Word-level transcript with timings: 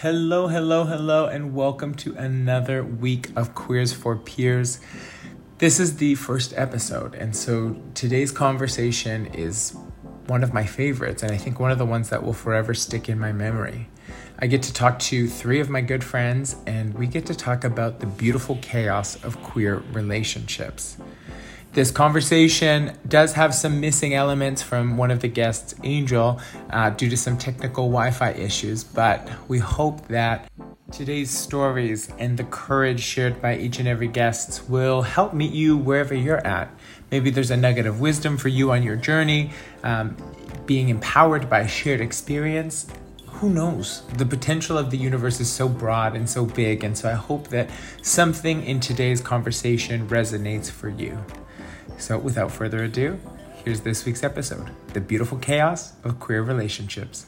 Hello, 0.00 0.48
hello, 0.48 0.84
hello, 0.84 1.24
and 1.24 1.54
welcome 1.54 1.94
to 1.94 2.14
another 2.16 2.84
week 2.84 3.30
of 3.34 3.54
Queers 3.54 3.94
for 3.94 4.14
Peers. 4.14 4.78
This 5.56 5.80
is 5.80 5.96
the 5.96 6.16
first 6.16 6.52
episode, 6.54 7.14
and 7.14 7.34
so 7.34 7.80
today's 7.94 8.30
conversation 8.30 9.24
is 9.28 9.74
one 10.26 10.44
of 10.44 10.52
my 10.52 10.66
favorites, 10.66 11.22
and 11.22 11.32
I 11.32 11.38
think 11.38 11.58
one 11.58 11.70
of 11.70 11.78
the 11.78 11.86
ones 11.86 12.10
that 12.10 12.22
will 12.22 12.34
forever 12.34 12.74
stick 12.74 13.08
in 13.08 13.18
my 13.18 13.32
memory. 13.32 13.88
I 14.38 14.48
get 14.48 14.62
to 14.64 14.72
talk 14.74 14.98
to 14.98 15.26
three 15.28 15.60
of 15.60 15.70
my 15.70 15.80
good 15.80 16.04
friends, 16.04 16.56
and 16.66 16.92
we 16.92 17.06
get 17.06 17.24
to 17.26 17.34
talk 17.34 17.64
about 17.64 18.00
the 18.00 18.06
beautiful 18.06 18.58
chaos 18.60 19.16
of 19.24 19.42
queer 19.42 19.78
relationships. 19.94 20.98
This 21.76 21.90
conversation 21.90 22.96
does 23.06 23.34
have 23.34 23.54
some 23.54 23.80
missing 23.82 24.14
elements 24.14 24.62
from 24.62 24.96
one 24.96 25.10
of 25.10 25.20
the 25.20 25.28
guests, 25.28 25.74
Angel, 25.84 26.40
uh, 26.70 26.88
due 26.88 27.10
to 27.10 27.18
some 27.18 27.36
technical 27.36 27.84
Wi 27.90 28.12
Fi 28.12 28.30
issues, 28.30 28.82
but 28.82 29.28
we 29.46 29.58
hope 29.58 30.08
that 30.08 30.50
today's 30.90 31.30
stories 31.30 32.10
and 32.18 32.38
the 32.38 32.44
courage 32.44 33.00
shared 33.00 33.42
by 33.42 33.58
each 33.58 33.78
and 33.78 33.86
every 33.86 34.08
guest 34.08 34.70
will 34.70 35.02
help 35.02 35.34
meet 35.34 35.52
you 35.52 35.76
wherever 35.76 36.14
you're 36.14 36.46
at. 36.46 36.70
Maybe 37.10 37.28
there's 37.28 37.50
a 37.50 37.58
nugget 37.58 37.84
of 37.84 38.00
wisdom 38.00 38.38
for 38.38 38.48
you 38.48 38.70
on 38.70 38.82
your 38.82 38.96
journey, 38.96 39.50
um, 39.82 40.16
being 40.64 40.88
empowered 40.88 41.50
by 41.50 41.66
shared 41.66 42.00
experience. 42.00 42.86
Who 43.26 43.50
knows? 43.50 44.00
The 44.14 44.24
potential 44.24 44.78
of 44.78 44.90
the 44.90 44.96
universe 44.96 45.40
is 45.40 45.52
so 45.52 45.68
broad 45.68 46.16
and 46.16 46.26
so 46.26 46.46
big, 46.46 46.84
and 46.84 46.96
so 46.96 47.10
I 47.10 47.16
hope 47.16 47.48
that 47.48 47.68
something 48.00 48.64
in 48.64 48.80
today's 48.80 49.20
conversation 49.20 50.08
resonates 50.08 50.70
for 50.70 50.88
you. 50.88 51.22
So, 51.98 52.18
without 52.18 52.52
further 52.52 52.84
ado, 52.84 53.18
here's 53.64 53.80
this 53.80 54.04
week's 54.04 54.22
episode 54.22 54.70
The 54.92 55.00
Beautiful 55.00 55.38
Chaos 55.38 55.94
of 56.04 56.20
Queer 56.20 56.42
Relationships. 56.42 57.26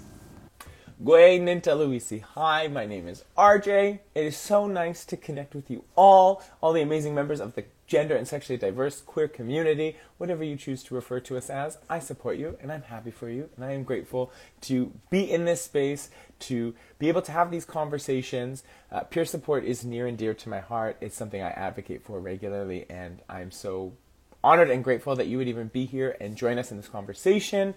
Gwe 1.02 1.40
Ninta 1.40 1.74
Luisi. 1.74 2.20
Hi, 2.20 2.68
my 2.68 2.84
name 2.84 3.08
is 3.08 3.24
RJ. 3.36 4.00
It 4.14 4.24
is 4.24 4.36
so 4.36 4.66
nice 4.66 5.06
to 5.06 5.16
connect 5.16 5.54
with 5.54 5.70
you 5.70 5.84
all, 5.96 6.42
all 6.60 6.72
the 6.72 6.82
amazing 6.82 7.14
members 7.14 7.40
of 7.40 7.54
the 7.54 7.64
gender 7.86 8.14
and 8.14 8.28
sexually 8.28 8.58
diverse 8.58 9.00
queer 9.00 9.26
community, 9.26 9.96
whatever 10.18 10.44
you 10.44 10.56
choose 10.56 10.82
to 10.84 10.94
refer 10.94 11.18
to 11.20 11.36
us 11.38 11.48
as. 11.48 11.78
I 11.88 11.98
support 11.98 12.36
you 12.36 12.58
and 12.60 12.70
I'm 12.70 12.82
happy 12.82 13.10
for 13.10 13.30
you 13.30 13.48
and 13.56 13.64
I 13.64 13.72
am 13.72 13.84
grateful 13.84 14.30
to 14.62 14.92
be 15.08 15.22
in 15.22 15.46
this 15.46 15.62
space, 15.62 16.10
to 16.40 16.74
be 16.98 17.08
able 17.08 17.22
to 17.22 17.32
have 17.32 17.50
these 17.50 17.64
conversations. 17.64 18.64
Uh, 18.92 19.00
peer 19.00 19.24
support 19.24 19.64
is 19.64 19.84
near 19.84 20.06
and 20.06 20.18
dear 20.18 20.34
to 20.34 20.48
my 20.48 20.60
heart. 20.60 20.98
It's 21.00 21.16
something 21.16 21.40
I 21.40 21.50
advocate 21.50 22.04
for 22.04 22.20
regularly 22.20 22.84
and 22.90 23.22
I'm 23.30 23.50
so 23.50 23.94
honored 24.42 24.70
and 24.70 24.84
grateful 24.84 25.16
that 25.16 25.26
you 25.26 25.38
would 25.38 25.48
even 25.48 25.68
be 25.68 25.84
here 25.84 26.16
and 26.20 26.36
join 26.36 26.58
us 26.58 26.70
in 26.70 26.76
this 26.76 26.88
conversation. 26.88 27.74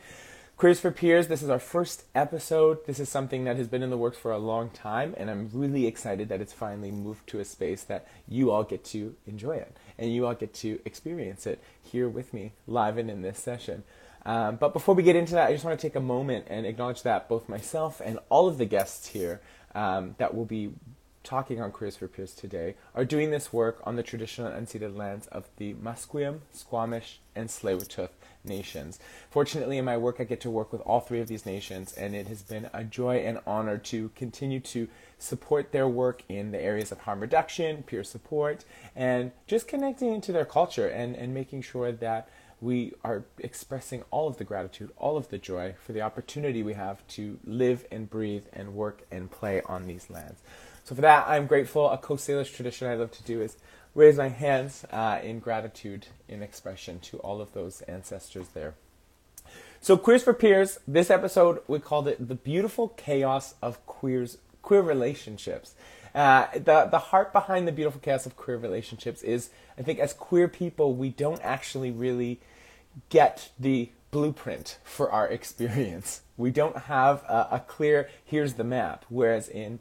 Queers 0.57 0.79
for 0.79 0.91
Peers, 0.91 1.27
this 1.27 1.41
is 1.41 1.49
our 1.49 1.57
first 1.57 2.03
episode. 2.13 2.85
This 2.85 2.99
is 2.99 3.09
something 3.09 3.45
that 3.45 3.57
has 3.57 3.67
been 3.67 3.81
in 3.81 3.89
the 3.89 3.97
works 3.97 4.17
for 4.17 4.31
a 4.31 4.37
long 4.37 4.69
time, 4.69 5.15
and 5.17 5.27
I'm 5.27 5.49
really 5.51 5.87
excited 5.87 6.29
that 6.29 6.39
it's 6.39 6.53
finally 6.53 6.91
moved 6.91 7.25
to 7.29 7.39
a 7.39 7.45
space 7.45 7.83
that 7.85 8.07
you 8.27 8.51
all 8.51 8.63
get 8.63 8.83
to 8.85 9.15
enjoy 9.25 9.55
it 9.55 9.75
and 9.97 10.13
you 10.13 10.27
all 10.27 10.35
get 10.35 10.53
to 10.55 10.79
experience 10.85 11.47
it 11.47 11.63
here 11.81 12.07
with 12.07 12.31
me 12.31 12.53
live 12.67 12.99
and 12.99 13.09
in 13.09 13.23
this 13.23 13.39
session. 13.39 13.83
Um, 14.23 14.57
but 14.57 14.73
before 14.73 14.93
we 14.93 15.01
get 15.01 15.15
into 15.15 15.33
that, 15.33 15.49
I 15.49 15.53
just 15.53 15.65
want 15.65 15.79
to 15.79 15.87
take 15.87 15.95
a 15.95 15.99
moment 15.99 16.45
and 16.47 16.67
acknowledge 16.67 17.01
that 17.03 17.27
both 17.27 17.49
myself 17.49 17.99
and 18.05 18.19
all 18.29 18.47
of 18.47 18.59
the 18.59 18.65
guests 18.65 19.07
here 19.07 19.41
um, 19.73 20.13
that 20.19 20.35
will 20.35 20.45
be 20.45 20.73
talking 21.23 21.61
on 21.61 21.71
Queers 21.71 21.97
for 21.97 22.07
Peers 22.07 22.33
today 22.33 22.75
are 22.95 23.05
doing 23.05 23.31
this 23.31 23.53
work 23.53 23.79
on 23.83 23.95
the 23.95 24.03
traditional 24.03 24.51
unceded 24.51 24.95
lands 24.95 25.27
of 25.27 25.49
the 25.57 25.73
Musqueam, 25.75 26.39
Squamish, 26.51 27.19
and 27.35 27.49
Tsleil-Waututh 27.49 28.09
nations. 28.43 28.99
Fortunately, 29.29 29.77
in 29.77 29.85
my 29.85 29.97
work, 29.97 30.17
I 30.19 30.23
get 30.23 30.41
to 30.41 30.49
work 30.49 30.71
with 30.71 30.81
all 30.81 30.99
three 30.99 31.19
of 31.19 31.27
these 31.27 31.45
nations, 31.45 31.93
and 31.93 32.15
it 32.15 32.27
has 32.27 32.41
been 32.41 32.69
a 32.73 32.83
joy 32.83 33.17
and 33.17 33.39
honor 33.45 33.77
to 33.77 34.09
continue 34.15 34.59
to 34.61 34.87
support 35.17 35.71
their 35.71 35.87
work 35.87 36.23
in 36.27 36.51
the 36.51 36.61
areas 36.61 36.91
of 36.91 36.99
harm 36.99 37.19
reduction, 37.19 37.83
peer 37.83 38.03
support, 38.03 38.65
and 38.95 39.31
just 39.45 39.67
connecting 39.67 40.13
into 40.13 40.31
their 40.31 40.45
culture 40.45 40.87
and, 40.87 41.15
and 41.15 41.33
making 41.33 41.61
sure 41.61 41.91
that 41.91 42.27
we 42.59 42.93
are 43.03 43.23
expressing 43.39 44.03
all 44.11 44.27
of 44.27 44.37
the 44.37 44.43
gratitude, 44.43 44.91
all 44.97 45.17
of 45.17 45.29
the 45.29 45.37
joy 45.39 45.73
for 45.83 45.93
the 45.93 46.01
opportunity 46.01 46.61
we 46.61 46.73
have 46.73 47.05
to 47.07 47.39
live 47.43 47.85
and 47.91 48.09
breathe 48.09 48.45
and 48.53 48.75
work 48.75 49.01
and 49.11 49.31
play 49.31 49.61
on 49.65 49.87
these 49.87 50.09
lands. 50.11 50.41
So 50.91 50.95
for 50.95 51.03
that, 51.03 51.25
I'm 51.25 51.47
grateful. 51.47 51.89
A 51.89 51.97
Coast 51.97 52.27
Salish 52.27 52.53
tradition 52.53 52.85
I 52.85 52.95
love 52.95 53.11
to 53.11 53.23
do 53.23 53.41
is 53.41 53.55
raise 53.95 54.17
my 54.17 54.27
hands 54.27 54.83
uh, 54.91 55.19
in 55.23 55.39
gratitude, 55.39 56.07
in 56.27 56.43
expression 56.43 56.99
to 56.99 57.17
all 57.19 57.39
of 57.39 57.53
those 57.53 57.79
ancestors 57.83 58.49
there. 58.49 58.73
So 59.79 59.95
Queers 59.95 60.21
for 60.21 60.33
Peers, 60.33 60.79
this 60.85 61.09
episode 61.09 61.61
we 61.69 61.79
called 61.79 62.09
it 62.09 62.27
the 62.27 62.35
beautiful 62.35 62.89
chaos 62.89 63.55
of 63.61 63.85
queers 63.85 64.39
queer 64.63 64.81
relationships. 64.81 65.75
Uh, 66.13 66.47
the 66.55 66.89
the 66.91 66.99
heart 66.99 67.31
behind 67.31 67.69
the 67.69 67.71
beautiful 67.71 68.01
chaos 68.01 68.25
of 68.25 68.35
queer 68.35 68.57
relationships 68.57 69.21
is, 69.21 69.49
I 69.77 69.83
think, 69.83 69.97
as 69.99 70.11
queer 70.11 70.49
people, 70.49 70.93
we 70.93 71.07
don't 71.07 71.39
actually 71.41 71.91
really 71.91 72.41
get 73.07 73.49
the 73.57 73.91
blueprint 74.11 74.77
for 74.83 75.09
our 75.09 75.27
experience. 75.39 76.23
We 76.35 76.51
don't 76.51 76.75
have 76.75 77.23
a, 77.29 77.47
a 77.51 77.59
clear 77.65 78.09
here's 78.25 78.55
the 78.55 78.65
map. 78.65 79.05
Whereas 79.07 79.47
in 79.47 79.79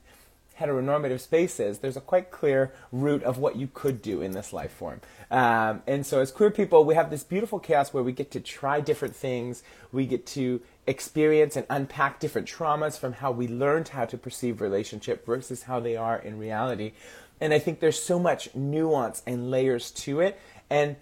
heteronormative 0.60 1.21
spaces, 1.21 1.78
there's 1.78 1.97
a 1.97 2.00
quite 2.00 2.31
clear 2.31 2.72
route 2.93 3.22
of 3.22 3.38
what 3.38 3.56
you 3.56 3.69
could 3.72 4.03
do 4.03 4.21
in 4.21 4.32
this 4.32 4.53
life 4.53 4.72
form. 4.72 5.00
Um, 5.31 5.82
and 5.87 6.04
so, 6.04 6.21
as 6.21 6.31
queer 6.31 6.50
people, 6.50 6.84
we 6.84 6.94
have 6.94 7.10
this 7.10 7.25
beautiful 7.25 7.59
chaos 7.59 7.93
where 7.94 8.03
we 8.03 8.12
get 8.12 8.31
to 8.32 8.41
try 8.41 8.81
different 8.81 9.16
things, 9.16 9.62
we 9.91 10.06
get 10.06 10.26
to 10.26 10.60
experience 10.87 11.56
and 11.56 11.66
unpack 11.71 12.21
different 12.21 12.48
traumas 12.48 12.98
from 12.98 13.15
how 13.15 13.31
we 13.31 13.48
learned 13.48 13.88
how 13.88 14.04
to 14.04 14.19
perceive 14.19 14.60
relationship 14.60 15.25
versus 15.25 15.65
how 15.65 15.81
they 15.81 15.97
are 15.97 16.19
in 16.19 16.38
reality. 16.38 16.92
And 17.41 17.54
I 17.54 17.59
think 17.59 17.81
there's 17.81 18.00
so 18.00 18.19
much 18.19 18.54
nuance 18.54 19.22
and 19.27 19.50
layers 19.50 19.91
to 19.92 20.21
it. 20.21 20.38
And 20.69 20.97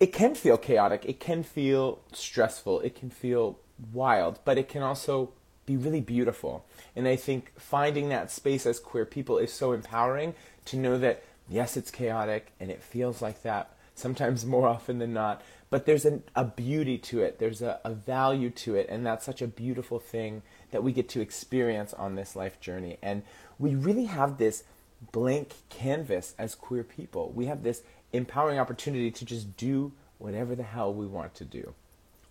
it 0.00 0.12
can 0.12 0.34
feel 0.34 0.58
chaotic, 0.58 1.04
it 1.04 1.20
can 1.20 1.42
feel 1.42 2.00
stressful, 2.12 2.80
it 2.80 2.94
can 2.94 3.10
feel 3.10 3.58
wild, 3.92 4.40
but 4.44 4.58
it 4.58 4.68
can 4.68 4.82
also 4.82 5.32
be 5.66 5.76
really 5.76 6.00
beautiful. 6.00 6.64
And 6.94 7.08
I 7.08 7.16
think 7.16 7.52
finding 7.58 8.08
that 8.08 8.30
space 8.30 8.66
as 8.66 8.78
queer 8.78 9.04
people 9.04 9.38
is 9.38 9.52
so 9.52 9.72
empowering 9.72 10.34
to 10.66 10.76
know 10.76 10.98
that, 10.98 11.22
yes, 11.48 11.76
it's 11.76 11.90
chaotic 11.90 12.52
and 12.60 12.70
it 12.70 12.82
feels 12.82 13.22
like 13.22 13.42
that 13.42 13.74
sometimes 13.94 14.44
more 14.46 14.68
often 14.68 14.98
than 14.98 15.12
not, 15.12 15.42
but 15.70 15.86
there's 15.86 16.04
an, 16.04 16.22
a 16.34 16.44
beauty 16.44 16.98
to 16.98 17.22
it, 17.22 17.38
there's 17.38 17.62
a, 17.62 17.80
a 17.84 17.92
value 17.92 18.50
to 18.50 18.74
it, 18.74 18.86
and 18.88 19.04
that's 19.04 19.24
such 19.24 19.42
a 19.42 19.46
beautiful 19.46 19.98
thing 19.98 20.42
that 20.70 20.82
we 20.82 20.92
get 20.92 21.08
to 21.08 21.20
experience 21.20 21.94
on 21.94 22.14
this 22.14 22.36
life 22.36 22.60
journey. 22.60 22.98
And 23.02 23.22
we 23.58 23.74
really 23.74 24.04
have 24.06 24.38
this 24.38 24.64
blank 25.12 25.54
canvas 25.68 26.34
as 26.38 26.54
queer 26.54 26.84
people. 26.84 27.32
We 27.34 27.46
have 27.46 27.62
this 27.62 27.82
empowering 28.12 28.58
opportunity 28.58 29.10
to 29.10 29.24
just 29.24 29.56
do 29.56 29.92
whatever 30.18 30.54
the 30.54 30.62
hell 30.62 30.92
we 30.94 31.06
want 31.06 31.34
to 31.34 31.44
do. 31.44 31.74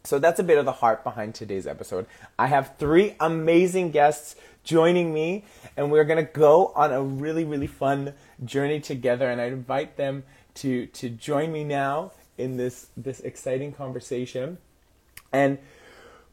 So 0.05 0.19
that's 0.19 0.37
a 0.37 0.43
bit 0.43 0.57
of 0.57 0.65
the 0.65 0.73
heart 0.73 1.01
behind 1.05 1.33
today's 1.33 1.65
episode. 1.65 2.07
I 2.37 2.47
have 2.47 2.75
three 2.77 3.15
amazing 3.21 3.91
guests 3.91 4.35
joining 4.65 5.13
me, 5.13 5.45
and 5.77 5.93
we're 5.93 6.03
going 6.03 6.25
to 6.25 6.29
go 6.29 6.73
on 6.75 6.91
a 6.91 7.01
really, 7.01 7.45
really 7.45 7.67
fun 7.67 8.13
journey 8.43 8.81
together. 8.81 9.29
And 9.29 9.39
I 9.39 9.45
invite 9.45 9.95
them 9.95 10.23
to, 10.55 10.87
to 10.87 11.09
join 11.09 11.53
me 11.53 11.63
now 11.63 12.11
in 12.37 12.57
this, 12.57 12.87
this 12.97 13.21
exciting 13.21 13.71
conversation. 13.71 14.57
And 15.31 15.57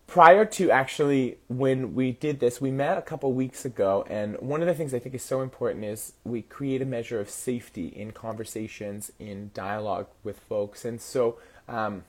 prior 0.08 0.44
to 0.44 0.72
actually 0.72 1.38
when 1.47 1.94
we 1.94 2.10
did 2.10 2.41
this, 2.41 2.60
we 2.60 2.72
met 2.72 2.98
a 2.98 3.02
couple 3.02 3.32
weeks 3.32 3.64
ago, 3.64 4.04
and 4.10 4.37
one 4.41 4.62
of 4.62 4.66
the 4.66 4.75
things 4.75 4.92
I 4.92 4.98
think 4.98 5.14
is 5.14 5.22
so 5.22 5.42
important 5.42 5.84
is 5.84 6.14
we 6.25 6.42
create 6.42 6.82
a 6.82 6.87
measure 6.87 7.20
of 7.20 7.31
safety 7.31 7.87
in 7.87 8.10
conversations, 8.10 9.12
in 9.20 9.52
dialogue 9.54 10.08
with 10.25 10.41
folks. 10.41 10.84
And 10.84 11.00
so, 11.00 11.38
um, 11.69 12.02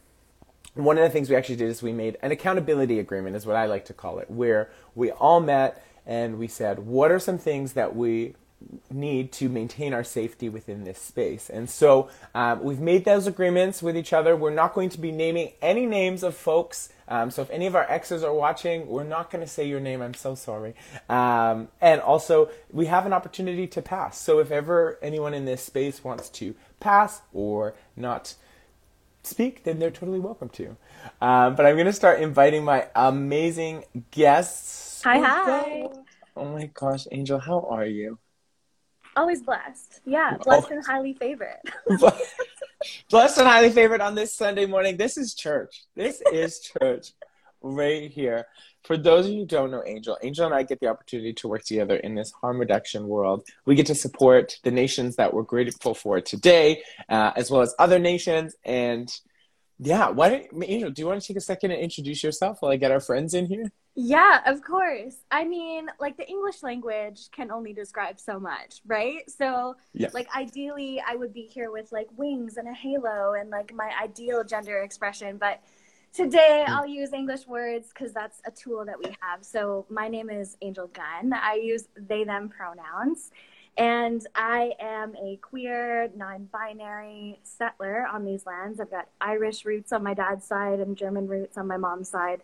one 0.75 0.97
of 0.97 1.03
the 1.03 1.09
things 1.09 1.29
we 1.29 1.35
actually 1.35 1.57
did 1.57 1.69
is 1.69 1.81
we 1.81 1.93
made 1.93 2.17
an 2.21 2.31
accountability 2.31 2.99
agreement, 2.99 3.35
is 3.35 3.45
what 3.45 3.55
I 3.55 3.65
like 3.65 3.85
to 3.85 3.93
call 3.93 4.19
it, 4.19 4.29
where 4.29 4.69
we 4.95 5.11
all 5.11 5.39
met 5.39 5.85
and 6.05 6.39
we 6.39 6.47
said, 6.47 6.79
what 6.79 7.11
are 7.11 7.19
some 7.19 7.37
things 7.37 7.73
that 7.73 7.95
we 7.95 8.35
need 8.89 9.31
to 9.31 9.49
maintain 9.49 9.93
our 9.93 10.03
safety 10.03 10.49
within 10.49 10.83
this 10.83 10.99
space. 10.99 11.49
And 11.49 11.69
so 11.69 12.09
um, 12.35 12.63
we've 12.63 12.79
made 12.79 13.05
those 13.05 13.27
agreements 13.27 13.81
with 13.81 13.97
each 13.97 14.13
other. 14.13 14.35
We're 14.35 14.53
not 14.53 14.73
going 14.73 14.89
to 14.89 14.99
be 14.99 15.11
naming 15.11 15.53
any 15.61 15.85
names 15.85 16.23
of 16.23 16.35
folks. 16.35 16.89
Um, 17.07 17.31
so 17.31 17.41
if 17.41 17.49
any 17.49 17.65
of 17.65 17.75
our 17.75 17.89
exes 17.89 18.23
are 18.23 18.33
watching, 18.33 18.87
we're 18.87 19.03
not 19.03 19.31
going 19.31 19.43
to 19.43 19.49
say 19.49 19.67
your 19.67 19.79
name. 19.79 20.01
I'm 20.01 20.13
so 20.13 20.35
sorry. 20.35 20.75
Um, 21.09 21.69
and 21.79 22.01
also, 22.01 22.49
we 22.71 22.85
have 22.85 23.05
an 23.05 23.13
opportunity 23.13 23.67
to 23.67 23.81
pass. 23.81 24.19
So 24.19 24.39
if 24.39 24.51
ever 24.51 24.97
anyone 25.01 25.33
in 25.33 25.45
this 25.45 25.63
space 25.63 26.03
wants 26.03 26.29
to 26.29 26.55
pass 26.79 27.21
or 27.33 27.73
not 27.95 28.35
speak, 29.23 29.63
then 29.63 29.79
they're 29.79 29.91
totally 29.91 30.19
welcome 30.19 30.49
to. 30.49 30.77
Um, 31.21 31.55
but 31.55 31.65
I'm 31.65 31.75
going 31.75 31.85
to 31.85 31.93
start 31.93 32.21
inviting 32.21 32.63
my 32.63 32.87
amazing 32.95 33.85
guests. 34.11 35.01
Hi, 35.03 35.19
hi. 35.19 35.87
Oh 36.35 36.45
my 36.45 36.69
gosh, 36.73 37.07
Angel, 37.11 37.39
how 37.39 37.67
are 37.69 37.85
you? 37.85 38.19
Always 39.15 39.41
blessed. 39.41 40.01
Yeah, 40.05 40.37
blessed 40.43 40.67
oh. 40.71 40.75
and 40.75 40.85
highly 40.85 41.13
favored. 41.13 41.59
blessed 43.09 43.37
and 43.37 43.47
highly 43.47 43.69
favored 43.69 44.01
on 44.01 44.15
this 44.15 44.33
Sunday 44.33 44.65
morning. 44.65 44.97
This 44.97 45.17
is 45.17 45.33
church. 45.33 45.83
This 45.95 46.21
is 46.31 46.59
church 46.59 47.11
right 47.61 48.09
here. 48.11 48.47
for 48.83 48.97
those 48.97 49.27
of 49.27 49.31
you 49.31 49.41
who 49.41 49.45
don't 49.45 49.69
know 49.69 49.83
Angel, 49.85 50.17
Angel 50.23 50.45
and 50.47 50.55
I 50.55 50.63
get 50.63 50.79
the 50.79 50.87
opportunity 50.87 51.33
to 51.33 51.47
work 51.47 51.63
together 51.63 51.97
in 51.97 52.15
this 52.15 52.31
harm 52.31 52.57
reduction 52.59 53.07
world. 53.07 53.45
We 53.65 53.75
get 53.75 53.85
to 53.87 53.95
support 53.95 54.57
the 54.63 54.71
nations 54.71 55.17
that 55.17 55.33
we're 55.35 55.43
grateful 55.43 55.93
for 55.93 56.19
today, 56.19 56.81
uh, 57.07 57.31
as 57.35 57.51
well 57.51 57.61
as 57.61 57.75
other 57.77 57.99
nations. 57.99 58.55
And 58.65 59.07
yeah, 59.77 60.09
why 60.09 60.29
don't 60.29 60.63
Angel? 60.63 60.89
Do 60.89 61.01
you 61.01 61.07
want 61.07 61.21
to 61.21 61.27
take 61.27 61.37
a 61.37 61.41
second 61.41 61.71
and 61.71 61.79
introduce 61.79 62.23
yourself 62.23 62.57
while 62.61 62.71
I 62.71 62.77
get 62.77 62.91
our 62.91 62.99
friends 62.99 63.35
in 63.35 63.45
here? 63.45 63.71
Yeah, 63.93 64.39
of 64.47 64.63
course. 64.63 65.17
I 65.29 65.43
mean, 65.43 65.87
like 65.99 66.17
the 66.17 66.27
English 66.27 66.63
language 66.63 67.29
can 67.31 67.51
only 67.51 67.73
describe 67.73 68.19
so 68.19 68.39
much, 68.39 68.81
right? 68.87 69.29
So, 69.29 69.75
Yeah. 69.93 70.09
like 70.13 70.27
ideally, 70.35 71.03
I 71.05 71.15
would 71.15 71.33
be 71.33 71.43
here 71.43 71.71
with 71.71 71.91
like 71.91 72.07
wings 72.17 72.57
and 72.57 72.67
a 72.67 72.73
halo 72.73 73.33
and 73.33 73.49
like 73.51 73.73
my 73.75 73.91
ideal 74.01 74.43
gender 74.43 74.79
expression, 74.81 75.37
but 75.37 75.61
today 76.13 76.65
I'll 76.67 76.87
use 76.87 77.13
English 77.13 77.47
words 77.47 77.89
because 77.89 78.13
that's 78.13 78.41
a 78.45 78.51
tool 78.51 78.85
that 78.85 78.97
we 78.97 79.15
have. 79.21 79.43
So, 79.43 79.85
my 79.89 80.07
name 80.07 80.29
is 80.29 80.57
Angel 80.61 80.87
Gunn. 80.87 81.33
I 81.33 81.55
use 81.55 81.87
they 81.95 82.23
them 82.23 82.49
pronouns. 82.49 83.31
And 83.77 84.25
I 84.35 84.73
am 84.79 85.15
a 85.15 85.37
queer, 85.37 86.11
non 86.15 86.49
binary 86.51 87.39
settler 87.43 88.05
on 88.05 88.25
these 88.25 88.45
lands. 88.45 88.79
I've 88.79 88.91
got 88.91 89.07
Irish 89.21 89.63
roots 89.63 89.93
on 89.93 90.03
my 90.03 90.13
dad's 90.13 90.45
side 90.45 90.79
and 90.79 90.97
German 90.97 91.27
roots 91.27 91.57
on 91.57 91.67
my 91.67 91.77
mom's 91.77 92.09
side. 92.09 92.41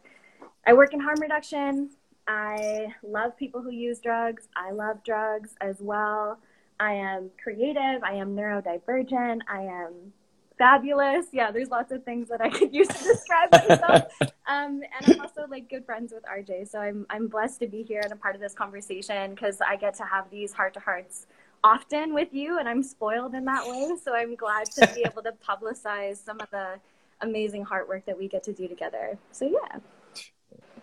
I 0.65 0.73
work 0.73 0.93
in 0.93 0.99
harm 1.01 1.19
reduction. 1.19 1.89
I 2.27 2.93
love 3.03 3.37
people 3.37 3.61
who 3.61 3.71
use 3.71 3.99
drugs. 3.99 4.47
I 4.55 4.71
love 4.71 5.03
drugs 5.03 5.55
as 5.61 5.77
well. 5.79 6.39
I 6.79 6.93
am 6.93 7.31
creative. 7.41 8.03
I 8.03 8.13
am 8.13 8.35
neurodivergent. 8.35 9.41
I 9.49 9.61
am 9.63 10.13
fabulous. 10.57 11.27
Yeah, 11.31 11.51
there's 11.51 11.69
lots 11.69 11.91
of 11.91 12.03
things 12.03 12.29
that 12.29 12.41
I 12.41 12.49
could 12.49 12.73
use 12.73 12.87
to 12.87 13.03
describe 13.03 13.51
myself. 13.51 14.03
um, 14.47 14.81
and 14.81 15.05
I'm 15.05 15.21
also 15.21 15.45
like 15.49 15.69
good 15.69 15.85
friends 15.85 16.13
with 16.13 16.23
RJ. 16.23 16.69
So 16.69 16.79
I'm 16.79 17.05
I'm 17.09 17.27
blessed 17.27 17.59
to 17.61 17.67
be 17.67 17.83
here 17.83 18.01
and 18.03 18.11
a 18.11 18.15
part 18.15 18.35
of 18.35 18.41
this 18.41 18.53
conversation 18.53 19.31
because 19.31 19.61
I 19.61 19.75
get 19.75 19.93
to 19.95 20.03
have 20.03 20.29
these 20.29 20.53
heart 20.53 20.73
to 20.75 20.79
hearts 20.79 21.27
often 21.63 22.13
with 22.13 22.33
you, 22.33 22.59
and 22.59 22.67
I'm 22.67 22.83
spoiled 22.83 23.33
in 23.35 23.45
that 23.45 23.65
way. 23.67 23.91
So 24.03 24.15
I'm 24.15 24.35
glad 24.35 24.65
to 24.71 24.91
be 24.95 25.01
able 25.05 25.23
to 25.23 25.33
publicize 25.47 26.23
some 26.23 26.39
of 26.39 26.49
the 26.51 26.79
amazing 27.21 27.63
heart 27.63 27.87
work 27.87 28.05
that 28.05 28.17
we 28.17 28.27
get 28.27 28.43
to 28.43 28.53
do 28.53 28.67
together. 28.67 29.17
So 29.31 29.45
yeah. 29.45 29.79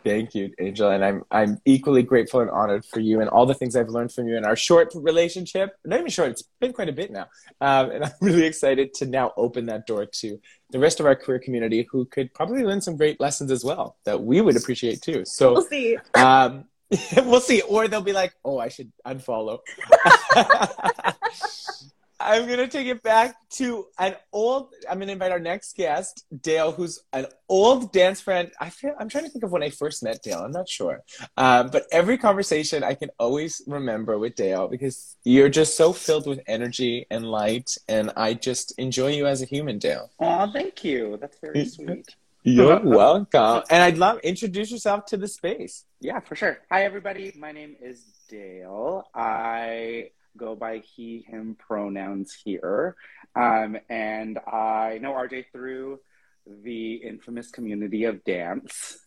Thank 0.04 0.34
you, 0.34 0.52
Angel, 0.58 0.90
and 0.90 1.02
I'm 1.02 1.24
I'm 1.30 1.62
equally 1.64 2.02
grateful 2.02 2.40
and 2.40 2.50
honored 2.50 2.84
for 2.84 3.00
you 3.00 3.22
and 3.22 3.30
all 3.30 3.46
the 3.46 3.54
things 3.54 3.74
I've 3.74 3.88
learned 3.88 4.12
from 4.12 4.28
you 4.28 4.36
in 4.36 4.44
our 4.44 4.54
short 4.54 4.92
relationship. 4.94 5.78
Not 5.82 6.00
even 6.00 6.10
short; 6.10 6.28
it's 6.28 6.42
been 6.60 6.74
quite 6.74 6.90
a 6.90 6.92
bit 6.92 7.10
now, 7.10 7.28
um, 7.62 7.90
and 7.90 8.04
I'm 8.04 8.12
really 8.20 8.44
excited 8.44 8.92
to 8.94 9.06
now 9.06 9.32
open 9.38 9.64
that 9.66 9.86
door 9.86 10.04
to 10.04 10.38
the 10.70 10.78
rest 10.78 11.00
of 11.00 11.06
our 11.06 11.16
queer 11.16 11.38
community, 11.38 11.88
who 11.90 12.04
could 12.04 12.34
probably 12.34 12.64
learn 12.64 12.82
some 12.82 12.98
great 12.98 13.18
lessons 13.18 13.50
as 13.50 13.64
well 13.64 13.96
that 14.04 14.22
we 14.22 14.42
would 14.42 14.56
appreciate 14.58 15.00
too. 15.00 15.24
So 15.24 15.54
we'll 15.54 15.62
see. 15.62 15.96
um, 16.12 16.66
we'll 17.16 17.40
see, 17.40 17.62
or 17.62 17.88
they'll 17.88 18.02
be 18.02 18.12
like, 18.12 18.34
"Oh, 18.44 18.58
I 18.58 18.68
should 18.68 18.92
unfollow." 19.06 19.60
I'm 22.24 22.48
gonna 22.48 22.66
take 22.66 22.86
it 22.86 23.02
back 23.02 23.36
to 23.56 23.86
an 23.98 24.16
old. 24.32 24.72
I'm 24.90 24.98
gonna 24.98 25.12
invite 25.12 25.30
our 25.30 25.38
next 25.38 25.76
guest, 25.76 26.24
Dale, 26.40 26.72
who's 26.72 27.00
an 27.12 27.26
old 27.50 27.92
dance 27.92 28.22
friend. 28.22 28.50
I 28.58 28.70
feel 28.70 28.94
I'm 28.98 29.10
trying 29.10 29.24
to 29.24 29.30
think 29.30 29.44
of 29.44 29.52
when 29.52 29.62
I 29.62 29.68
first 29.68 30.02
met 30.02 30.22
Dale. 30.22 30.38
I'm 30.38 30.50
not 30.50 30.66
sure, 30.66 31.02
um, 31.36 31.68
but 31.68 31.84
every 31.92 32.16
conversation 32.16 32.82
I 32.82 32.94
can 32.94 33.10
always 33.18 33.60
remember 33.66 34.18
with 34.18 34.36
Dale 34.36 34.68
because 34.68 35.16
you're 35.24 35.50
just 35.50 35.76
so 35.76 35.92
filled 35.92 36.26
with 36.26 36.40
energy 36.46 37.06
and 37.10 37.30
light, 37.30 37.76
and 37.88 38.10
I 38.16 38.32
just 38.32 38.72
enjoy 38.78 39.08
you 39.12 39.26
as 39.26 39.42
a 39.42 39.44
human, 39.44 39.78
Dale. 39.78 40.10
Oh, 40.18 40.50
thank 40.50 40.82
you. 40.82 41.18
That's 41.20 41.38
very 41.40 41.66
sweet. 41.66 42.08
You're 42.42 42.80
welcome, 42.84 43.64
and 43.68 43.82
I'd 43.82 43.98
love 43.98 44.20
introduce 44.20 44.70
yourself 44.70 45.04
to 45.06 45.18
the 45.18 45.28
space. 45.28 45.84
Yeah, 46.00 46.20
for 46.20 46.36
sure. 46.36 46.58
Hi, 46.70 46.84
everybody. 46.84 47.34
My 47.36 47.52
name 47.52 47.76
is 47.82 48.02
Dale. 48.30 49.04
I 49.14 50.08
go 50.36 50.54
by 50.54 50.78
he, 50.78 51.24
him 51.28 51.56
pronouns 51.58 52.36
here. 52.44 52.96
Um, 53.36 53.76
and 53.88 54.38
I 54.38 54.98
know 55.00 55.12
RJ 55.12 55.46
through 55.52 56.00
the 56.46 56.94
infamous 56.94 57.50
community 57.50 58.04
of 58.04 58.22
dance, 58.24 58.98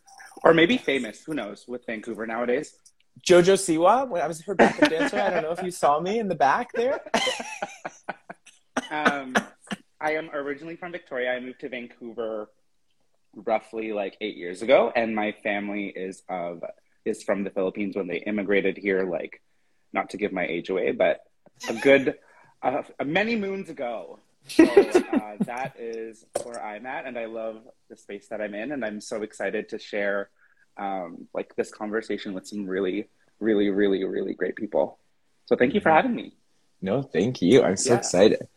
or 0.44 0.54
maybe 0.54 0.78
famous, 0.78 1.24
who 1.24 1.34
knows, 1.34 1.66
with 1.68 1.86
Vancouver 1.86 2.26
nowadays. 2.26 2.76
Jojo 3.26 3.56
Siwa, 3.56 4.08
when 4.08 4.22
I 4.22 4.28
was 4.28 4.42
her 4.42 4.56
backup 4.56 4.90
dancer, 4.90 5.20
I 5.20 5.30
don't 5.30 5.44
know 5.44 5.52
if 5.52 5.64
you 5.64 5.72
saw 5.72 6.00
me 6.00 6.20
in 6.20 6.28
the 6.28 6.36
back 6.36 6.72
there. 6.74 7.02
Um, 8.90 9.36
I 10.00 10.12
am 10.14 10.30
originally 10.32 10.76
from 10.76 10.92
Victoria. 10.92 11.34
I 11.34 11.40
moved 11.40 11.60
to 11.62 11.70
Vancouver 11.70 12.50
roughly 13.36 13.94
like 13.94 14.18
eight 14.22 14.38
years 14.38 14.62
ago, 14.62 14.92
and 14.96 15.16
my 15.16 15.34
family 15.44 15.88
is 15.88 16.24
of 16.30 16.64
is 17.06 17.24
from 17.24 17.44
the 17.44 17.50
Philippines 17.50 17.96
when 17.96 18.08
they 18.08 18.18
immigrated 18.18 18.78
here. 18.78 19.04
Like, 19.10 19.42
not 19.98 20.12
to 20.12 20.18
give 20.18 20.32
my 20.32 20.46
age 20.46 20.70
away, 20.70 20.92
but 20.92 21.22
a 21.68 21.74
good 21.74 22.16
uh, 22.62 22.84
many 23.04 23.36
moons 23.36 23.70
ago. 23.70 24.20
So 24.48 24.64
uh, 24.64 25.36
that 25.52 25.74
is 25.80 26.24
where 26.44 26.64
I'm 26.64 26.86
at, 26.86 27.06
and 27.08 27.18
I 27.18 27.26
love 27.26 27.58
the 27.90 27.98
space 27.98 28.28
that 28.30 28.40
I'm 28.40 28.54
in, 28.54 28.72
and 28.72 28.86
I'm 28.86 29.02
so 29.02 29.24
excited 29.24 29.70
to 29.70 29.80
share 29.80 30.30
um, 30.78 31.28
like 31.34 31.56
this 31.56 31.72
conversation 31.72 32.34
with 32.34 32.46
some 32.48 32.66
really, 32.68 33.10
really, 33.40 33.70
really, 33.70 34.04
really 34.06 34.34
great 34.34 34.56
people. 34.56 35.00
So 35.46 35.56
thank 35.56 35.74
you 35.74 35.82
for 35.82 35.90
having 35.90 36.16
me. 36.16 36.28
No, 36.82 37.02
thank 37.02 37.42
you. 37.42 37.64
I'm 37.64 37.76
so 37.78 37.94
Yeah. 37.94 38.00
excited. 38.00 38.48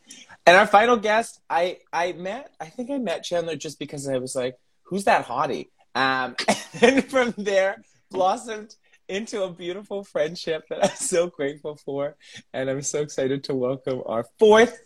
And 0.47 0.57
our 0.57 0.67
final 0.67 0.97
guest, 0.97 1.41
I 1.49 1.79
I 1.93 2.13
met. 2.13 2.53
I 2.61 2.67
think 2.67 2.91
I 2.91 2.99
met 2.99 3.25
Chandler 3.25 3.57
just 3.57 3.79
because 3.79 4.07
I 4.09 4.19
was 4.19 4.35
like, 4.43 4.57
"Who's 4.89 5.05
that 5.05 5.25
hottie?" 5.27 5.69
Um, 5.95 6.37
and 6.83 7.05
from 7.13 7.35
there 7.39 7.73
blossomed 8.11 8.75
into 9.11 9.43
a 9.43 9.51
beautiful 9.51 10.05
friendship 10.05 10.65
that 10.71 10.85
I'm 10.85 10.97
so 10.97 11.27
grateful 11.27 11.77
for, 11.77 12.17
and 12.55 12.71
I'm 12.71 12.83
so 12.83 13.03
excited 13.03 13.45
to 13.45 13.55
welcome 13.55 14.03
our 14.07 14.25
fourth 14.39 14.81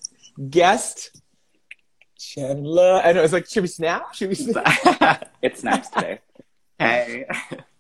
guest, 0.51 1.21
Chandler. 2.19 3.03
I 3.05 3.13
know 3.13 3.23
it's 3.23 3.33
like, 3.33 3.47
should 3.47 3.63
we 3.63 3.69
snap? 3.69 4.15
Should 4.15 4.31
we 4.31 4.35
snap? 4.35 5.31
it 5.43 5.59
snaps 5.59 5.91
today. 5.91 6.21
Hey. 6.79 7.27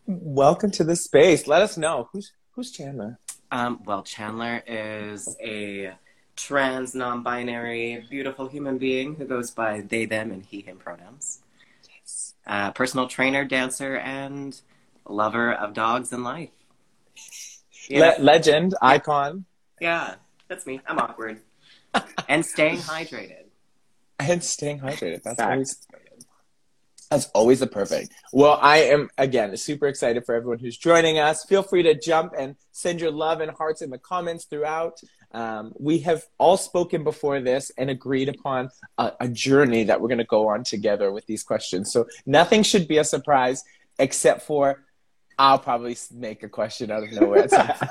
welcome 0.07 0.71
to 0.73 0.85
the 0.85 0.95
space. 0.95 1.47
Let 1.47 1.63
us 1.63 1.77
know 1.77 2.09
who's 2.13 2.33
who's 2.53 2.71
Chandler. 2.71 3.19
Um, 3.51 3.81
well, 3.85 4.03
Chandler 4.03 4.63
is 4.67 5.37
a 5.41 5.95
trans, 6.37 6.95
non 6.95 7.23
binary, 7.23 8.05
beautiful 8.11 8.49
human 8.49 8.79
being 8.79 9.15
who 9.17 9.25
goes 9.25 9.51
by 9.51 9.81
they, 9.81 10.05
them, 10.05 10.31
and 10.31 10.45
he, 10.45 10.61
him 10.61 10.77
pronouns. 10.77 11.41
Uh, 12.47 12.71
personal 12.73 13.09
trainer, 13.09 13.45
dancer, 13.45 13.97
and 13.97 14.61
lover 15.09 15.53
of 15.53 15.75
dogs 15.75 16.13
and 16.13 16.25
life. 16.25 16.51
Yeah, 17.89 18.15
Le- 18.19 18.23
legend, 18.23 18.75
icon. 18.81 19.45
yeah, 19.81 20.15
that's 20.49 20.67
me. 20.67 20.81
I'm 20.87 20.99
awkward. 20.99 21.41
and 22.29 22.45
staying 22.45 22.79
hydrated. 22.79 23.45
and 24.19 24.43
staying 24.43 24.81
hydrated. 24.81 25.23
That's 25.23 25.41
always 25.41 25.87
that's 27.11 27.27
always 27.35 27.61
the 27.61 27.67
perfect. 27.67 28.13
Well, 28.33 28.59
I 28.61 28.79
am 28.79 29.11
again 29.19 29.57
super 29.57 29.87
excited 29.87 30.25
for 30.25 30.35
everyone 30.35 30.59
who's 30.59 30.77
joining 30.77 31.19
us. 31.19 31.45
Feel 31.45 31.63
free 31.63 31.83
to 31.83 31.95
jump 31.95 32.33
and 32.37 32.57
send 32.73 33.01
your 33.01 33.11
love 33.11 33.41
and 33.41 33.51
hearts 33.53 33.83
in 33.83 33.91
the 33.91 33.99
comments 33.99 34.47
throughout. 34.47 35.01
Um, 35.31 35.73
we 35.79 35.99
have 36.01 36.25
all 36.39 36.57
spoken 36.57 37.05
before 37.05 37.41
this 37.41 37.71
and 37.77 37.91
agreed 37.91 38.29
upon 38.29 38.71
a, 38.99 39.13
a 39.21 39.29
journey 39.29 39.85
that 39.85 40.01
we're 40.01 40.09
going 40.09 40.19
to 40.19 40.25
go 40.25 40.49
on 40.49 40.65
together 40.65 41.13
with 41.13 41.27
these 41.27 41.43
questions. 41.43 41.93
So 41.93 42.07
nothing 42.25 42.63
should 42.63 42.89
be 42.89 42.99
a 42.99 43.05
surprise 43.05 43.63
except 43.99 44.43
for 44.43 44.85
I'll 45.39 45.59
probably 45.59 45.97
make 46.13 46.43
a 46.43 46.49
question 46.49 46.91
out 46.91 47.03
of 47.03 47.13
nowhere. 47.13 47.45
at 47.45 47.51
some 47.51 47.67
point. 47.67 47.91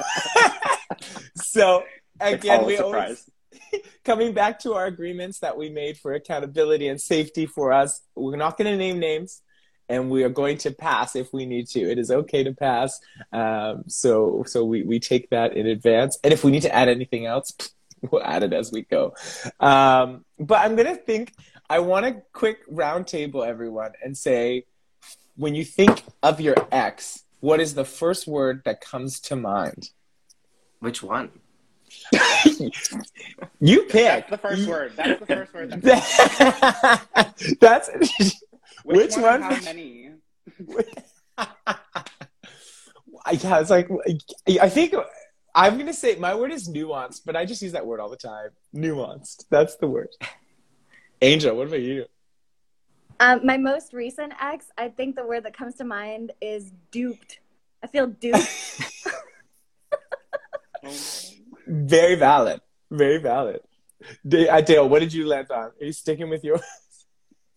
so 1.36 1.84
again, 2.20 2.66
we 2.66 2.78
always 2.78 3.30
coming 4.06 4.34
back 4.34 4.60
to 4.60 4.74
our 4.74 4.86
agreements 4.86 5.40
that 5.40 5.58
we 5.58 5.70
made 5.70 5.98
for 5.98 6.14
accountability 6.14 6.88
and 6.88 7.00
safety 7.00 7.46
for 7.46 7.72
us, 7.72 8.02
we're 8.16 8.36
not 8.36 8.58
going 8.58 8.72
to 8.72 8.78
name 8.78 9.00
names 9.00 9.42
and 9.90 10.10
we 10.10 10.24
are 10.24 10.30
going 10.30 10.58
to 10.58 10.72
pass 10.72 11.16
if 11.16 11.34
we 11.34 11.46
need 11.46 11.68
to. 11.68 11.80
It 11.80 12.00
is 12.00 12.10
okay 12.10 12.44
to 12.44 12.54
pass. 12.54 13.00
Um, 13.32 13.84
so 13.88 14.44
so 14.48 14.64
we, 14.64 14.84
we 14.84 15.00
take 15.00 15.30
that 15.30 15.56
in 15.56 15.68
advance. 15.68 16.18
And 16.24 16.34
if 16.34 16.44
we 16.44 16.52
need 16.52 16.64
to 16.64 16.74
add 16.74 16.90
anything 16.90 17.26
else, 17.26 17.54
we'll 18.02 18.24
add 18.24 18.44
it 18.44 18.54
as 18.54 18.72
we 18.72 18.84
go. 18.84 19.14
Um, 19.60 20.26
but 20.40 20.62
I'm 20.62 20.76
going 20.76 20.88
to 20.88 21.02
think, 21.02 21.34
I 21.70 21.80
want 21.80 22.06
a 22.06 22.22
quick 22.34 22.60
round 22.68 23.08
table, 23.08 23.44
everyone, 23.44 23.92
and 24.04 24.18
say, 24.18 24.66
when 25.36 25.56
you 25.56 25.66
think 25.66 26.04
of 26.22 26.40
your 26.40 26.56
ex, 26.72 27.23
what 27.44 27.60
is 27.60 27.74
the 27.74 27.84
first 27.84 28.26
word 28.26 28.62
that 28.64 28.80
comes 28.80 29.20
to 29.20 29.36
mind? 29.36 29.90
Which 30.80 31.04
one? 31.04 31.30
You 33.60 33.84
pick. 33.84 34.28
That's 34.28 34.30
the 34.30 34.38
first 34.38 34.68
word. 34.68 34.94
That's 34.96 35.20
the 35.20 35.26
first 35.26 35.54
word. 35.54 35.72
That 35.82 37.36
That's 37.60 37.90
Which, 38.84 38.98
Which 38.98 39.16
one? 39.16 39.24
one? 39.24 39.42
How 39.42 39.62
many? 39.62 40.12
yeah. 41.38 41.46
It's 43.28 43.70
like 43.70 43.90
I 44.48 44.70
think 44.70 44.96
I'm 45.54 45.78
gonna 45.78 45.94
say 45.94 46.16
my 46.16 46.36
word 46.36 46.52
is 46.52 46.70
nuanced, 46.70 47.22
but 47.26 47.36
I 47.36 47.46
just 47.46 47.62
use 47.62 47.74
that 47.74 47.86
word 47.86 48.00
all 48.00 48.10
the 48.10 48.18
time. 48.18 48.50
Nuanced. 48.74 49.46
That's 49.50 49.76
the 49.78 49.88
word. 49.88 50.10
Angel, 51.22 51.56
what 51.56 51.68
about 51.68 51.82
you? 51.82 52.06
Um, 53.24 53.40
my 53.46 53.56
most 53.56 53.94
recent 53.94 54.34
ex, 54.42 54.66
I 54.78 54.90
think 54.90 55.16
the 55.16 55.26
word 55.26 55.46
that 55.46 55.56
comes 55.56 55.76
to 55.76 55.86
mind 55.86 56.34
is 56.42 56.74
duped. 56.92 57.40
I 57.82 57.88
feel 57.88 58.08
duped. 58.08 58.46
Very 61.66 62.16
valid. 62.16 62.60
Very 62.92 63.20
valid. 63.20 63.62
Da- 64.28 64.50
uh, 64.50 64.60
Dale, 64.60 64.90
what 64.90 65.00
did 65.00 65.14
you 65.14 65.26
land 65.26 65.50
on? 65.52 65.68
Are 65.68 65.74
you 65.80 65.94
sticking 65.94 66.30
with 66.30 66.44
yours? 66.44 66.62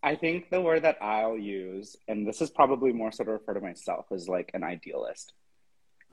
I 0.05 0.15
think 0.15 0.51
the 0.51 0.61
word 0.61 0.85
that 0.85 0.99
I'll 1.03 1.37
use, 1.37 1.97
and 2.07 2.29
this 2.29 2.41
is 2.41 2.49
probably 2.49 2.93
more 2.93 3.11
so 3.11 3.25
to 3.25 3.33
refer 3.33 3.55
to 3.55 3.61
myself, 3.61 4.07
is 4.13 4.29
like 4.29 4.53
an 4.55 4.63
idealist. 4.63 5.33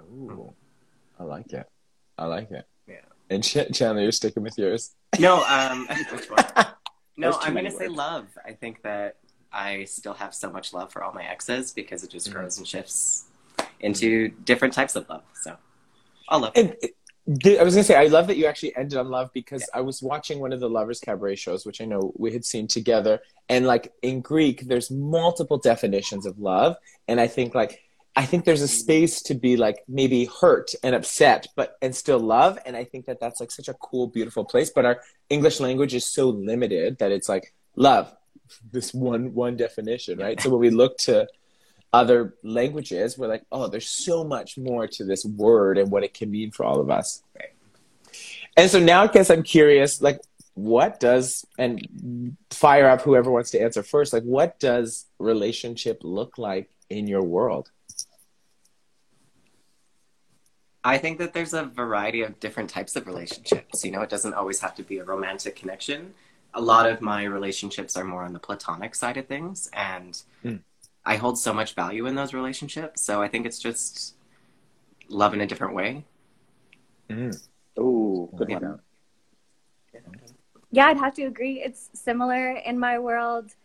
Ooh, 0.02 0.52
I 1.20 1.26
like 1.26 1.54
it. 1.54 1.70
I 2.18 2.26
like 2.26 2.50
it. 2.50 2.66
Yeah. 2.88 3.06
And 3.30 3.44
Ch- 3.44 3.72
Chandler, 3.72 4.02
you're 4.02 4.12
sticking 4.12 4.42
with 4.42 4.58
yours. 4.58 4.96
No, 5.20 5.44
um. 5.44 5.88
No, 7.16 7.38
I'm 7.42 7.54
gonna 7.54 7.70
say 7.70 7.88
love. 7.88 8.28
I 8.44 8.54
think 8.54 8.82
that 8.84 9.18
I 9.54 9.84
still 9.86 10.14
have 10.16 10.34
so 10.34 10.50
much 10.52 10.74
love 10.74 10.92
for 10.92 11.04
all 11.04 11.14
my 11.14 11.24
exes 11.24 11.72
because 11.72 12.04
it 12.04 12.10
just 12.10 12.30
Mhm. 12.30 12.34
grows 12.34 12.58
and 12.58 12.68
shifts 12.68 13.26
into 13.80 14.30
different 14.30 14.74
types 14.74 14.96
of 14.96 15.08
love. 15.10 15.24
So, 15.42 15.58
all 16.28 16.40
love. 16.42 16.54
And 16.56 16.76
it- 16.82 16.96
I 17.60 17.64
was 17.64 17.74
gonna 17.74 17.86
say, 17.86 17.96
I 17.96 18.08
love 18.08 18.28
that 18.28 18.36
you 18.36 18.48
actually 18.48 18.76
ended 18.76 18.98
on 18.98 19.10
love 19.10 19.30
because 19.34 19.64
I 19.74 19.80
was 19.80 20.02
watching 20.04 20.40
one 20.40 20.52
of 20.52 20.60
the 20.60 20.70
Lovers 20.70 21.00
Cabaret 21.00 21.36
shows, 21.36 21.66
which 21.66 21.80
I 21.80 21.86
know 21.86 22.12
we 22.18 22.34
had 22.34 22.44
seen 22.44 22.68
together, 22.68 23.22
and 23.48 23.66
like 23.66 23.94
in 24.02 24.20
Greek, 24.20 24.62
there's 24.68 24.92
multiple 24.92 25.58
definitions 25.58 26.26
of 26.26 26.38
love, 26.40 26.76
and 27.08 27.22
I 27.22 27.28
think 27.28 27.56
like 27.56 27.80
I 28.16 28.28
think 28.28 28.46
there's 28.46 28.62
a 28.62 28.68
space 28.68 29.24
to 29.24 29.34
be 29.34 29.58
like 29.58 29.84
maybe 29.88 30.26
hurt 30.26 30.76
and 30.84 30.94
upset, 30.94 31.48
but 31.56 31.78
and 31.82 31.96
still 31.96 32.20
love, 32.20 32.60
and 32.66 32.76
I 32.78 32.84
think 32.84 33.06
that 33.06 33.20
that's 33.20 33.40
like 33.40 33.50
such 33.52 33.70
a 33.70 33.74
cool, 33.74 34.06
beautiful 34.08 34.46
place. 34.46 34.70
But 34.70 34.86
our 34.86 35.02
English 35.30 35.60
language 35.60 35.96
is 35.96 36.06
so 36.06 36.30
limited 36.30 37.00
that 37.00 37.12
it's 37.12 37.28
like 37.28 37.56
love, 37.76 38.14
this 38.72 38.94
one 38.94 39.34
one 39.34 39.58
definition, 39.58 40.20
right? 40.20 40.40
So 40.40 40.50
when 40.50 40.60
we 40.60 40.70
look 40.70 40.98
to 41.00 41.28
other 41.92 42.34
languages, 42.44 43.18
we're 43.18 43.28
like, 43.28 43.44
oh, 43.52 43.68
there's 43.68 43.90
so 43.90 44.24
much 44.24 44.58
more 44.58 44.88
to 44.88 45.04
this 45.06 45.26
word 45.26 45.78
and 45.78 45.92
what 45.92 46.04
it 46.04 46.14
can 46.14 46.32
mean 46.32 46.52
for 46.52 46.66
all 46.66 46.80
of 46.80 46.90
us. 46.90 47.22
Right. 47.36 47.50
And 48.58 48.70
so 48.70 48.80
now 48.80 49.04
I 49.04 49.08
guess 49.08 49.30
I'm 49.30 49.44
curious, 49.44 50.02
like, 50.02 50.20
what 50.56 51.00
does, 51.00 51.46
and 51.58 52.38
fire 52.52 52.88
up 52.88 53.02
whoever 53.02 53.32
wants 53.32 53.52
to 53.52 53.62
answer 53.62 53.82
first, 53.82 54.14
like, 54.14 54.24
what 54.24 54.60
does 54.60 55.06
relationship 55.18 56.00
look 56.04 56.38
like 56.38 56.70
in 56.90 57.08
your 57.08 57.24
world? 57.24 57.72
I 60.84 60.98
think 60.98 61.18
that 61.20 61.34
there's 61.34 61.54
a 61.54 61.64
variety 61.64 62.24
of 62.24 62.40
different 62.40 62.70
types 62.70 62.96
of 62.96 63.08
relationships. 63.08 63.86
You 63.86 63.92
know, 63.92 64.02
it 64.02 64.10
doesn't 64.10 64.34
always 64.34 64.60
have 64.60 64.76
to 64.76 64.84
be 64.84 64.98
a 64.98 65.04
romantic 65.04 65.56
connection. 65.56 66.14
A 66.56 66.62
lot 66.62 66.90
of 66.90 67.02
my 67.02 67.24
relationships 67.24 67.98
are 67.98 68.04
more 68.04 68.24
on 68.24 68.34
the 68.34 68.40
platonic 68.40 68.94
side 68.96 69.18
of 69.18 69.28
things, 69.28 69.70
and 69.74 70.22
Hmm. 70.42 70.58
I 71.06 71.16
hold 71.18 71.38
so 71.38 71.54
much 71.54 71.74
value 71.74 72.06
in 72.06 72.16
those 72.16 72.34
relationships. 72.34 73.02
So 73.02 73.22
I 73.22 73.28
think 73.28 73.46
it's 73.46 73.60
just 73.60 74.16
love 75.10 75.34
in 75.34 75.42
a 75.42 75.48
different 75.48 75.74
way. 75.74 76.06
Ooh, 77.80 78.30
good 78.36 78.50
Yeah. 78.50 78.60
one. 78.60 78.80
Yeah, 80.72 80.88
I'd 80.88 80.98
have 80.98 81.14
to 81.16 81.24
agree. 81.24 81.62
It's 81.62 81.90
similar 81.94 82.52
in 82.52 82.80
my 82.80 82.98
world. 83.00 83.56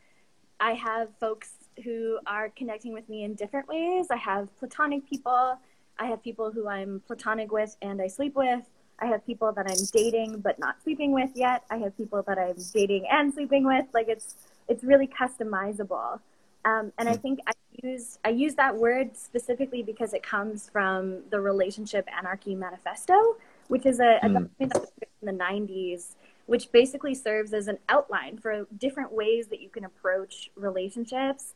I 0.61 0.73
have 0.75 1.17
folks 1.19 1.53
who 1.85 2.19
are 2.27 2.51
connecting 2.51 2.93
with 2.93 3.09
me 3.09 3.25
in 3.25 3.35
different 3.35 3.69
ways. 3.69 4.09
I 4.11 4.17
have 4.17 4.55
platonic 4.59 5.07
people. 5.09 5.59
I 5.99 6.07
have 6.07 6.23
people 6.23 6.51
who 6.51 6.69
I'm 6.69 7.01
platonic 7.07 7.51
with 7.51 7.77
and 7.83 8.03
I 8.03 8.09
sleep 8.09 8.35
with. 8.35 8.65
I 9.01 9.07
have 9.07 9.25
people 9.27 9.53
that 9.53 9.67
I'm 9.69 9.85
dating 9.93 10.41
but 10.41 10.59
not 10.59 10.83
sleeping 10.83 11.13
with 11.13 11.31
yet. 11.35 11.65
I 11.71 11.77
have 11.79 11.97
people 11.97 12.23
that 12.23 12.39
I'm 12.39 12.57
dating 12.75 13.07
and 13.11 13.33
sleeping 13.33 13.65
with. 13.65 13.87
Like 13.93 14.09
it's 14.09 14.35
it's 14.69 14.85
really 14.85 15.07
customizable. 15.09 16.21
Um, 16.65 16.93
and 16.99 17.09
I 17.09 17.17
think 17.17 17.41
I 17.47 17.53
use 17.83 18.19
I 18.25 18.31
use 18.31 18.55
that 18.57 18.77
word 18.77 19.17
specifically 19.17 19.83
because 19.83 20.13
it 20.15 20.23
comes 20.23 20.69
from 20.69 21.23
the 21.31 21.41
Relationship 21.41 22.07
Anarchy 22.17 22.55
Manifesto, 22.55 23.37
which 23.69 23.87
is 23.87 24.01
a, 24.01 24.19
a 24.23 24.29
Mm. 24.29 24.33
document 24.35 24.73
that 24.73 24.81
was 24.81 24.93
written 25.01 25.29
in 25.29 25.39
the 25.39 25.45
90s 25.45 26.15
which 26.47 26.73
basically 26.73 27.15
serves 27.15 27.53
as 27.53 27.69
an 27.69 27.77
outline 27.91 28.39
for 28.39 28.67
different 28.79 29.13
ways 29.13 29.49
that 29.49 29.61
you 29.61 29.69
can 29.69 29.85
approach 29.85 30.51
relationships 30.57 31.53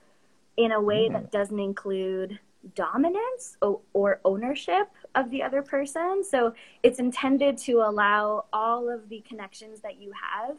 in 0.59 0.71
a 0.71 0.79
way 0.79 1.09
that 1.09 1.33
doesn't 1.33 1.59
include 1.59 2.39
dominance 2.75 3.57
or, 3.61 3.81
or 3.93 4.21
ownership 4.25 4.89
of 5.15 5.31
the 5.31 5.43
other 5.43 5.63
person. 5.63 6.23
So 6.25 6.55
it's 6.83 6.99
intended 6.99 7.59
to 7.59 7.81
allow 7.81 8.45
all 8.53 8.89
of 8.89 9.09
the 9.09 9.21
connections 9.29 9.81
that 9.81 10.01
you 10.01 10.13
have 10.13 10.57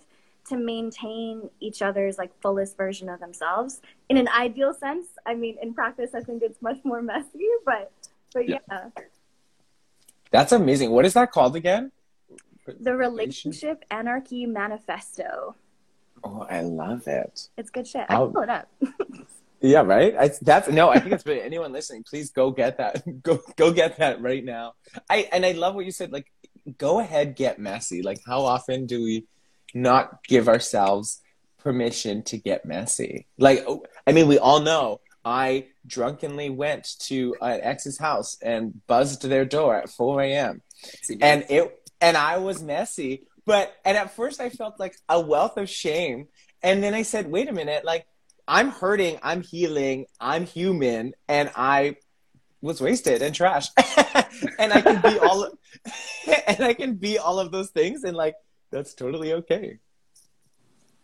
to 0.50 0.57
maintain 0.57 1.50
each 1.62 1.81
other's 1.81 2.17
like 2.17 2.31
fullest 2.41 2.75
version 2.75 3.07
of 3.07 3.19
themselves 3.22 3.81
in 4.10 4.17
an 4.17 4.27
ideal 4.27 4.74
sense. 4.74 5.07
I 5.25 5.33
mean, 5.36 5.57
in 5.62 5.74
practice, 5.74 6.12
I 6.13 6.19
think 6.22 6.43
it's 6.43 6.62
much 6.62 6.79
more 6.83 7.01
messy, 7.01 7.48
but 7.65 7.91
but 8.33 8.50
Yeah. 8.50 8.57
yeah. 8.69 8.89
That's 10.31 10.51
amazing. 10.51 10.91
What 10.91 11.05
is 11.05 11.13
that 11.13 11.31
called 11.31 11.55
again? 11.55 11.91
The 12.79 12.95
Relationship 12.95 13.83
Anarchy 13.91 14.45
Manifesto. 14.45 15.55
Oh, 16.24 16.45
I 16.50 16.62
love 16.62 17.07
it. 17.07 17.50
It's 17.57 17.69
good 17.69 17.86
shit. 17.88 18.05
I 18.10 18.15
I'll- 18.15 18.25
can 18.27 18.33
pull 18.33 18.43
it 18.43 18.50
up. 18.50 18.69
Yeah, 19.63 19.84
right. 19.84 20.13
I, 20.20 20.29
that's 20.41 20.67
no. 20.67 20.89
I 20.89 21.00
think 21.00 21.13
it's 21.13 21.24
brilliant. 21.24 21.46
Anyone 21.46 21.72
listening, 21.72 22.03
please 22.03 22.32
go 22.32 22.51
get 22.51 22.77
that. 22.79 23.01
Go 23.24 23.39
go 23.55 23.72
get 23.72 23.98
that 23.98 24.22
right 24.22 24.43
now. 24.43 24.74
I 25.10 25.29
and 25.32 25.46
I 25.46 25.53
love 25.53 25.74
what 25.74 25.86
you 25.86 25.91
said. 25.91 26.12
Like, 26.12 26.27
go 26.77 27.00
ahead, 27.00 27.38
get 27.38 27.60
messy. 27.60 28.01
Like, 28.01 28.20
how 28.27 28.41
often 28.41 28.86
do 28.86 29.01
we 29.01 29.25
not 29.74 30.22
give 30.27 30.50
ourselves 30.50 31.22
permission 31.60 32.24
to 32.24 32.38
get 32.38 32.65
messy? 32.65 33.25
Like, 33.38 33.63
oh, 33.65 33.86
I 34.05 34.12
mean, 34.12 34.27
we 34.27 34.38
all 34.38 34.60
know. 34.60 35.00
I 35.24 35.67
drunkenly 35.88 36.50
went 36.50 36.86
to 37.03 37.34
an 37.39 37.62
ex's 37.63 37.98
house 37.98 38.38
and 38.41 38.86
buzzed 38.88 39.24
their 39.24 39.46
door 39.46 39.77
at 39.77 39.89
4 39.89 40.22
a.m. 40.24 40.62
and 41.22 41.46
it 41.50 41.79
and 42.01 42.17
I 42.17 42.38
was 42.38 42.62
messy. 42.62 43.24
But 43.46 43.74
and 43.86 43.96
at 43.96 44.13
first 44.13 44.41
I 44.41 44.50
felt 44.50 44.77
like 44.77 44.98
a 45.08 45.22
wealth 45.22 45.55
of 45.55 45.70
shame, 45.70 46.27
and 46.62 46.84
then 46.84 46.93
I 46.93 47.03
said, 47.03 47.32
"Wait 47.32 47.48
a 47.48 47.53
minute! 47.53 47.86
Like 47.86 48.05
I'm 48.47 48.69
hurting, 48.69 49.19
I'm 49.23 49.41
healing, 49.41 50.05
I'm 50.19 50.45
human, 50.45 51.13
and 51.27 51.51
I 51.55 51.97
was 52.62 52.81
wasted 52.81 53.21
and 53.21 53.33
trash, 53.33 53.67
and 54.59 54.73
I 54.73 54.81
can 54.81 55.01
be 55.01 55.19
all 55.19 55.50
and 56.47 56.63
I 56.63 56.73
can 56.73 56.95
be 56.95 57.17
all 57.17 57.39
of 57.39 57.51
those 57.51 57.69
things, 57.69 58.03
and 58.03 58.15
like 58.15 58.35
that's 58.71 58.93
totally 58.93 59.33
okay. 59.33 59.79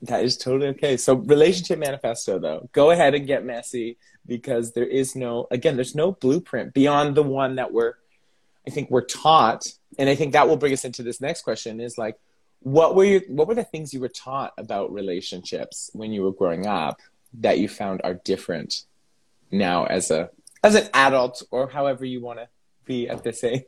That 0.03 0.23
is 0.23 0.37
totally 0.37 0.69
okay. 0.69 0.97
So 0.97 1.15
relationship 1.15 1.79
manifesto 1.79 2.39
though, 2.39 2.69
go 2.71 2.91
ahead 2.91 3.15
and 3.15 3.27
get 3.27 3.45
messy 3.45 3.97
because 4.25 4.73
there 4.73 4.85
is 4.85 5.15
no 5.15 5.47
again, 5.51 5.75
there's 5.75 5.95
no 5.95 6.11
blueprint 6.13 6.73
beyond 6.73 7.15
the 7.15 7.23
one 7.23 7.55
that 7.55 7.71
we're 7.71 7.93
I 8.67 8.71
think 8.71 8.91
we're 8.91 9.05
taught, 9.05 9.65
and 9.97 10.09
I 10.09 10.15
think 10.15 10.33
that 10.33 10.47
will 10.47 10.57
bring 10.57 10.73
us 10.73 10.85
into 10.85 11.03
this 11.03 11.21
next 11.21 11.41
question 11.41 11.79
is 11.79 11.97
like, 11.97 12.17
what 12.59 12.95
were 12.95 13.05
you, 13.05 13.21
what 13.27 13.47
were 13.47 13.55
the 13.55 13.63
things 13.63 13.93
you 13.93 13.99
were 13.99 14.09
taught 14.09 14.53
about 14.57 14.93
relationships 14.93 15.89
when 15.93 16.11
you 16.11 16.23
were 16.23 16.33
growing 16.33 16.67
up 16.67 16.99
that 17.35 17.59
you 17.59 17.67
found 17.67 18.01
are 18.03 18.13
different 18.13 18.83
now 19.51 19.85
as 19.85 20.11
a 20.11 20.29
as 20.63 20.75
an 20.75 20.89
adult 20.93 21.43
or 21.51 21.69
however 21.69 22.05
you 22.05 22.21
want 22.21 22.39
to 22.39 22.47
be 22.85 23.07
at 23.07 23.23
this 23.23 23.43
age? 23.43 23.63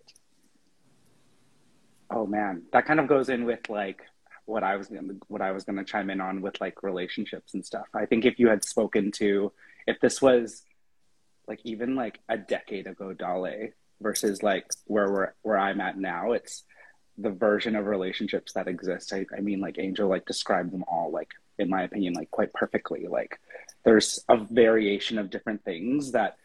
Oh 2.10 2.25
man, 2.25 2.63
that 2.74 2.86
kind 2.86 3.00
of 3.00 3.08
goes 3.08 3.30
in 3.30 3.46
with 3.46 3.70
like 3.70 4.01
what 4.46 4.63
I 4.63 4.75
was 4.75 4.88
gonna 4.88 5.13
what 5.27 5.41
I 5.41 5.51
was 5.51 5.63
gonna 5.63 5.86
chime 5.86 6.10
in 6.10 6.20
on 6.20 6.41
with 6.41 6.60
like 6.60 6.84
relationships 6.84 7.53
and 7.53 7.65
stuff. 7.65 7.88
I 7.94 8.06
think 8.06 8.25
if 8.25 8.39
you 8.39 8.50
had 8.50 8.65
spoken 8.65 9.12
to 9.13 9.51
if 9.88 10.00
this 10.00 10.22
was 10.22 10.63
like 11.48 11.62
even 11.63 11.96
like 11.96 12.20
a 12.30 12.38
decade 12.38 12.88
ago, 12.88 13.13
Dale 13.13 13.70
versus 14.01 14.44
like 14.44 14.65
where 14.86 15.12
we're 15.12 15.34
where 15.41 15.58
I'm 15.58 15.82
at 15.82 15.98
now, 15.98 16.34
it's 16.34 16.63
the 17.18 17.30
version 17.30 17.75
of 17.75 17.86
relationships 17.86 18.53
that 18.53 18.68
exist. 18.68 19.13
I, 19.13 19.25
I 19.36 19.41
mean, 19.41 19.62
like 19.62 19.77
Angel 19.80 20.10
like 20.10 20.25
described 20.25 20.72
them 20.72 20.84
all 20.88 21.12
like 21.12 21.30
in 21.62 21.70
my 21.70 21.84
opinion 21.84 22.13
like 22.13 22.30
quite 22.32 22.51
perfectly. 22.53 23.08
Like 23.08 23.39
there's 23.86 24.24
a 24.27 24.38
variation 24.38 25.18
of 25.18 25.30
different 25.30 25.63
things 25.63 26.12
that 26.12 26.38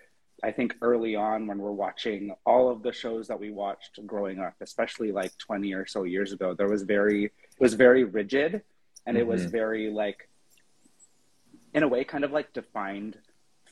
I 0.43 0.53
think 0.53 0.77
early 0.83 1.17
on 1.17 1.47
when 1.47 1.59
we're 1.59 1.73
watching 1.73 2.35
all 2.45 2.71
of 2.71 2.83
the 2.83 2.93
shows 2.93 3.27
that 3.29 3.41
we 3.41 3.51
watched 3.51 3.99
growing 4.07 4.39
up, 4.39 4.55
especially 4.61 5.11
like 5.11 5.37
20 5.39 5.73
or 5.73 5.87
so 5.87 6.05
years 6.05 6.33
ago, 6.33 6.55
there 6.55 6.69
was 6.69 6.83
very, 6.83 7.25
it 7.25 7.33
was 7.59 7.73
very 7.75 8.05
rigid 8.05 8.63
and 9.07 9.17
it 9.17 9.27
was 9.27 9.47
Mhm. 9.47 9.51
very 9.51 9.91
like, 9.91 10.29
in 11.73 11.83
a 11.83 11.89
way, 11.89 12.05
kind 12.05 12.23
of 12.25 12.33
like 12.33 12.53
defined 12.53 13.19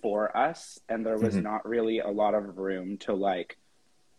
for 0.01 0.35
us. 0.37 0.81
And 0.89 1.05
there 1.05 1.19
was 1.19 1.37
Mhm. 1.37 1.43
not 1.43 1.69
really 1.69 1.99
a 1.99 2.09
lot 2.09 2.35
of 2.35 2.57
room 2.59 2.97
to 2.99 3.13
like 3.13 3.59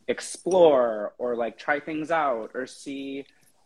explore 0.08 1.14
or 1.18 1.36
like 1.36 1.58
try 1.58 1.80
things 1.80 2.12
out 2.12 2.52
or 2.54 2.68
see 2.68 3.26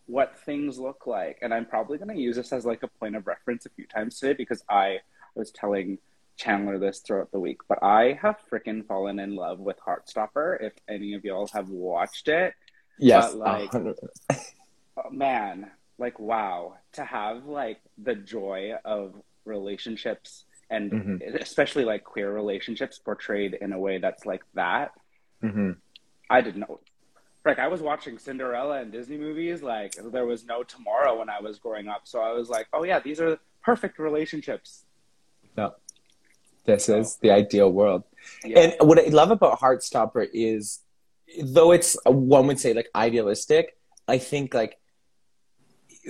what 0.10 0.38
things 0.40 0.80
look 0.80 1.06
like. 1.06 1.38
And 1.44 1.54
I'm 1.54 1.66
probably 1.66 2.00
going 2.00 2.16
to 2.16 2.20
use 2.22 2.36
this 2.36 2.52
as 2.52 2.66
like 2.66 2.82
a 2.82 2.88
point 2.88 3.16
of 3.16 3.28
reference 3.28 3.66
a 3.68 3.70
few 3.70 3.86
times 3.86 4.20
today 4.20 4.34
because 4.34 4.64
I 4.68 5.00
was 5.36 5.52
telling 5.52 6.00
Chandler 6.36 6.80
this 6.80 7.00
throughout 7.00 7.32
the 7.32 7.40
week, 7.40 7.60
but 7.68 7.78
I 7.84 8.18
have 8.22 8.38
freaking 8.52 8.86
fallen 8.88 9.20
in 9.20 9.36
love 9.36 9.60
with 9.60 9.78
Heartstopper. 9.86 10.58
If 10.62 10.74
any 10.88 11.14
of 11.14 11.24
y'all 11.24 11.48
have 11.54 11.70
watched 11.70 12.28
it, 12.28 12.54
Yes, 13.02 13.34
But, 13.34 13.38
like, 13.38 13.74
oh, 14.98 15.10
man, 15.10 15.72
like 15.98 16.20
wow, 16.20 16.76
to 16.94 17.06
have 17.06 17.46
like 17.46 17.80
the 17.98 18.16
joy 18.16 18.74
of 18.84 19.14
relationships 19.46 20.44
and 20.70 20.92
Mhm. 20.92 21.42
especially 21.42 21.86
like 21.86 22.04
queer 22.04 22.30
relationships 22.32 23.00
portrayed 23.00 23.54
in 23.54 23.72
a 23.72 23.80
way 23.80 24.00
that's 24.00 24.26
like 24.26 24.44
that. 24.54 24.92
Mm-hmm. 25.42 25.72
I 26.30 26.42
didn't 26.42 26.60
know. 26.60 26.80
Like 27.50 27.58
I 27.58 27.68
was 27.68 27.82
watching 27.82 28.20
Cinderella 28.20 28.80
and 28.80 28.92
Disney 28.92 29.18
movies, 29.18 29.64
like 29.64 29.96
there 30.12 30.28
was 30.28 30.46
no 30.46 30.62
tomorrow 30.62 31.18
when 31.18 31.32
I 31.32 31.42
was 31.42 31.58
growing 31.58 31.88
up. 31.88 32.02
So 32.04 32.22
I 32.22 32.32
was 32.32 32.48
like, 32.48 32.68
oh 32.74 32.84
yeah, 32.84 33.00
these 33.00 33.20
are 33.20 33.40
perfect 33.64 33.98
relationships. 33.98 34.86
No. 35.58 35.74
This 36.66 36.90
is 36.90 37.16
the 37.16 37.32
ideal 37.32 37.72
world. 37.72 38.04
Yeah. 38.46 38.60
And 38.60 38.88
what 38.88 39.00
I 39.00 39.08
love 39.08 39.32
about 39.32 39.60
Heartstopper 39.60 40.28
is, 40.32 40.82
though 41.42 41.72
it's 41.72 41.98
one 42.06 42.46
would 42.46 42.60
say 42.60 42.74
like 42.74 42.90
idealistic, 42.94 43.76
I 44.08 44.20
think 44.20 44.54
like 44.54 44.78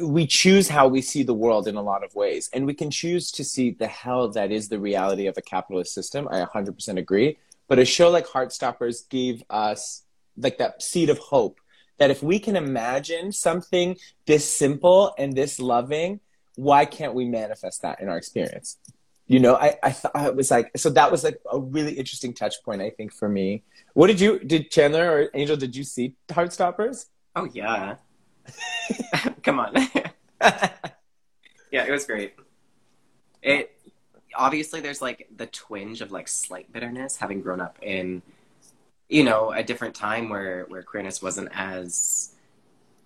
we 0.02 0.28
choose 0.28 0.68
how 0.68 0.90
we 0.90 1.02
see 1.02 1.24
the 1.24 1.34
world 1.34 1.70
in 1.70 1.78
a 1.78 1.82
lot 1.82 2.04
of 2.04 2.14
ways, 2.16 2.50
and 2.52 2.66
we 2.66 2.74
can 2.74 2.92
choose 2.92 3.32
to 3.32 3.46
see 3.46 3.72
the 3.72 3.88
hell 3.88 4.28
that 4.32 4.52
is 4.52 4.68
the 4.68 4.80
reality 4.80 5.28
of 5.28 5.38
a 5.38 5.42
capitalist 5.42 5.94
system. 5.94 6.28
I 6.30 6.42
100% 6.42 6.98
agree. 6.98 7.38
But 7.70 7.80
a 7.80 7.86
show 7.86 8.10
like 8.10 8.28
Heartstoppers 8.28 9.08
gave 9.08 9.42
us 9.50 10.04
like 10.40 10.58
that 10.58 10.82
seed 10.82 11.10
of 11.10 11.18
hope 11.18 11.60
that 11.98 12.10
if 12.10 12.24
we 12.24 12.40
can 12.40 12.56
imagine 12.56 13.32
something 13.32 13.98
this 14.26 14.50
simple 14.50 15.14
and 15.18 15.36
this 15.36 15.60
loving, 15.60 16.20
why 16.56 16.86
can't 16.86 17.14
we 17.14 17.26
manifest 17.26 17.82
that 17.82 18.02
in 18.02 18.10
our 18.10 18.18
experience? 18.18 18.78
you 19.28 19.40
know 19.40 19.56
i 19.58 19.78
i 19.84 19.92
thought 19.92 20.26
it 20.26 20.36
was 20.36 20.50
like 20.50 20.72
so 20.76 20.90
that 20.90 21.12
was 21.12 21.24
like 21.24 21.40
a 21.54 21.60
really 21.60 21.94
interesting 21.94 22.34
touch 22.34 22.56
point 22.66 22.82
i 22.82 22.90
think 22.90 23.14
for 23.14 23.30
me 23.30 23.62
what 23.94 24.08
did 24.08 24.20
you 24.20 24.40
did 24.40 24.72
chandler 24.72 25.08
or 25.08 25.30
angel 25.36 25.56
did 25.56 25.76
you 25.76 25.84
see 25.84 26.16
heartstoppers 26.30 27.06
Oh 27.36 27.48
yeah. 27.54 27.96
Come 29.44 29.60
on. 29.60 29.74
yeah, 30.42 31.86
it 31.86 31.92
was 31.92 32.06
great. 32.06 32.34
It 33.42 33.76
obviously 34.36 34.82
there's 34.82 35.02
like 35.02 35.28
the 35.36 35.46
twinge 35.48 36.02
of 36.02 36.12
like 36.12 36.28
slight 36.28 36.72
bitterness 36.72 37.18
having 37.18 37.42
grown 37.42 37.62
up 37.62 37.78
in 37.82 38.22
you 39.10 39.24
know 39.24 39.52
a 39.52 39.64
different 39.64 39.96
time 39.96 40.30
where 40.30 40.66
where 40.70 40.84
queerness 40.84 41.22
wasn't 41.22 41.50
as 41.54 42.32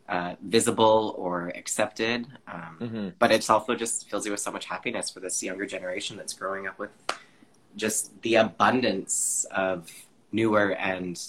uh, 0.09 0.35
visible 0.43 1.15
or 1.17 1.51
accepted. 1.55 2.27
Um, 2.47 2.77
mm-hmm. 2.81 3.09
but 3.19 3.31
it's 3.31 3.49
also 3.49 3.73
just 3.73 4.09
fills 4.09 4.25
you 4.25 4.31
with 4.31 4.41
so 4.41 4.51
much 4.51 4.65
happiness 4.65 5.09
for 5.09 5.21
this 5.21 5.41
younger 5.41 5.65
generation 5.65 6.17
that's 6.17 6.33
growing 6.33 6.67
up 6.67 6.77
with 6.77 6.91
just 7.75 8.21
the 8.21 8.35
abundance 8.35 9.45
of 9.51 9.89
newer 10.31 10.71
and 10.73 11.19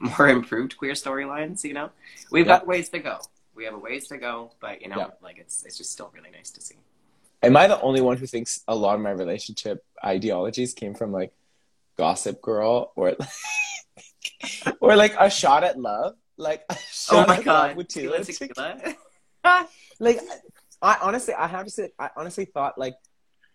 more 0.00 0.28
improved 0.28 0.76
queer 0.76 0.92
storylines 0.94 1.62
you 1.62 1.74
know 1.74 1.90
we've 2.30 2.46
Yeah. 2.46 2.58
got 2.58 2.66
ways 2.66 2.88
to 2.88 2.98
go 2.98 3.20
we 3.54 3.64
have 3.64 3.74
a 3.74 3.78
ways 3.78 4.08
to 4.08 4.16
go 4.16 4.52
but 4.60 4.80
you 4.82 4.88
know 4.88 4.96
Yeah. 4.96 5.06
like 5.22 5.38
it's 5.38 5.64
it's 5.64 5.76
just 5.76 5.92
still 5.92 6.10
really 6.14 6.30
nice 6.30 6.50
to 6.52 6.60
see 6.60 6.76
am 7.42 7.56
i 7.56 7.66
the 7.66 7.80
only 7.82 8.00
one 8.00 8.16
who 8.16 8.26
thinks 8.26 8.62
a 8.66 8.74
lot 8.74 8.94
of 8.94 9.00
my 9.00 9.10
relationship 9.10 9.84
ideologies 10.04 10.72
came 10.74 10.94
from 10.94 11.12
like 11.12 11.32
gossip 11.96 12.40
girl 12.42 12.92
or 12.96 13.14
like, 13.18 14.76
or 14.80 14.96
like 14.96 15.14
a 15.18 15.30
shot 15.30 15.64
at 15.64 15.78
love. 15.78 16.14
Like 16.36 16.64
a 16.70 16.76
oh 17.12 17.26
my 17.26 17.42
god. 17.42 17.76
with 17.76 17.88
Tequila, 17.88 18.20
Tila. 18.20 18.38
tequila. 19.44 19.68
like 19.98 20.20
I 20.80 20.96
honestly 21.02 21.34
I 21.34 21.46
have 21.46 21.66
to 21.66 21.70
say 21.70 21.90
I 21.98 22.10
honestly 22.16 22.46
thought 22.46 22.78
like 22.78 22.94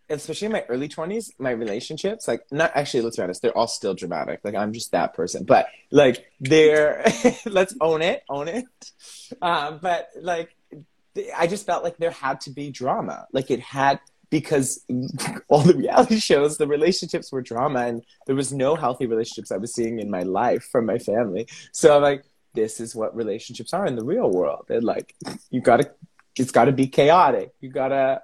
especially 0.08 0.46
in 0.46 0.51
my 0.51 0.63
early 0.70 0.88
20s 0.88 1.32
my 1.39 1.50
relationships 1.50 2.27
like 2.27 2.44
not 2.51 2.72
actually 2.75 3.01
let's 3.01 3.18
be 3.18 3.24
honest 3.24 3.42
they're 3.42 3.58
all 3.58 3.68
still 3.68 3.96
dramatic. 3.96 4.39
Like 4.44 4.56
I'm 4.56 4.72
just 4.72 4.92
that 4.92 5.15
person. 5.15 5.46
But 5.46 5.68
like 5.89 6.25
they're 6.39 7.04
let's 7.46 7.75
own 7.82 8.01
it 8.04 8.24
own 8.30 8.48
it. 8.48 8.65
Um 9.42 9.80
but 9.82 10.10
like 10.22 10.56
I 11.36 11.48
just 11.48 11.65
felt 11.65 11.84
like 11.84 11.98
there 11.98 12.12
had 12.12 12.42
to 12.42 12.51
be 12.51 12.70
drama. 12.70 13.25
Like 13.32 13.50
it 13.50 13.62
had 13.62 14.00
because 14.29 14.84
all 15.48 15.62
the 15.62 15.75
reality 15.75 16.20
shows 16.20 16.58
the 16.58 16.67
relationships 16.67 17.32
were 17.32 17.41
drama 17.41 17.82
and 17.82 18.03
there 18.27 18.36
was 18.36 18.53
no 18.53 18.75
healthy 18.75 19.05
relationships 19.05 19.51
I 19.51 19.58
was 19.58 19.74
seeing 19.74 20.00
in 20.00 20.10
my 20.10 20.24
life 20.24 20.63
from 20.72 20.86
my 20.86 20.98
family 20.98 21.48
so 21.72 21.96
I'm 21.96 22.01
like 22.01 22.24
this 22.53 22.79
is 22.79 22.96
what 22.96 23.15
relationships 23.15 23.74
are 23.74 23.86
in 23.86 23.96
the 23.96 24.03
real 24.03 24.29
world 24.32 24.65
and 24.70 24.84
like 24.84 25.13
you 25.50 25.62
gotta 25.62 25.91
it's 26.38 26.51
got 26.51 26.65
to 26.65 26.72
be 26.72 26.88
chaotic. 26.88 27.54
You 27.62 27.69
gotta, 27.69 28.21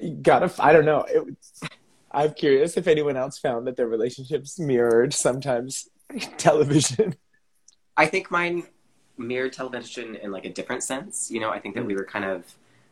you 0.00 0.16
gotta. 0.16 0.50
I 0.58 0.72
don't 0.72 0.84
know. 0.84 1.04
It, 1.08 1.24
I'm 2.10 2.34
curious 2.34 2.76
if 2.76 2.86
anyone 2.86 3.16
else 3.16 3.38
found 3.38 3.66
that 3.66 3.76
their 3.76 3.86
relationships 3.86 4.58
mirrored 4.58 5.12
sometimes 5.12 5.88
television. 6.38 7.14
i 7.98 8.06
think 8.06 8.30
mine 8.30 8.62
mirrored 9.18 9.52
television 9.52 10.14
in 10.14 10.32
like 10.32 10.46
a 10.46 10.48
different 10.48 10.82
sense 10.82 11.30
you 11.30 11.38
know 11.38 11.50
i 11.50 11.58
think 11.58 11.74
that 11.74 11.84
we 11.84 11.94
were 11.94 12.04
kind 12.04 12.24
of 12.24 12.44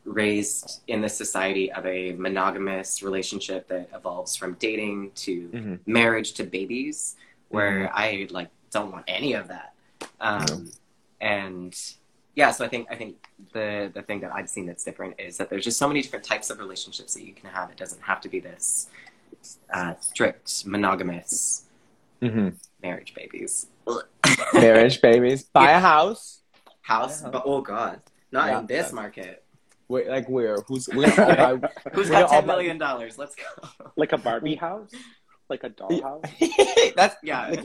raised 0.06 0.80
in 0.86 1.00
the 1.02 1.08
society 1.08 1.70
of 1.72 1.84
a 1.84 2.12
monogamous 2.12 3.02
relationship 3.02 3.66
that 3.68 3.88
evolves 3.92 4.36
from 4.36 4.54
dating 4.54 5.10
to 5.16 5.48
Mhm. 5.48 5.80
marriage 5.86 6.32
to 6.34 6.44
babies 6.44 7.16
where 7.48 7.90
i 7.94 8.26
like 8.30 8.48
don't 8.70 8.90
want 8.92 9.04
any 9.08 9.32
of 9.34 9.48
that. 9.48 9.72
Um, 10.20 10.70
and 11.20 11.74
yeah 12.34 12.50
so 12.50 12.64
i 12.64 12.68
think 12.68 12.86
i 12.90 12.94
think 12.94 13.16
the 13.52 13.90
the 13.94 14.02
thing 14.02 14.20
that 14.20 14.32
i've 14.34 14.48
seen 14.48 14.66
that's 14.66 14.84
different 14.84 15.14
is 15.18 15.36
that 15.38 15.48
there's 15.50 15.64
just 15.64 15.78
so 15.78 15.88
many 15.88 16.02
different 16.02 16.24
types 16.24 16.50
of 16.50 16.58
relationships 16.58 17.14
that 17.14 17.24
you 17.24 17.32
can 17.32 17.48
have. 17.50 17.70
It 17.70 17.76
doesn't 17.76 18.02
have 18.02 18.20
to 18.22 18.28
be 18.28 18.40
this 18.40 18.88
uh, 19.72 19.94
strict 20.00 20.66
monogamous 20.66 21.62
Mm-hmm. 22.22 22.48
marriage 22.82 23.12
babies. 23.14 23.66
Marriage, 24.54 25.00
babies, 25.02 25.42
buy 25.52 25.70
a 25.72 25.78
house. 25.80 26.40
house 26.82 27.22
Yeah. 27.22 27.30
but 27.30 27.42
oh 27.44 27.60
god. 27.60 28.00
Not 28.32 28.48
Yeah, 28.48 28.58
in 28.60 28.66
this 28.66 28.92
market 28.92 29.44
Wait, 29.88 30.08
like 30.08 30.28
where? 30.28 30.56
Who's? 30.66 30.88
We're 30.88 31.14
gonna 31.14 31.44
all 31.44 31.56
buy. 31.58 31.68
who's 31.92 32.08
we're 32.08 32.12
got 32.12 32.22
gonna 32.22 32.24
all 32.24 32.28
ten 32.30 32.46
buy- 32.46 32.52
million 32.54 32.78
dollars 32.78 33.18
let's 33.18 33.34
go 33.36 33.68
like 33.96 34.12
a 34.12 34.18
Barbie 34.18 34.56
house, 34.56 34.90
like 35.48 35.62
a 35.64 35.70
dollhouse. 35.70 36.94
that's 36.96 37.16
Yeah. 37.22 37.48
Like, 37.50 37.64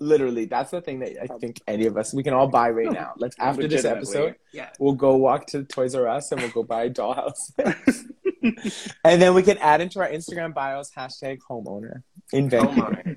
literally, 0.00 0.46
that's 0.46 0.70
the 0.70 0.80
thing 0.80 1.00
that 1.00 1.12
I 1.22 1.26
think 1.38 1.60
any 1.68 1.86
of 1.86 1.96
us 1.96 2.12
we 2.14 2.22
can 2.22 2.32
all 2.34 2.48
buy 2.48 2.70
right 2.70 2.90
now. 3.02 3.12
Let's 3.18 3.36
after 3.38 3.68
this 3.68 3.84
episode, 3.84 4.34
yeah 4.52 4.70
we'll 4.80 4.94
go 4.94 5.16
walk 5.16 5.46
to 5.48 5.62
Toys 5.64 5.94
R 5.94 6.08
Us 6.08 6.32
and 6.32 6.40
we'll 6.40 6.50
go 6.50 6.62
buy 6.62 6.84
a 6.84 6.90
dollhouse. 6.90 7.52
and 9.04 9.20
then 9.22 9.34
we 9.34 9.42
can 9.42 9.58
add 9.58 9.80
into 9.80 10.00
our 10.00 10.08
Instagram 10.08 10.54
bios 10.54 10.90
hashtag 10.96 11.38
homeowner 11.48 12.02
in 12.32 12.48
Vancouver. 12.48 13.16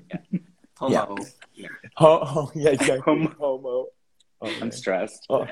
yeah 0.88 1.06
homo 1.06 1.16
yeah. 1.54 1.68
Ho- 1.96 2.20
oh, 2.24 2.52
yeah, 2.54 2.70
exactly. 2.70 3.00
Homo. 3.00 3.34
Homo. 3.38 3.86
I'm 4.60 4.70
stressed. 4.70 5.26
Oh. 5.28 5.46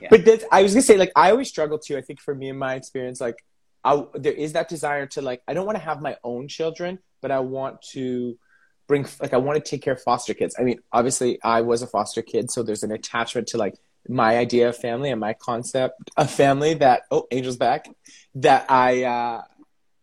Yeah. 0.00 0.08
But 0.10 0.24
this, 0.24 0.44
I 0.50 0.62
was 0.62 0.74
gonna 0.74 0.82
say, 0.82 0.96
like, 0.96 1.12
I 1.16 1.30
always 1.30 1.48
struggle 1.48 1.78
too. 1.78 1.96
I 1.96 2.00
think 2.00 2.20
for 2.20 2.34
me 2.34 2.48
in 2.48 2.58
my 2.58 2.74
experience, 2.74 3.20
like, 3.20 3.42
I, 3.84 4.04
there 4.14 4.32
is 4.32 4.52
that 4.52 4.68
desire 4.68 5.06
to 5.08 5.22
like, 5.22 5.42
I 5.48 5.54
don't 5.54 5.66
want 5.66 5.76
to 5.76 5.84
have 5.84 6.00
my 6.00 6.16
own 6.22 6.48
children, 6.48 6.98
but 7.20 7.30
I 7.30 7.40
want 7.40 7.82
to 7.92 8.38
bring, 8.86 9.06
like, 9.20 9.32
I 9.32 9.38
want 9.38 9.62
to 9.62 9.70
take 9.70 9.82
care 9.82 9.94
of 9.94 10.02
foster 10.02 10.34
kids. 10.34 10.54
I 10.58 10.62
mean, 10.62 10.80
obviously, 10.92 11.38
I 11.42 11.62
was 11.62 11.82
a 11.82 11.86
foster 11.86 12.22
kid, 12.22 12.50
so 12.50 12.62
there's 12.62 12.82
an 12.82 12.92
attachment 12.92 13.48
to 13.48 13.56
like 13.56 13.74
my 14.08 14.36
idea 14.36 14.68
of 14.68 14.76
family 14.76 15.10
and 15.10 15.20
my 15.20 15.32
concept 15.32 16.10
of 16.16 16.30
family 16.30 16.74
that 16.74 17.02
oh, 17.10 17.26
Angel's 17.30 17.56
back 17.56 17.88
that 18.34 18.70
I 18.70 19.04
uh, 19.04 19.42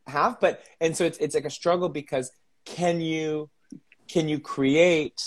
have. 0.07 0.39
But 0.39 0.63
and 0.79 0.95
so 0.95 1.05
it's 1.05 1.17
it's 1.17 1.35
like 1.35 1.45
a 1.45 1.49
struggle 1.49 1.89
because 1.89 2.31
can 2.65 3.01
you 3.01 3.49
can 4.07 4.27
you 4.27 4.39
create 4.39 5.21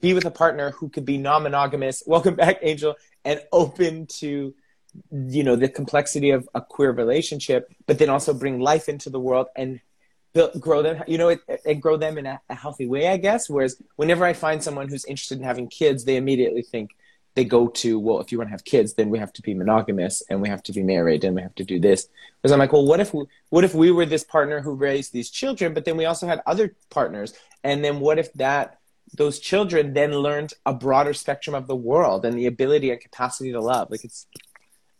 be 0.00 0.14
with 0.14 0.24
a 0.24 0.30
partner 0.30 0.70
who 0.70 0.88
could 0.88 1.04
be 1.04 1.18
non-monogamous. 1.18 2.02
Welcome 2.06 2.34
back 2.34 2.58
angel 2.62 2.96
and 3.24 3.40
open 3.52 4.06
to 4.06 4.54
you 5.12 5.44
know 5.44 5.56
the 5.56 5.68
complexity 5.68 6.30
of 6.30 6.48
a 6.54 6.60
queer 6.60 6.90
relationship 6.90 7.72
but 7.86 7.98
then 7.98 8.10
also 8.10 8.34
bring 8.34 8.58
life 8.58 8.88
into 8.88 9.08
the 9.08 9.20
world 9.20 9.46
and 9.56 9.80
build, 10.32 10.60
grow 10.60 10.82
them 10.82 11.02
you 11.06 11.18
know 11.18 11.28
it, 11.28 11.40
and 11.64 11.80
grow 11.80 11.96
them 11.96 12.18
in 12.18 12.26
a, 12.26 12.40
a 12.48 12.54
healthy 12.54 12.86
way 12.86 13.08
i 13.08 13.16
guess. 13.16 13.48
Whereas 13.48 13.80
whenever 13.96 14.24
i 14.24 14.32
find 14.32 14.62
someone 14.62 14.88
who's 14.88 15.04
interested 15.04 15.38
in 15.38 15.44
having 15.44 15.68
kids 15.68 16.04
they 16.04 16.16
immediately 16.16 16.62
think 16.62 16.90
they 17.36 17.44
go 17.44 17.68
to 17.68 17.98
well 17.98 18.20
if 18.20 18.32
you 18.32 18.38
want 18.38 18.48
to 18.48 18.52
have 18.52 18.64
kids 18.64 18.94
then 18.94 19.10
we 19.10 19.18
have 19.18 19.32
to 19.34 19.42
be 19.42 19.54
monogamous 19.54 20.22
and 20.28 20.40
we 20.42 20.48
have 20.48 20.62
to 20.64 20.72
be 20.72 20.82
married 20.82 21.22
and 21.22 21.36
we 21.36 21.42
have 21.42 21.54
to 21.54 21.64
do 21.64 21.78
this. 21.78 22.08
Because 22.42 22.52
i'm 22.52 22.58
like 22.58 22.72
well 22.72 22.86
what 22.86 23.00
if 23.00 23.14
we, 23.14 23.24
what 23.50 23.64
if 23.64 23.74
we 23.74 23.92
were 23.92 24.06
this 24.06 24.24
partner 24.24 24.60
who 24.60 24.74
raised 24.74 25.12
these 25.12 25.30
children 25.30 25.72
but 25.72 25.84
then 25.84 25.96
we 25.96 26.06
also 26.06 26.26
had 26.26 26.42
other 26.46 26.74
partners? 26.90 27.32
And 27.62 27.84
then 27.84 28.00
what 28.00 28.18
if 28.18 28.32
that 28.34 28.79
those 29.16 29.38
children 29.38 29.92
then 29.92 30.12
learned 30.12 30.54
a 30.64 30.72
broader 30.72 31.12
spectrum 31.12 31.54
of 31.54 31.66
the 31.66 31.76
world 31.76 32.24
and 32.24 32.38
the 32.38 32.46
ability 32.46 32.90
and 32.90 33.00
capacity 33.00 33.52
to 33.52 33.60
love. 33.60 33.90
Like 33.90 34.04
it's 34.04 34.26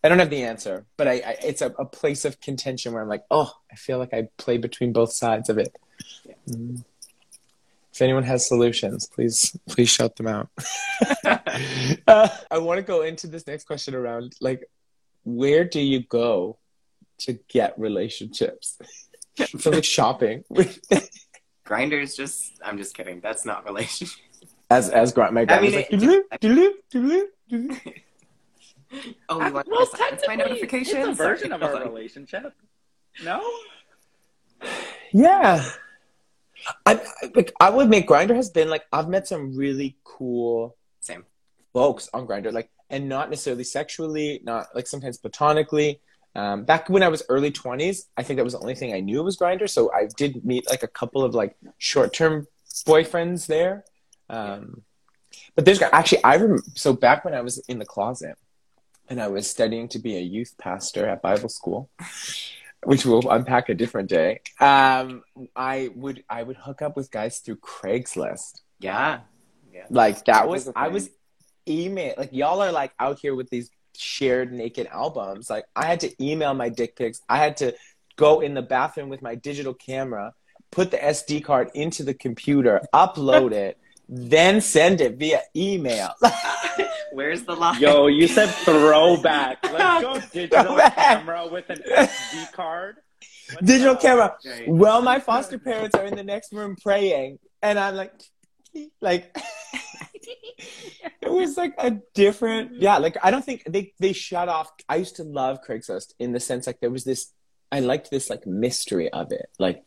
i 0.03 0.09
don't 0.09 0.19
have 0.19 0.31
the 0.31 0.43
answer 0.43 0.87
but 0.97 1.07
i, 1.07 1.13
I 1.13 1.37
it's 1.43 1.61
a, 1.61 1.75
a 1.79 1.85
place 1.85 2.25
of 2.25 2.41
contention 2.41 2.95
where 2.95 3.03
i'm 3.03 3.09
like 3.09 3.25
oh 3.31 3.53
i 3.71 3.75
feel 3.75 3.99
like 3.99 4.15
i 4.15 4.29
play 4.39 4.57
between 4.57 4.95
both 4.95 5.13
sides 5.13 5.51
of 5.51 5.59
it. 5.59 5.77
Mm. 6.49 6.83
if 7.93 8.01
anyone 8.01 8.23
has 8.23 8.49
solutions 8.49 9.07
please 9.07 9.55
please 9.69 9.91
shout 9.91 10.17
them 10.17 10.27
out. 10.27 10.49
Uh, 12.07 12.29
i 12.51 12.57
want 12.59 12.79
to 12.79 12.83
go 12.83 13.03
into 13.03 13.27
this 13.27 13.47
next 13.47 13.65
question 13.65 13.95
around 13.95 14.35
like 14.41 14.65
where 15.25 15.65
do 15.65 15.81
you 15.81 16.01
go 16.01 16.57
to 17.19 17.39
get 17.49 17.79
relationships? 17.79 18.79
So 19.59 19.71
like 19.71 19.85
shopping 19.85 20.45
Grindrs 21.67 22.17
just 22.17 22.53
i'm 22.65 22.79
just 22.79 22.95
kidding 22.97 23.21
that's 23.21 23.45
not 23.45 23.65
relationship 23.65 24.19
as 24.71 24.89
as 24.91 25.13
Grant 25.13 25.33
my 25.35 25.45
guy 25.45 25.61
mean, 25.61 25.73
like 25.75 25.89
oh 29.29 29.47
you 29.47 29.53
want 29.53 29.69
well, 29.69 29.87
to 29.87 29.97
silence 29.97 30.23
my 30.27 30.37
technically, 30.37 30.37
notifications 30.37 31.09
It's 31.09 31.09
a 31.09 31.23
version 31.23 31.53
of 31.53 31.63
our 31.63 31.81
relationship. 31.85 32.53
No, 33.25 33.41
Yeah. 35.13 35.65
I 36.87 36.95
I- 36.95 37.31
like 37.35 37.53
I 37.61 37.71
would 37.71 37.89
make 37.89 38.09
Grindr 38.09 38.35
has 38.37 38.51
been 38.51 38.69
like 38.69 38.85
I've 38.93 39.09
met 39.09 39.27
some 39.29 39.57
really 39.57 39.97
cool 40.05 40.77
Same. 41.01 41.25
folks 41.73 42.09
on 42.13 42.27
Grindr, 42.27 42.53
like 42.53 42.71
and 42.89 43.09
not 43.09 43.31
necessarily 43.31 43.65
sexually, 43.65 44.41
not 44.45 44.67
like 44.75 44.87
sometimes 44.87 45.19
platonically. 45.19 46.01
Um, 46.35 46.65
back 46.65 46.89
when 46.89 47.03
I 47.03 47.09
was 47.09 47.23
early 47.29 47.51
twenties, 47.51 48.07
I 48.17 48.23
think 48.23 48.37
that 48.37 48.45
was 48.45 48.53
the 48.53 48.61
only 48.61 48.75
thing 48.75 48.95
I 48.95 49.01
knew 49.01 49.23
was 49.23 49.37
Grindr. 49.37 49.69
So 49.69 49.93
I 49.93 50.09
did 50.17 50.45
meet 50.45 50.69
like 50.71 50.83
a 50.83 50.89
couple 50.89 51.25
of 51.25 51.35
like 51.35 51.57
short 51.79 52.13
term 52.13 52.47
boyfriends 52.87 53.47
there. 53.47 53.85
Um, 54.29 54.83
but 55.55 55.65
there's 55.65 55.83
actually 55.83 56.23
I 56.25 56.37
rem- 56.37 56.63
so 56.75 56.93
back 56.93 57.25
when 57.25 57.35
I 57.35 57.41
was 57.41 57.59
in 57.67 57.79
the 57.79 57.85
closet 57.85 58.37
and 59.09 59.21
I 59.21 59.29
was 59.29 59.51
studying 59.51 59.89
to 59.89 59.99
be 59.99 60.17
a 60.17 60.21
youth 60.21 60.55
pastor 60.57 61.09
at 61.09 61.21
Bible 61.21 61.49
school, 61.49 61.91
which 62.85 63.05
we'll 63.05 63.29
unpack 63.29 63.69
a 63.69 63.75
different 63.75 64.09
day. 64.09 64.41
Um, 64.61 65.25
I 65.57 65.91
would 65.97 66.23
I 66.31 66.45
would 66.45 66.57
hook 66.57 66.81
up 66.81 66.97
with 66.97 67.11
guys 67.11 67.41
through 67.41 67.57
Craigslist. 67.57 68.61
Yeah. 68.79 69.21
Yeah. 69.73 69.87
Like 69.91 70.25
that 70.27 70.27
That 70.27 70.49
was 70.49 70.67
was 70.67 70.75
I 70.77 70.89
was 70.89 71.11
email 71.69 72.15
like 72.17 72.33
y'all 72.33 72.63
are 72.63 72.73
like 72.73 72.93
out 72.99 73.19
here 73.19 73.35
with 73.35 73.51
these 73.51 73.71
shared 73.97 74.53
naked 74.53 74.87
albums. 74.87 75.51
Like 75.51 75.65
I 75.77 75.87
had 75.87 76.01
to 76.01 76.25
email 76.25 76.55
my 76.55 76.69
dick 76.69 76.97
pics. 76.97 77.21
I 77.29 77.39
had 77.39 77.57
to 77.59 77.75
go 78.17 78.41
in 78.41 78.55
the 78.55 78.63
bathroom 78.63 79.09
with 79.09 79.23
my 79.23 79.35
digital 79.35 79.75
camera, 79.75 80.33
put 80.71 80.91
the 80.91 80.99
SD 80.99 81.45
card 81.45 81.71
into 81.75 82.03
the 82.03 82.15
computer, 82.15 82.81
upload 82.95 83.53
it, 83.53 83.79
then 84.09 84.61
send 84.61 85.01
it 85.01 85.17
via 85.17 85.41
email. 85.57 86.13
Where's 87.13 87.43
the 87.43 87.55
line? 87.55 87.81
Yo, 87.81 88.07
you 88.07 88.29
said 88.29 88.49
throwback. 88.49 89.59
Let's 89.73 90.03
go 90.05 90.21
digital 90.33 90.65
Throwback. 90.65 90.95
camera 90.95 91.49
with 91.51 91.69
an 91.71 91.79
SD 91.89 92.53
card. 92.53 92.97
What's 93.53 93.67
digital 93.67 93.95
up? 93.95 94.01
camera. 94.01 94.37
Right. 94.45 94.69
Well, 94.69 95.03
my 95.03 95.19
foster 95.19 95.59
parents 95.59 95.97
are 95.97 96.05
in 96.05 96.15
the 96.15 96.23
next 96.23 96.53
room 96.53 96.77
praying, 96.81 97.39
and 97.63 97.79
I'm 97.81 97.97
like, 97.97 98.13
like, 99.01 99.37
it 101.31 101.41
was 101.41 101.57
like 101.57 101.75
a 101.79 101.99
different, 102.15 102.81
yeah. 102.81 102.99
Like 102.99 103.17
I 103.23 103.31
don't 103.31 103.45
think 103.45 103.65
they 103.67 103.93
they 103.99 104.13
shut 104.13 104.49
off. 104.49 104.71
I 104.89 104.97
used 104.97 105.17
to 105.17 105.25
love 105.25 105.61
Craigslist 105.67 106.15
in 106.19 106.33
the 106.33 106.41
sense 106.41 106.67
like 106.67 106.81
there 106.81 106.91
was 106.91 107.05
this. 107.05 107.33
I 107.73 107.81
liked 107.81 108.11
this 108.11 108.31
like 108.31 108.47
mystery 108.47 109.11
of 109.11 109.33
it, 109.33 109.49
like. 109.59 109.83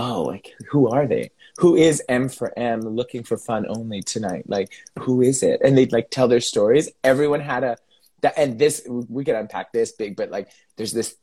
Oh, 0.00 0.22
like 0.22 0.54
who 0.70 0.86
are 0.86 1.08
they? 1.08 1.32
Who 1.56 1.74
is 1.74 2.00
M 2.08 2.28
for 2.28 2.56
M 2.56 2.82
looking 2.82 3.24
for 3.24 3.36
fun 3.36 3.66
only 3.68 4.00
tonight? 4.00 4.44
Like, 4.46 4.72
who 5.00 5.22
is 5.22 5.42
it? 5.42 5.60
And 5.60 5.76
they'd 5.76 5.90
like 5.90 6.08
tell 6.10 6.28
their 6.28 6.38
stories. 6.38 6.88
Everyone 7.02 7.40
had 7.40 7.64
a 7.64 7.76
that, 8.22 8.34
and 8.36 8.60
this 8.60 8.86
we 8.88 9.24
could 9.24 9.34
unpack 9.34 9.72
this 9.72 9.90
big, 9.90 10.16
but 10.16 10.30
like 10.30 10.50
there's 10.76 10.92
this 10.92 11.16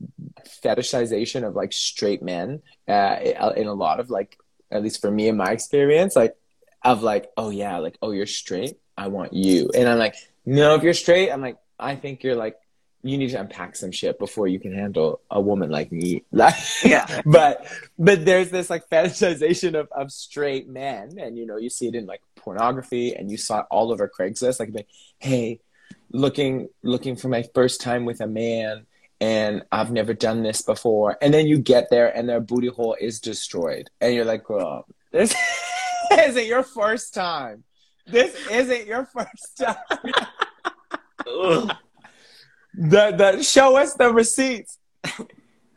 fetishization 0.63 1.47
of 1.47 1.55
like 1.55 1.73
straight 1.73 2.21
men 2.21 2.61
uh, 2.87 3.17
in 3.55 3.67
a 3.67 3.73
lot 3.73 3.99
of 3.99 4.09
like 4.09 4.37
at 4.71 4.83
least 4.83 5.01
for 5.01 5.11
me 5.11 5.27
in 5.27 5.37
my 5.37 5.51
experience 5.51 6.15
like 6.15 6.35
of 6.83 7.03
like 7.03 7.29
oh 7.37 7.49
yeah 7.49 7.77
like 7.77 7.97
oh 8.01 8.11
you're 8.11 8.25
straight 8.25 8.77
i 8.97 9.07
want 9.07 9.33
you 9.33 9.69
and 9.75 9.87
i'm 9.87 9.97
like 9.97 10.15
no 10.45 10.75
if 10.75 10.83
you're 10.83 10.93
straight 10.93 11.31
i'm 11.31 11.41
like 11.41 11.57
i 11.79 11.95
think 11.95 12.23
you're 12.23 12.35
like 12.35 12.55
you 13.03 13.19
need 13.19 13.29
to 13.29 13.39
unpack 13.39 13.75
some 13.75 13.91
shit 13.91 14.17
before 14.17 14.47
you 14.47 14.59
can 14.59 14.73
handle 14.73 15.21
a 15.29 15.39
woman 15.39 15.69
like 15.69 15.91
me 15.91 16.23
like 16.31 16.55
Yeah. 16.83 17.21
but 17.25 17.67
but 17.99 18.25
there's 18.25 18.49
this 18.49 18.69
like 18.69 18.89
fetishization 18.89 19.75
of, 19.79 19.87
of 19.91 20.11
straight 20.11 20.67
men 20.67 21.17
and 21.19 21.37
you 21.37 21.45
know 21.45 21.57
you 21.57 21.69
see 21.69 21.87
it 21.87 21.95
in 21.95 22.05
like 22.05 22.21
pornography 22.35 23.15
and 23.15 23.29
you 23.29 23.37
saw 23.37 23.59
it 23.59 23.65
all 23.69 23.91
over 23.91 24.09
craigslist 24.09 24.59
like, 24.59 24.71
like 24.73 24.87
hey 25.19 25.59
looking 26.11 26.69
looking 26.83 27.15
for 27.15 27.27
my 27.27 27.43
first 27.53 27.81
time 27.81 28.05
with 28.05 28.21
a 28.21 28.27
man 28.27 28.85
and 29.21 29.63
I've 29.71 29.91
never 29.91 30.13
done 30.13 30.43
this 30.43 30.61
before. 30.61 31.17
And 31.21 31.33
then 31.33 31.47
you 31.47 31.57
get 31.57 31.89
there 31.89 32.15
and 32.15 32.27
their 32.27 32.41
booty 32.41 32.67
hole 32.67 32.97
is 32.99 33.19
destroyed. 33.19 33.89
And 34.01 34.13
you're 34.13 34.25
like, 34.25 34.49
well, 34.49 34.85
this 35.11 35.33
isn't 36.11 36.45
your 36.45 36.63
first 36.63 37.13
time. 37.13 37.63
This 38.05 38.35
isn't 38.49 38.85
your 38.85 39.05
first 39.05 39.57
time. 39.57 39.75
The, 42.77 43.11
the, 43.11 43.41
show 43.41 43.77
us 43.77 43.93
the 43.93 44.11
receipts. 44.11 44.79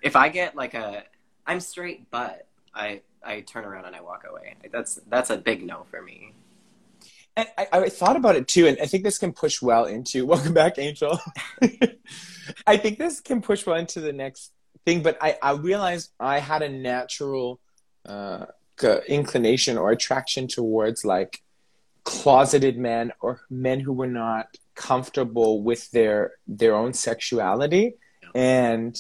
if 0.02 0.16
I 0.16 0.28
get 0.28 0.56
like 0.56 0.74
a, 0.74 1.04
I'm 1.46 1.60
straight, 1.60 2.10
but 2.10 2.48
I 2.74 3.02
I 3.22 3.40
turn 3.40 3.64
around 3.64 3.84
and 3.84 3.94
I 3.94 4.00
walk 4.00 4.24
away. 4.28 4.56
That's 4.72 4.96
that's 5.08 5.30
a 5.30 5.36
big 5.36 5.64
no 5.64 5.86
for 5.90 6.02
me. 6.02 6.32
And 7.36 7.48
I, 7.56 7.68
I 7.72 7.88
thought 7.88 8.16
about 8.16 8.36
it 8.36 8.48
too, 8.48 8.66
and 8.66 8.78
I 8.80 8.86
think 8.86 9.04
this 9.04 9.18
can 9.18 9.32
push 9.32 9.62
well 9.62 9.84
into 9.84 10.26
welcome 10.32 10.54
back, 10.54 10.78
Angel. 10.78 11.20
I 12.66 12.76
think 12.76 12.98
this 12.98 13.20
can 13.20 13.42
push 13.42 13.66
well 13.66 13.76
into 13.76 14.00
the 14.00 14.12
next 14.12 14.52
thing, 14.84 15.02
but 15.02 15.18
I, 15.20 15.36
I 15.42 15.52
realized 15.52 16.10
I 16.18 16.40
had 16.40 16.62
a 16.62 16.68
natural 16.68 17.60
uh, 18.06 18.46
inclination 19.06 19.78
or 19.78 19.90
attraction 19.90 20.48
towards 20.48 21.04
like 21.04 21.42
closeted 22.08 22.78
men 22.78 23.12
or 23.20 23.42
men 23.50 23.80
who 23.80 23.92
were 23.92 24.06
not 24.06 24.46
comfortable 24.74 25.62
with 25.62 25.90
their 25.90 26.32
their 26.46 26.74
own 26.74 26.94
sexuality, 26.94 27.96
and 28.34 28.96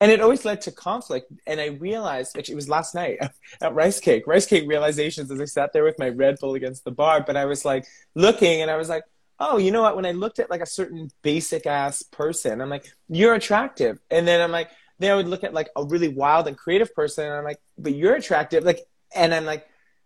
and 0.00 0.10
it 0.10 0.20
always 0.20 0.44
led 0.44 0.60
to 0.62 0.72
conflict. 0.72 1.30
And 1.46 1.60
I 1.60 1.66
realized 1.66 2.36
actually, 2.36 2.54
it 2.54 2.56
was 2.56 2.68
last 2.68 2.96
night 2.96 3.18
at 3.62 3.74
Rice 3.74 4.00
Cake, 4.00 4.26
Rice 4.26 4.46
Cake 4.46 4.64
realizations 4.66 5.30
as 5.30 5.40
I 5.40 5.44
sat 5.44 5.72
there 5.72 5.84
with 5.84 6.00
my 6.00 6.08
Red 6.08 6.40
Bull 6.40 6.54
against 6.56 6.84
the 6.84 6.90
bar. 6.90 7.22
But 7.24 7.36
I 7.36 7.44
was 7.44 7.64
like 7.64 7.86
looking, 8.16 8.60
and 8.60 8.72
I 8.72 8.76
was 8.76 8.88
like, 8.88 9.04
oh, 9.38 9.56
you 9.58 9.70
know 9.70 9.82
what? 9.82 9.94
When 9.94 10.06
I 10.06 10.10
looked 10.10 10.40
at 10.40 10.50
like 10.50 10.60
a 10.60 10.66
certain 10.66 11.12
basic 11.22 11.64
ass 11.64 12.02
person, 12.02 12.60
I'm 12.60 12.70
like, 12.70 12.92
you're 13.08 13.34
attractive, 13.34 14.00
and 14.10 14.26
then 14.26 14.40
I'm 14.40 14.50
like, 14.50 14.70
then 14.98 15.12
I 15.12 15.14
would 15.14 15.28
look 15.28 15.44
at 15.44 15.54
like 15.54 15.68
a 15.76 15.84
really 15.84 16.08
wild 16.08 16.48
and 16.48 16.58
creative 16.58 16.92
person, 16.92 17.24
and 17.24 17.34
I'm 17.34 17.44
like, 17.44 17.60
but 17.78 17.94
you're 17.94 18.16
attractive, 18.16 18.64
like, 18.64 18.80
and 19.14 19.32
I'm 19.32 19.44
like. 19.44 19.64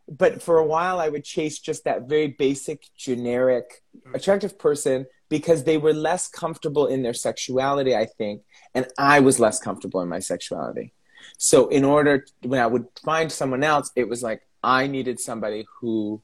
But 0.09 0.43
for 0.43 0.59
a 0.59 0.67
while, 0.67 1.01
I 1.01 1.09
would 1.09 1.25
chase 1.25 1.59
just 1.59 1.85
that 1.85 2.09
very 2.09 2.29
basic, 2.29 2.85
generic, 2.97 3.83
attractive 4.15 4.59
person 4.59 5.07
because 5.29 5.65
they 5.65 5.79
were 5.79 5.95
less 5.95 6.29
comfortable 6.29 6.87
in 6.87 7.03
their 7.03 7.15
sexuality, 7.15 7.97
I 7.97 8.05
think, 8.05 8.43
and 8.75 8.87
I 8.99 9.21
was 9.21 9.41
less 9.41 9.59
comfortable 9.59 10.03
in 10.03 10.09
my 10.09 10.19
sexuality. 10.19 10.93
So 11.38 11.69
in 11.69 11.85
order 11.85 12.27
when 12.43 12.61
I 12.61 12.67
would 12.67 12.87
find 13.05 13.33
someone 13.33 13.65
else, 13.65 13.91
it 13.97 14.09
was 14.09 14.23
like 14.23 14.43
I 14.62 14.87
needed 14.87 15.21
somebody 15.21 15.67
who 15.81 16.21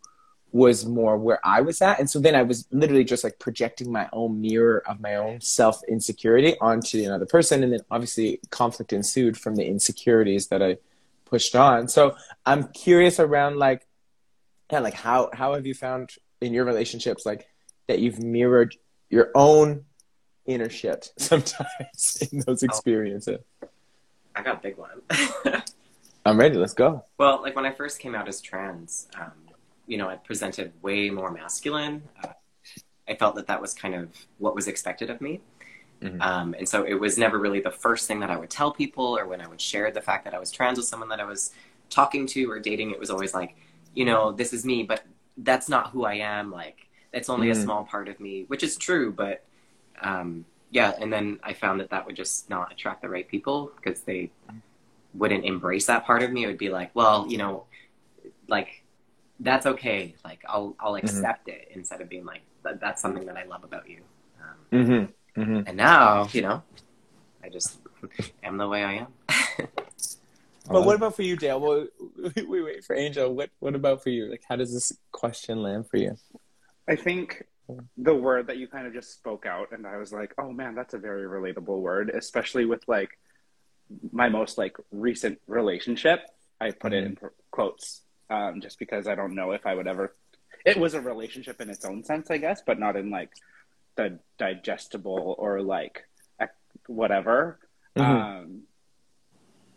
was 0.52 0.86
more 0.86 1.16
where 1.16 1.40
I 1.44 1.60
was 1.60 1.82
at. 1.82 1.98
And 1.98 2.08
so 2.08 2.18
then 2.18 2.34
I 2.34 2.42
was 2.42 2.66
literally 2.70 3.04
just 3.04 3.24
like 3.24 3.38
projecting 3.38 3.92
my 3.92 4.08
own 4.12 4.40
mirror 4.40 4.82
of 4.86 5.00
my 5.00 5.16
own 5.16 5.40
self 5.40 5.80
insecurity 5.88 6.56
onto 6.60 7.02
another 7.02 7.26
person. 7.26 7.62
And 7.62 7.72
then 7.72 7.80
obviously 7.90 8.40
conflict 8.50 8.92
ensued 8.92 9.36
from 9.36 9.56
the 9.56 9.66
insecurities 9.66 10.48
that 10.48 10.62
I 10.62 10.78
pushed 11.28 11.54
on. 11.54 11.88
So 11.88 12.16
I'm 12.44 12.68
curious 12.68 13.20
around 13.20 13.56
like 13.56 13.86
yeah, 14.70 14.80
like 14.80 14.94
how 14.94 15.30
how 15.32 15.54
have 15.54 15.66
you 15.66 15.74
found 15.74 16.10
in 16.40 16.52
your 16.52 16.64
relationships 16.64 17.24
like 17.24 17.46
that 17.86 17.98
you've 18.00 18.22
mirrored 18.22 18.76
your 19.08 19.30
own 19.34 19.84
inner 20.46 20.68
shit 20.68 21.10
sometimes 21.18 22.28
in 22.30 22.40
those 22.40 22.62
experiences? 22.62 23.40
I 24.34 24.42
got 24.42 24.58
a 24.58 24.60
big 24.60 24.76
one. 24.76 25.02
I'm 26.26 26.38
ready. 26.38 26.56
Let's 26.56 26.74
go. 26.74 27.04
well, 27.16 27.40
like 27.42 27.56
when 27.56 27.64
I 27.64 27.72
first 27.72 27.98
came 27.98 28.14
out 28.14 28.28
as 28.28 28.40
trans, 28.40 29.08
um, 29.18 29.32
you 29.86 29.96
know, 29.96 30.08
I 30.08 30.16
presented 30.16 30.72
way 30.82 31.08
more 31.08 31.30
masculine. 31.30 32.02
Uh, 32.22 32.32
I 33.08 33.14
felt 33.14 33.36
that 33.36 33.46
that 33.46 33.62
was 33.62 33.72
kind 33.72 33.94
of 33.94 34.10
what 34.36 34.54
was 34.54 34.68
expected 34.68 35.08
of 35.08 35.20
me. 35.22 35.40
Mhm. 36.00 36.20
Um, 36.20 36.54
and 36.58 36.68
so 36.68 36.84
it 36.84 36.94
was 36.94 37.16
never 37.18 37.38
really 37.38 37.60
the 37.60 37.70
first 37.70 38.08
thing 38.08 38.20
that 38.20 38.30
I 38.30 38.36
would 38.36 38.50
tell 38.50 38.72
people 38.72 39.16
or 39.18 39.26
when 39.26 39.40
I 39.40 39.46
would 39.48 39.60
share 39.60 39.90
the 39.90 40.00
fact 40.00 40.24
that 40.24 40.34
I 40.34 40.38
was 40.38 40.50
trans 40.50 40.78
with 40.78 40.86
someone 40.86 41.08
that 41.10 41.20
I 41.20 41.24
was 41.24 41.52
talking 41.90 42.26
to 42.28 42.50
or 42.50 42.58
dating. 42.58 42.90
It 42.90 42.98
was 42.98 43.10
always 43.10 43.34
like, 43.34 43.56
you 43.94 44.04
know, 44.04 44.32
this 44.32 44.52
is 44.52 44.64
me, 44.64 44.82
but 44.82 45.04
that's 45.38 45.68
not 45.68 45.90
who 45.90 46.04
I 46.04 46.14
am. 46.14 46.50
Like, 46.50 46.88
it's 47.12 47.28
only 47.28 47.50
a 47.50 47.54
Mhm. 47.54 47.54
small 47.54 47.84
part 47.84 48.08
of 48.08 48.18
me, 48.20 48.44
which 48.48 48.62
is 48.62 48.76
true. 48.76 49.12
But 49.12 49.44
um, 50.02 50.44
yeah, 50.70 50.94
and 51.00 51.12
then 51.12 51.40
I 51.42 51.54
found 51.54 51.80
that 51.80 51.90
that 51.90 52.06
would 52.06 52.16
just 52.16 52.50
not 52.50 52.72
attract 52.72 53.02
the 53.02 53.08
right 53.08 53.28
people 53.28 53.72
because 53.76 54.02
they 54.02 54.30
wouldn't 55.14 55.44
embrace 55.44 55.86
that 55.86 56.04
part 56.04 56.22
of 56.22 56.30
me. 56.32 56.44
It 56.44 56.46
would 56.48 56.58
be 56.58 56.68
like, 56.70 56.94
well, 56.94 57.26
you 57.28 57.38
know, 57.38 57.64
like 58.48 58.84
that's 59.40 59.66
okay. 59.66 60.16
Like 60.24 60.42
I'll 60.48 60.76
I'll 60.80 60.96
accept 60.96 61.48
it 61.48 61.68
instead 61.74 62.00
of 62.00 62.08
being 62.08 62.24
like 62.24 62.42
that's 62.80 63.02
something 63.02 63.26
that 63.26 63.36
I 63.36 63.44
love 63.44 63.64
about 63.64 63.88
you. 63.88 64.02
Um, 64.42 64.56
Mm-hmm. 65.36 65.52
Mm-hmm. 65.52 65.68
and 65.68 65.76
now, 65.76 66.28
you 66.32 66.42
know, 66.42 66.62
I 67.42 67.48
just 67.48 67.78
am 68.42 68.56
the 68.56 68.68
way 68.68 68.84
I 68.84 68.94
am. 68.94 69.06
But 70.70 70.84
what 70.84 70.96
about 70.96 71.16
for 71.16 71.22
you, 71.22 71.34
Dale? 71.36 71.58
Well, 71.60 71.86
wait, 72.36 72.46
wait 72.46 72.84
for 72.84 72.94
Angel. 72.94 73.34
What 73.34 73.48
what 73.58 73.74
about 73.74 74.02
for 74.02 74.10
you? 74.10 74.30
Like, 74.30 74.42
how 74.46 74.56
does 74.56 74.72
this 74.72 74.92
question 75.12 75.62
land 75.62 75.88
for 75.88 75.96
you? 75.96 76.16
I 76.86 76.94
think 76.96 77.44
the 77.96 78.14
word 78.14 78.48
that 78.48 78.58
you 78.58 78.66
kind 78.68 78.86
of 78.86 78.92
just 78.92 79.14
spoke 79.14 79.46
out, 79.46 79.68
and 79.72 79.86
I 79.86 79.96
was 79.96 80.12
like, 80.12 80.34
oh 80.38 80.52
man, 80.52 80.74
that's 80.74 80.92
a 80.92 80.98
very 80.98 81.22
relatable 81.26 81.80
word, 81.80 82.10
especially 82.10 82.66
with 82.66 82.82
like 82.86 83.10
my 84.12 84.28
most 84.28 84.58
like 84.58 84.76
recent 84.92 85.40
relationship. 85.46 86.20
I 86.60 86.72
put 86.72 86.92
it 86.92 87.04
in 87.04 87.16
Mm-hmm. 87.16 87.26
quotes 87.50 88.02
um, 88.28 88.60
just 88.60 88.78
because 88.78 89.06
I 89.08 89.14
don't 89.14 89.34
know 89.34 89.52
if 89.52 89.64
I 89.64 89.74
would 89.74 89.86
ever. 89.86 90.14
It 90.66 90.76
was 90.76 90.92
a 90.92 91.00
relationship 91.00 91.62
in 91.62 91.70
its 91.70 91.84
own 91.86 92.04
sense, 92.04 92.30
I 92.30 92.36
guess, 92.36 92.60
but 92.66 92.78
not 92.78 92.94
in 92.96 93.08
like 93.10 93.30
the 93.98 94.18
digestible 94.38 95.34
or 95.38 95.60
like 95.60 96.04
whatever. 96.86 97.58
Mhm. 97.96 98.02
Um, 98.04 98.62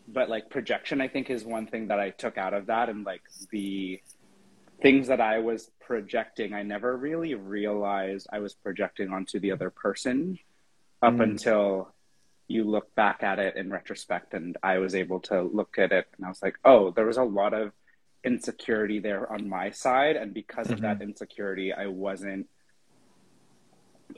but 0.08 0.30
like 0.30 0.48
projection, 0.48 1.00
I 1.02 1.08
think 1.08 1.28
is 1.28 1.44
one 1.44 1.66
thing 1.66 1.88
that 1.88 2.00
I 2.00 2.08
took 2.10 2.38
out 2.38 2.54
of 2.54 2.66
that, 2.66 2.88
and 2.88 3.04
like 3.04 3.22
the 3.50 4.00
things 4.80 5.08
that 5.08 5.20
I 5.20 5.40
was 5.40 5.70
projecting, 5.80 6.54
I 6.54 6.62
never 6.62 6.96
really 6.96 7.34
realized 7.34 8.28
I 8.32 8.38
was 8.38 8.54
projecting 8.54 9.12
onto 9.12 9.38
the 9.40 9.50
other 9.52 9.70
person 9.70 10.38
up 11.02 11.14
Mm. 11.14 11.22
until 11.24 11.92
you 12.48 12.64
look 12.64 12.94
back 12.94 13.22
at 13.22 13.38
it 13.38 13.56
in 13.56 13.70
retrospect. 13.70 14.32
And 14.34 14.56
I 14.62 14.78
was 14.78 14.94
able 14.94 15.20
to 15.30 15.42
look 15.42 15.78
at 15.78 15.92
it 15.92 16.06
and 16.16 16.24
I 16.24 16.28
was 16.28 16.42
like, 16.42 16.56
oh, 16.64 16.90
there 16.92 17.06
was 17.06 17.16
a 17.16 17.24
lot 17.24 17.52
of 17.54 17.72
insecurity 18.24 18.98
there 19.00 19.30
on 19.32 19.48
my 19.48 19.70
side. 19.70 20.16
And 20.16 20.32
because 20.32 20.70
of 20.70 20.80
that 20.82 21.02
insecurity, 21.02 21.72
I 21.72 21.86
wasn't. 21.86 22.48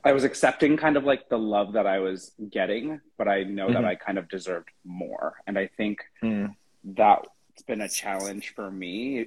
I 0.04 0.12
was 0.12 0.24
accepting 0.24 0.76
kind 0.76 0.96
of 0.96 1.04
like 1.04 1.28
the 1.28 1.38
love 1.38 1.72
that 1.72 1.86
I 1.86 1.98
was 1.98 2.32
getting, 2.50 3.00
but 3.16 3.26
I 3.26 3.44
know 3.44 3.68
that 3.72 3.82
Mhm. 3.82 3.86
I 3.86 3.94
kind 3.94 4.18
of 4.18 4.28
deserved 4.28 4.68
more. 4.84 5.40
And 5.46 5.58
I 5.58 5.66
think 5.66 6.04
Mm. 6.22 6.54
that's 6.84 7.62
been 7.66 7.80
a 7.80 7.88
challenge 7.88 8.54
for 8.54 8.70
me. 8.70 9.26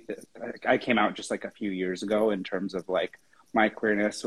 I 0.66 0.78
came 0.78 1.00
out 1.00 1.16
just 1.16 1.32
like 1.32 1.46
a 1.46 1.52
few 1.52 1.72
years 1.72 2.04
ago 2.04 2.30
in 2.30 2.44
terms 2.44 2.76
of 2.76 2.88
like 2.90 3.20
my 3.54 3.70
queerness, 3.70 4.24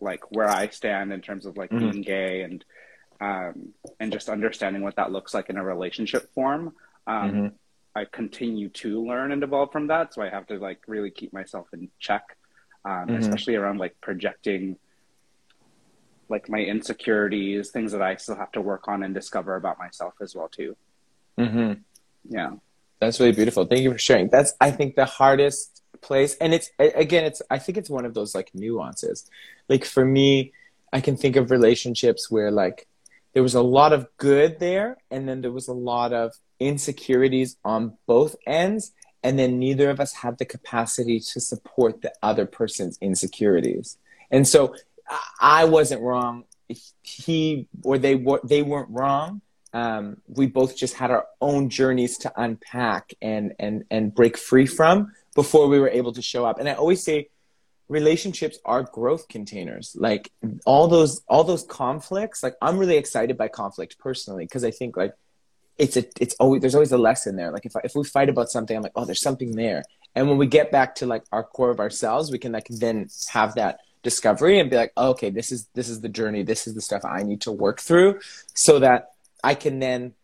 like 0.00 0.30
where 0.32 0.48
I 0.48 0.68
stand 0.68 1.12
in 1.12 1.20
terms 1.20 1.46
of 1.46 1.56
like 1.56 1.70
Mhm. 1.70 1.78
being 1.78 2.02
gay 2.02 2.42
and 2.42 2.64
um, 3.18 3.72
and 3.98 4.12
just 4.12 4.28
understanding 4.28 4.82
what 4.82 4.96
that 4.96 5.10
looks 5.10 5.32
like 5.32 5.48
in 5.48 5.56
a 5.56 5.64
relationship 5.64 6.30
form. 6.34 6.76
Um, 7.06 7.32
Mhm. 7.32 7.52
I 7.94 8.04
continue 8.04 8.68
to 8.70 9.02
learn 9.06 9.32
and 9.32 9.42
evolve 9.42 9.72
from 9.72 9.86
that, 9.86 10.12
so 10.12 10.20
I 10.20 10.28
have 10.28 10.46
to 10.48 10.58
like 10.58 10.82
really 10.86 11.10
keep 11.10 11.32
myself 11.32 11.66
in 11.72 11.90
check, 11.98 12.36
um, 12.84 13.08
Mhm. 13.08 13.18
especially 13.18 13.54
around 13.56 13.78
like 13.78 13.98
projecting 14.02 14.78
like 16.28 16.48
my 16.48 16.58
insecurities, 16.60 17.70
things 17.70 17.92
that 17.92 18.02
I 18.02 18.16
still 18.16 18.36
have 18.36 18.52
to 18.52 18.60
work 18.60 18.88
on 18.88 19.02
and 19.02 19.14
discover 19.14 19.56
about 19.56 19.78
myself 19.78 20.14
as 20.20 20.34
well 20.34 20.48
too. 20.48 20.76
hmm 21.38 21.72
Yeah. 22.28 22.52
That's 23.00 23.20
really 23.20 23.32
beautiful. 23.32 23.66
Thank 23.66 23.82
you 23.82 23.92
for 23.92 23.98
sharing. 23.98 24.28
That's 24.28 24.54
I 24.60 24.70
think 24.70 24.96
the 24.96 25.04
hardest 25.04 25.82
place, 26.00 26.36
and 26.40 26.54
it's 26.54 26.70
again, 26.78 27.24
it's 27.24 27.42
I 27.50 27.58
think 27.58 27.76
it's 27.78 27.90
one 27.90 28.04
of 28.06 28.14
those 28.14 28.34
like 28.34 28.50
nuances. 28.54 29.28
Like 29.68 29.84
for 29.84 30.04
me, 30.04 30.52
I 30.92 31.00
can 31.00 31.16
think 31.16 31.36
of 31.36 31.50
relationships 31.50 32.30
where 32.30 32.50
like 32.50 32.86
there 33.34 33.42
was 33.42 33.54
a 33.54 33.62
lot 33.62 33.92
of 33.92 34.08
good 34.16 34.60
there, 34.60 34.96
and 35.10 35.28
then 35.28 35.42
there 35.42 35.52
was 35.52 35.68
a 35.68 35.74
lot 35.74 36.14
of 36.14 36.32
insecurities 36.58 37.56
on 37.64 37.98
both 38.06 38.34
ends, 38.46 38.92
and 39.22 39.38
then 39.38 39.58
neither 39.58 39.90
of 39.90 40.00
us 40.00 40.14
had 40.14 40.38
the 40.38 40.46
capacity 40.46 41.20
to 41.20 41.40
support 41.40 42.00
the 42.00 42.12
other 42.22 42.46
person's 42.46 42.96
insecurities. 43.02 43.98
And 44.30 44.48
so 44.48 44.74
I- 45.40 45.64
wasn't 45.64 46.02
wrong. 46.02 46.44
He 47.02 47.68
or 47.84 47.98
they 47.98 48.14
were 48.16 48.40
they 48.42 48.62
weren't 48.62 48.90
wrong 48.90 49.40
um, 49.76 50.16
we 50.26 50.46
both 50.46 50.74
just 50.74 50.94
had 50.94 51.10
our 51.10 51.26
own 51.42 51.68
journeys 51.68 52.16
to 52.18 52.32
unpack 52.34 53.12
and 53.20 53.52
and 53.58 53.84
and 53.90 54.14
break 54.14 54.38
free 54.38 54.64
from 54.64 55.12
before 55.34 55.68
we 55.68 55.78
were 55.78 55.90
able 55.90 56.12
to 56.14 56.22
show 56.22 56.46
up. 56.46 56.58
And 56.58 56.66
I 56.66 56.72
always 56.72 57.02
say 57.02 57.28
relationships 57.88 58.58
are 58.64 58.84
growth 58.84 59.28
containers. 59.28 59.94
Like 59.98 60.32
all 60.64 60.88
those 60.88 61.20
all 61.28 61.44
those 61.44 61.62
conflicts, 61.64 62.42
like 62.42 62.54
I'm 62.62 62.78
really 62.78 62.96
excited 62.96 63.36
by 63.36 63.48
conflict 63.48 63.98
personally 63.98 64.46
because 64.46 64.64
I 64.64 64.70
think 64.70 64.96
like 64.96 65.12
it's 65.76 65.98
a 65.98 66.04
it's 66.18 66.34
always 66.40 66.62
there's 66.62 66.74
always 66.74 66.92
a 66.92 66.98
lesson 66.98 67.36
there. 67.36 67.52
Like 67.52 67.66
if 67.66 67.76
I, 67.76 67.80
if 67.84 67.94
we 67.94 68.02
fight 68.02 68.30
about 68.30 68.48
something, 68.48 68.74
I'm 68.74 68.82
like, 68.82 68.92
oh, 68.96 69.04
there's 69.04 69.20
something 69.20 69.56
there. 69.56 69.84
And 70.14 70.26
when 70.26 70.38
we 70.38 70.46
get 70.46 70.72
back 70.72 70.94
to 70.96 71.06
like 71.06 71.24
our 71.32 71.44
core 71.44 71.70
of 71.70 71.80
ourselves, 71.80 72.32
we 72.32 72.38
can 72.38 72.52
like 72.52 72.68
then 72.70 73.08
have 73.28 73.56
that 73.56 73.80
discovery 74.06 74.60
and 74.60 74.70
be 74.70 74.76
like, 74.76 74.92
oh, 74.96 75.10
okay, 75.10 75.30
this 75.30 75.50
is 75.50 75.66
this 75.74 75.88
is 75.88 76.00
the 76.00 76.08
journey. 76.08 76.44
This 76.44 76.68
is 76.68 76.74
the 76.74 76.80
stuff 76.80 77.04
I 77.04 77.24
need 77.24 77.40
to 77.40 77.50
work 77.50 77.80
through, 77.80 78.20
so 78.54 78.78
that 78.78 79.10
I 79.42 79.54
can 79.56 79.80
then 79.80 80.14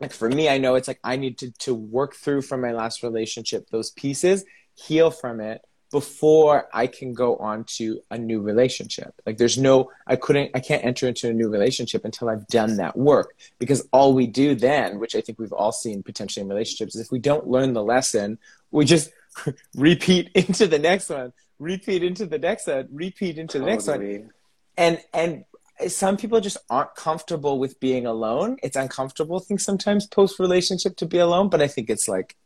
like 0.00 0.12
for 0.12 0.28
me, 0.28 0.48
I 0.48 0.58
know 0.58 0.76
it's 0.76 0.86
like 0.86 1.00
I 1.02 1.16
need 1.16 1.38
to 1.38 1.50
to 1.66 1.74
work 1.74 2.14
through 2.14 2.42
from 2.42 2.60
my 2.60 2.72
last 2.72 3.02
relationship 3.02 3.68
those 3.70 3.90
pieces, 3.90 4.44
heal 4.74 5.10
from 5.10 5.40
it 5.40 5.62
before 5.90 6.68
I 6.72 6.86
can 6.86 7.14
go 7.14 7.36
on 7.36 7.64
to 7.78 8.00
a 8.10 8.18
new 8.18 8.40
relationship. 8.40 9.12
Like 9.26 9.38
there's 9.38 9.58
no 9.58 9.90
I 10.06 10.14
couldn't 10.16 10.50
I 10.54 10.60
can't 10.60 10.84
enter 10.84 11.08
into 11.08 11.28
a 11.28 11.32
new 11.32 11.48
relationship 11.48 12.04
until 12.04 12.28
I've 12.28 12.46
done 12.46 12.76
that 12.76 12.96
work 12.96 13.34
because 13.58 13.88
all 13.92 14.14
we 14.14 14.28
do 14.28 14.54
then, 14.54 15.00
which 15.00 15.16
I 15.16 15.20
think 15.20 15.40
we've 15.40 15.52
all 15.52 15.72
seen 15.72 16.04
potentially 16.04 16.42
in 16.42 16.48
relationships, 16.48 16.94
is 16.94 17.00
if 17.00 17.10
we 17.10 17.18
don't 17.18 17.48
learn 17.48 17.72
the 17.72 17.82
lesson, 17.82 18.38
we 18.70 18.84
just 18.84 19.10
repeat 19.74 20.30
into 20.34 20.66
the 20.66 20.78
next 20.78 21.08
one, 21.08 21.32
repeat 21.58 22.02
into 22.02 22.26
the 22.26 22.38
next 22.38 22.66
one, 22.66 22.88
repeat 22.92 23.38
into 23.38 23.58
the 23.58 23.66
next 23.66 23.86
one 23.86 24.30
and 24.76 25.00
and 25.14 25.44
some 25.88 26.16
people 26.16 26.40
just 26.40 26.56
aren't 26.70 26.94
comfortable 26.94 27.58
with 27.58 27.78
being 27.80 28.06
alone 28.06 28.56
it's 28.62 28.76
uncomfortable 28.76 29.36
i 29.36 29.44
think 29.46 29.60
sometimes 29.60 30.06
post 30.06 30.38
relationship 30.38 30.96
to 30.96 31.06
be 31.06 31.18
alone 31.18 31.48
but 31.48 31.60
i 31.60 31.68
think 31.68 31.90
it's 31.90 32.08
like 32.08 32.36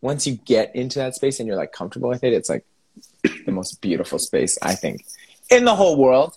once 0.00 0.26
you 0.26 0.36
get 0.44 0.74
into 0.74 0.98
that 0.98 1.14
space 1.14 1.38
and 1.38 1.46
you're 1.46 1.56
like 1.56 1.72
comfortable 1.72 2.08
with 2.08 2.24
it 2.24 2.32
it's 2.32 2.48
like 2.48 2.64
the 3.46 3.52
most 3.52 3.80
beautiful 3.80 4.18
space 4.18 4.58
i 4.62 4.74
think 4.74 5.04
in 5.50 5.64
the 5.64 5.74
whole 5.74 5.96
world 5.98 6.36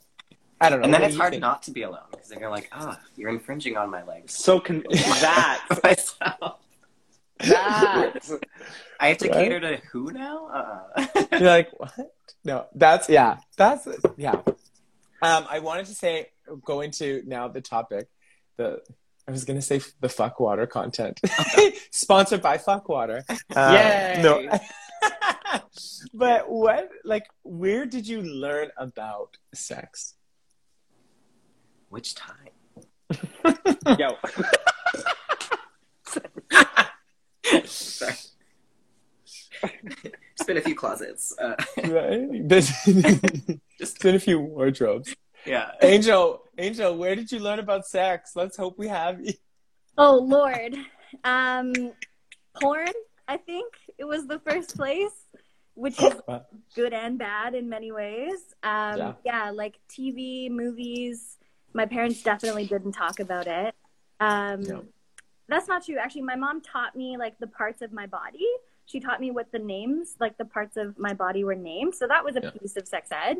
i 0.60 0.70
don't 0.70 0.80
know 0.80 0.86
And 0.86 0.94
then 0.94 1.04
it's 1.04 1.15
hard 1.17 1.32
think? 1.32 1.41
not 1.41 1.63
to 1.63 1.72
be 1.72 1.84
alone 1.84 2.00
because 2.12 2.30
then 2.30 2.39
you're 2.39 2.50
like, 2.50 2.70
ah, 2.72 3.00
you're 3.15 3.30
infringing 3.30 3.78
on 3.78 3.89
my 3.89 4.04
legs. 4.04 4.34
So 4.34 4.60
con- 4.60 4.84
that 4.91 5.62
Myself. 5.84 6.60
That 7.43 8.41
I 8.99 9.10
have 9.10 9.17
to 9.19 9.30
Right? 9.30 9.34
cater 9.34 9.60
to 9.60 9.77
who 9.91 10.12
now? 10.12 10.47
Uh, 10.47 11.08
you're 11.32 11.49
like 11.49 11.69
what 11.77 11.93
no 12.43 12.65
that's 12.75 13.08
yeah 13.10 13.38
that's 13.58 13.88
yeah 14.17 14.41
um 15.21 15.45
i 15.49 15.60
wanted 15.60 15.86
to 15.86 15.93
say 15.93 16.30
going 16.65 16.91
to 16.91 17.21
now 17.25 17.47
the 17.47 17.62
topic 17.62 18.08
the 18.58 18.82
I 19.27 19.32
was 19.32 19.45
gonna 19.45 19.62
say 19.62 19.80
the 19.99 20.10
fuck 20.10 20.39
water 20.39 20.65
content, 20.65 21.21
sponsored 21.91 22.41
by 22.41 22.58
fuck 22.58 22.89
water. 22.89 23.23
Uh, 23.56 23.71
Yay! 23.71 24.19
No, 24.21 24.60
but 26.13 26.49
what 26.49 26.89
like 27.06 27.27
where 27.43 27.86
did 27.86 28.08
you 28.08 28.21
learn 28.23 28.69
about 28.77 29.38
sex? 29.54 30.15
which 31.89 32.15
time? 32.15 32.49
yo 33.99 34.15
Sorry. 37.65 38.13
It's 39.63 40.43
been 40.45 40.58
a 40.58 40.62
few 40.62 40.75
closets. 40.75 41.36
Uh, 41.38 41.56
Right? 41.88 42.47
Just 43.77 44.01
been 44.01 44.15
a 44.15 44.19
few 44.19 44.39
wardrobes. 44.39 45.15
yeah. 45.45 45.71
Angel, 45.82 46.43
Angel, 46.58 46.97
where 46.97 47.15
did 47.15 47.32
you 47.32 47.39
learn 47.39 47.60
about 47.60 47.86
sex? 47.88 48.32
Let's 48.36 48.58
hope 48.58 48.77
we 48.77 48.88
have 48.88 49.21
you. 49.21 49.34
Oh 49.97 50.15
Lord, 50.17 50.75
um, 51.23 51.73
porn. 52.60 52.88
I 53.27 53.38
think 53.38 53.73
it 53.97 54.06
was 54.06 54.25
the 54.27 54.39
first 54.39 54.75
place, 54.75 55.12
which 55.75 56.01
is 56.01 56.13
good 56.75 56.93
and 56.93 57.17
bad 57.19 57.56
in 57.56 57.69
many 57.69 57.91
ways. 57.91 58.39
Um, 58.63 58.97
Yeah. 58.97 59.13
yeah. 59.25 59.51
like 59.51 59.75
TV, 59.89 60.49
movies. 60.49 61.38
My 61.73 61.86
parents 61.86 62.21
definitely 62.23 62.65
didn't 62.67 62.93
talk 62.93 63.19
about 63.19 63.47
it. 63.47 63.75
Um, 64.19 64.62
No. 64.63 64.84
That's 65.47 65.67
not 65.67 65.86
true. 65.86 65.97
Actually, 65.97 66.21
my 66.23 66.36
mom 66.36 66.62
taught 66.62 66.95
me 66.95 67.17
like 67.17 67.38
the 67.39 67.47
parts 67.47 67.82
of 67.82 67.91
my 67.91 68.06
body. 68.08 68.45
She 68.86 68.99
taught 68.99 69.19
me 69.19 69.32
what 69.32 69.51
the 69.51 69.60
names, 69.60 70.15
like 70.19 70.38
the 70.38 70.45
parts 70.45 70.77
of 70.77 70.97
my 70.97 71.13
body 71.13 71.43
were 71.43 71.56
named. 71.56 71.95
So 71.95 72.08
that 72.08 72.23
was 72.23 72.36
a 72.36 72.41
Yeah. 72.41 72.49
piece 72.51 72.75
of 72.77 72.88
sex 72.88 73.10
ed. 73.12 73.38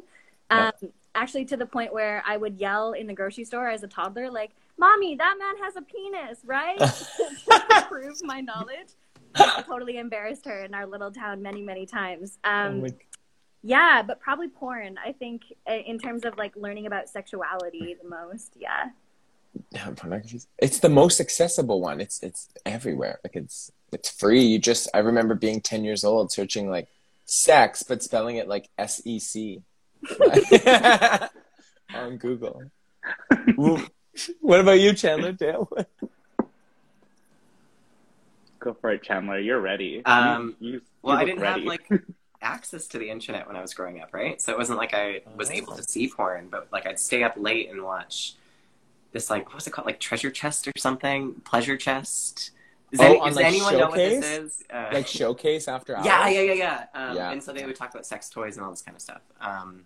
Yeah. 0.50 0.72
Um, 0.82 0.92
actually, 1.16 1.46
to 1.46 1.58
the 1.58 1.66
point 1.66 1.94
where 1.94 2.22
I 2.26 2.38
would 2.38 2.60
yell 2.60 2.92
in 2.94 3.08
the 3.08 3.14
grocery 3.14 3.44
store 3.46 3.70
as 3.70 3.84
a 3.84 3.88
toddler, 3.88 4.30
like, 4.30 4.52
"Mommy, 4.78 5.16
that 5.16 5.36
man 5.40 5.64
has 5.64 5.76
a 5.78 5.82
penis, 5.82 6.40
right?" 6.46 6.78
to 6.78 7.86
prove 7.88 8.18
my 8.24 8.42
knowledge. 8.42 8.90
I 9.36 9.62
totally 9.66 9.98
embarrassed 9.98 10.46
her 10.46 10.64
in 10.64 10.74
our 10.74 10.86
little 10.86 11.12
town 11.12 11.42
many, 11.42 11.62
many 11.62 11.86
times. 11.86 12.38
Um, 12.44 12.84
Oh 12.84 12.90
yeah, 13.64 14.02
but 14.02 14.20
probably 14.20 14.48
porn. 14.50 14.98
I 14.98 15.12
think 15.12 15.44
in 15.68 16.00
terms 16.00 16.26
of 16.26 16.36
like 16.38 16.56
learning 16.56 16.88
about 16.88 17.08
sexuality 17.10 17.96
the 18.02 18.10
most. 18.10 18.54
Yeah. 18.60 18.90
Yeah, 19.72 19.90
pornography. 19.96 20.42
It's 20.58 20.80
the 20.80 20.90
most 20.90 21.20
accessible 21.20 21.82
one. 21.82 22.02
It's 22.02 22.22
it's 22.24 22.48
everywhere. 22.66 23.20
Like 23.24 23.36
it's 23.36 23.72
it's 23.92 24.10
free. 24.10 24.42
You 24.44 24.60
just 24.60 24.88
I 24.94 25.00
remember 25.00 25.36
being 25.36 25.62
ten 25.62 25.84
years 25.84 26.04
old 26.04 26.32
searching 26.32 26.70
like 26.70 26.88
sex, 27.26 27.84
but 27.84 28.02
spelling 28.04 28.38
it 28.38 28.48
like 28.48 28.70
S 28.78 29.02
E 29.06 29.20
C 29.20 29.62
on 31.94 32.18
Google. 32.18 32.64
What 34.42 34.60
about 34.60 34.80
you, 34.80 34.94
Chandler? 34.94 35.32
Dale? 35.34 35.70
go 38.60 38.76
for 38.76 38.92
it 38.92 39.02
chandler 39.02 39.40
you're 39.40 39.60
ready 39.60 40.06
Um, 40.06 40.56
you, 40.60 40.74
you, 40.74 40.82
Well, 41.02 41.16
you 41.16 41.22
I 41.22 41.26
didn't 41.26 41.42
ready. 41.42 41.62
have 41.62 41.68
like 41.68 41.90
access 42.44 42.88
to 42.90 43.00
the 43.00 43.10
internet 43.10 43.48
when 43.48 43.56
I 43.56 43.62
was 43.62 43.74
growing 43.74 44.02
up, 44.02 44.14
right? 44.14 44.40
So 44.40 44.52
it 44.52 44.58
wasn't 44.58 44.78
like 44.78 44.94
I 44.94 45.22
was 45.36 45.50
able 45.50 45.76
to 45.76 45.82
see 45.84 46.08
porn, 46.08 46.48
but 46.52 46.68
like 46.72 46.86
I'd 46.86 47.00
stay 47.00 47.24
up 47.24 47.34
late 47.38 47.72
and 47.72 47.82
watch 47.84 48.36
this 49.12 49.30
like 49.30 49.48
what 49.48 49.56
was 49.56 49.68
it 49.68 49.72
called, 49.72 49.86
like 49.86 50.00
Treasure 50.00 50.32
Chest 50.32 50.68
or 50.68 50.72
something, 50.78 51.36
Pleasure 51.46 51.78
Chest. 51.78 52.52
Does, 52.92 53.00
Oh, 53.00 53.06
any, 53.06 53.20
on, 53.20 53.28
does 53.28 53.36
like, 53.38 53.46
anyone 53.46 53.78
know 53.78 53.88
what 53.88 53.96
this 53.96 54.26
is? 54.26 54.64
Uh, 54.70 54.90
Like 54.92 55.08
showcase 55.08 55.68
after 55.70 55.96
hours? 55.98 56.06
yeah, 56.06 56.28
yeah, 56.28 56.42
yeah, 56.42 56.54
yeah. 56.54 56.86
Um, 56.94 57.16
Yeah. 57.16 57.32
And 57.32 57.42
so 57.42 57.54
they 57.54 57.66
would 57.66 57.76
talk 57.76 57.92
about 57.92 58.06
sex 58.06 58.30
toys 58.30 58.58
and 58.58 58.66
all 58.66 58.72
this 58.72 58.82
kind 58.82 58.96
of 58.96 59.02
stuff. 59.02 59.22
Um, 59.40 59.86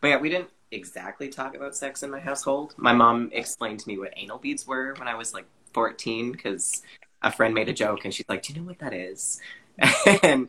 but 0.00 0.08
yeah, 0.08 0.16
we 0.18 0.28
didn't 0.28 0.50
exactly 0.72 1.28
talk 1.28 1.54
about 1.54 1.76
sex 1.76 2.02
in 2.02 2.10
my 2.10 2.18
household. 2.18 2.74
My 2.76 2.92
mom 2.92 3.30
explained 3.32 3.78
to 3.80 3.88
me 3.88 3.98
what 3.98 4.12
anal 4.16 4.38
beads 4.38 4.66
were 4.66 4.94
when 4.98 5.06
I 5.06 5.14
was 5.14 5.32
like 5.32 5.44
14 5.74 6.32
because 6.32 6.82
a 7.22 7.30
friend 7.30 7.54
made 7.54 7.68
a 7.68 7.72
joke 7.72 8.04
and 8.04 8.12
she's 8.12 8.28
like, 8.28 8.42
"Do 8.42 8.52
you 8.52 8.60
know 8.60 8.66
what 8.66 8.78
that 8.80 8.92
is?" 8.92 9.40
and 10.24 10.48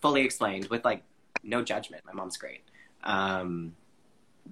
fully 0.00 0.22
explained 0.22 0.68
with 0.68 0.84
like 0.86 1.02
no 1.42 1.62
judgment. 1.62 2.02
My 2.06 2.12
mom's 2.14 2.38
great. 2.38 2.62
Um, 3.04 3.74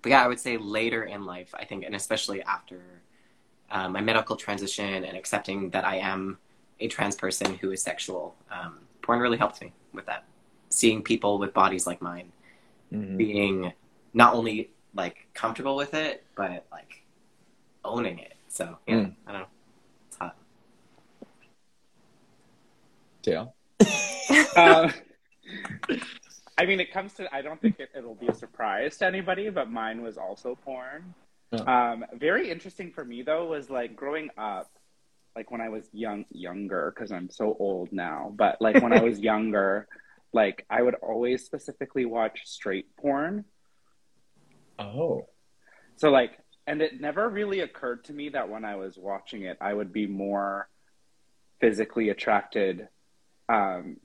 but 0.03 0.11
yeah, 0.11 0.23
I 0.25 0.29
would 0.29 0.41
say 0.41 0.57
later 0.57 1.05
in 1.05 1.25
life, 1.25 1.55
I 1.55 1.65
think, 1.65 1.85
and 1.85 1.95
especially 1.95 2.43
after 2.43 2.81
uh, 3.71 3.89
my 3.89 4.01
medical 4.01 4.37
transition 4.37 5.05
and 5.05 5.17
accepting 5.17 5.71
that 5.71 5.85
I 5.85 5.97
am 5.97 6.39
a 6.81 6.89
trans 6.89 7.17
person 7.17 7.55
who 7.55 7.71
is 7.73 7.83
sexual, 7.83 8.35
um, 8.51 8.81
porn 9.03 9.19
really 9.21 9.39
helped 9.39 9.61
me 9.61 9.73
with 9.93 10.07
that. 10.07 10.25
Seeing 10.69 11.03
people 11.03 11.39
with 11.39 11.53
bodies 11.55 11.87
like 11.87 12.01
mine, 12.03 12.33
Mhm. 12.93 13.17
being 13.17 13.73
not 14.15 14.35
only 14.35 14.71
like 14.95 15.27
comfortable 15.35 15.77
with 15.77 15.95
it, 15.95 16.25
but 16.35 16.67
like 16.71 17.03
owning 17.85 18.19
it. 18.19 18.35
So 18.49 18.79
yeah, 18.87 18.95
Mm. 18.95 19.15
I 19.27 19.33
don't 19.33 19.41
know. 19.43 19.47
It's 20.09 20.17
hot. 20.19 20.37
Dale. 23.23 23.55
Um, 24.57 24.93
I 26.59 26.65
mean, 26.65 26.81
it 26.81 26.93
comes 26.93 27.13
to. 27.15 27.35
I 27.35 27.43
don't 27.43 27.61
think 27.61 27.81
it, 27.81 27.91
it'll 27.97 28.15
be 28.15 28.29
a 28.29 28.35
surprise 28.35 28.97
to 28.99 29.07
anybody, 29.07 29.51
but 29.51 29.71
mine 29.71 30.03
was 30.03 30.17
also 30.17 30.57
porn. 30.65 31.15
Oh. 31.53 31.67
Um, 31.67 32.05
very 32.15 32.51
interesting 32.51 32.93
for 32.93 33.05
me 33.05 33.23
though 33.23 33.47
was 33.47 33.71
like 33.71 33.95
growing 33.95 34.31
up, 34.37 34.71
like 35.37 35.51
when 35.51 35.61
I 35.61 35.69
was 35.69 35.89
young, 35.93 36.25
younger 36.31 36.93
because 36.95 37.13
I'm 37.13 37.31
so 37.31 37.57
old 37.59 37.93
now. 37.93 38.33
But 38.35 38.61
like 38.61 38.83
when 38.83 38.93
I 38.93 39.03
was 39.03 39.19
younger, 39.33 39.87
like 40.33 40.65
I 40.71 40.83
would 40.83 40.95
always 40.97 41.45
specifically 41.45 42.07
watch 42.07 42.41
straight 42.45 42.97
porn. 42.97 43.45
Oh. 44.79 45.27
So 45.97 46.11
like, 46.11 46.33
and 46.67 46.81
it 46.81 47.01
never 47.01 47.29
really 47.29 47.61
occurred 47.61 48.05
to 48.05 48.13
me 48.13 48.31
that 48.31 48.49
when 48.49 48.65
I 48.65 48.77
was 48.77 48.99
watching 48.99 49.43
it, 49.43 49.59
I 49.61 49.73
would 49.73 49.93
be 49.93 50.07
more 50.07 50.69
physically 51.61 52.09
attracted 52.09 52.89
um, 53.49 53.99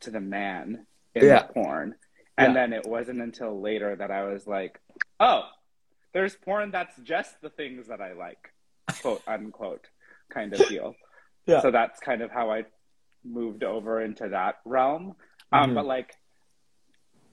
to 0.00 0.10
the 0.10 0.20
man 0.20 0.86
in 1.14 1.24
Yeah. 1.26 1.42
porn. 1.44 1.94
And 2.36 2.54
Yeah. 2.54 2.60
then 2.60 2.72
it 2.72 2.86
wasn't 2.86 3.20
until 3.20 3.60
later 3.60 3.94
that 3.96 4.10
I 4.10 4.24
was 4.24 4.46
like, 4.46 4.80
oh, 5.20 5.48
there's 6.12 6.34
porn 6.36 6.70
that's 6.70 6.96
just 6.98 7.40
the 7.40 7.50
things 7.50 7.88
that 7.88 8.00
I 8.00 8.12
like, 8.12 8.52
quote 9.02 9.22
unquote, 9.26 9.86
kind 10.30 10.52
of 10.52 10.68
deal. 10.68 10.94
Yeah. 11.46 11.60
So 11.60 11.70
that's 11.70 12.00
kind 12.00 12.22
of 12.22 12.30
how 12.30 12.50
I 12.50 12.64
moved 13.22 13.64
over 13.64 14.00
into 14.00 14.30
that 14.30 14.60
realm. 14.64 15.14
Um, 15.52 15.72
Mhm. 15.72 15.74
But 15.74 15.84
like, 15.84 16.14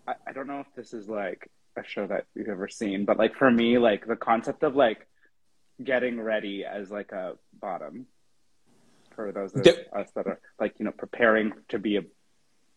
I, 0.06 0.16
I 0.28 0.34
don't 0.34 0.48
know 0.48 0.60
if 0.60 0.68
this 0.76 0.94
is 0.94 1.08
like 1.08 1.50
a 1.78 1.84
show 1.86 2.08
that 2.08 2.26
you've 2.36 2.50
ever 2.50 2.68
seen, 2.68 3.06
but 3.06 3.16
like 3.18 3.36
for 3.38 3.50
me, 3.50 3.78
like 3.78 4.06
the 4.06 4.18
concept 4.18 4.64
of 4.64 4.76
like 4.76 5.08
getting 5.82 6.20
ready 6.20 6.66
as 6.66 6.92
like 6.92 7.14
a 7.14 7.38
bottom 7.54 8.06
for 9.16 9.32
those 9.32 9.54
of 9.56 9.66
us 9.96 10.12
that 10.16 10.28
are 10.28 10.42
like 10.60 10.74
you 10.78 10.84
know 10.86 10.92
preparing 10.92 11.54
to 11.70 11.80
be 11.80 11.96
a 11.96 12.02
the 12.02 12.08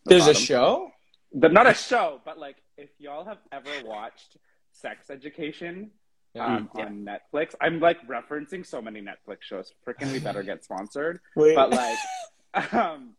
There's 0.05 0.27
a 0.27 0.33
show? 0.33 0.89
But 1.33 1.51
not 1.53 1.67
a 1.67 1.73
show, 1.73 2.21
but 2.25 2.37
like 2.37 2.57
if 2.77 2.89
y'all 2.99 3.25
have 3.25 3.39
ever 3.51 3.69
watched 3.83 4.37
Sex 4.71 5.09
Education 5.09 5.91
um, 6.39 6.69
Yeah. 6.75 6.85
on 6.85 7.05
Netflix, 7.05 7.55
I'm 7.61 7.79
like 7.79 8.05
referencing 8.07 8.65
so 8.65 8.81
many 8.81 9.01
Netflix 9.01 9.37
shows. 9.41 9.73
Freaking, 9.87 10.11
we 10.11 10.19
better 10.19 10.43
get 10.43 10.63
sponsored. 10.63 11.19
Wait. 11.35 11.55
But 11.55 11.71
like, 11.71 12.73
um, 12.73 13.15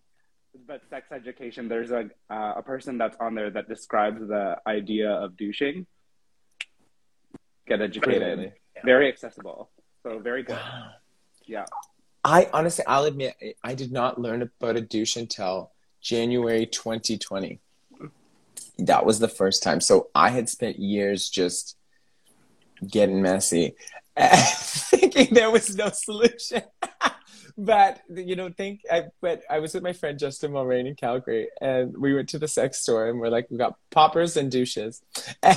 but 0.67 0.83
Sex 0.89 1.13
Education, 1.13 1.69
there's 1.69 1.91
a 1.91 2.11
uh, 2.31 2.55
a 2.57 2.63
person 2.63 2.99
that's 2.99 3.17
on 3.21 3.35
there 3.35 3.51
that 3.51 3.69
describes 3.69 4.21
the 4.27 4.57
idea 4.67 5.11
of 5.11 5.37
douching. 5.37 5.87
Get 7.67 7.81
educated. 7.83 8.39
Really? 8.39 8.53
Very 8.85 9.09
accessible. 9.09 9.71
So 10.03 10.19
very 10.21 10.43
good. 10.45 10.59
Yeah. 11.47 11.65
I 12.25 12.49
honestly, 12.53 12.85
I'll 12.87 13.05
admit, 13.05 13.37
I 13.63 13.75
did 13.75 13.93
not 13.93 14.21
learn 14.21 14.43
about 14.43 14.77
a 14.77 14.81
douche 14.81 15.17
until 15.17 15.73
January 16.01 16.67
2020. 16.67 17.61
That 18.79 19.07
was 19.07 19.19
the 19.19 19.29
first 19.29 19.63
time. 19.63 19.81
So 19.81 20.09
I 20.15 20.31
had 20.31 20.49
spent 20.49 20.79
years 20.79 21.29
just 21.29 21.77
getting 22.87 23.23
messy, 23.23 23.75
thinking 24.19 25.33
there 25.33 25.51
was 25.51 25.75
no 25.77 25.89
solution. 25.91 26.63
but 27.59 28.01
you 28.09 28.37
know, 28.37 28.51
think 28.51 28.83
I. 28.91 29.07
But 29.21 29.43
I 29.49 29.61
was 29.61 29.75
with 29.75 29.83
my 29.83 29.93
friend 29.93 30.19
Justin 30.19 30.53
Mulrain 30.53 30.87
in 30.87 30.95
Calgary, 30.95 31.49
and 31.61 31.97
we 31.97 32.15
went 32.15 32.29
to 32.31 32.39
the 32.39 32.49
sex 32.49 32.83
store, 32.83 33.09
and 33.09 33.19
we're 33.19 33.31
like, 33.31 33.51
we 33.51 33.57
got 33.57 33.79
poppers 33.91 34.37
and 34.37 34.53
douches, 34.53 35.03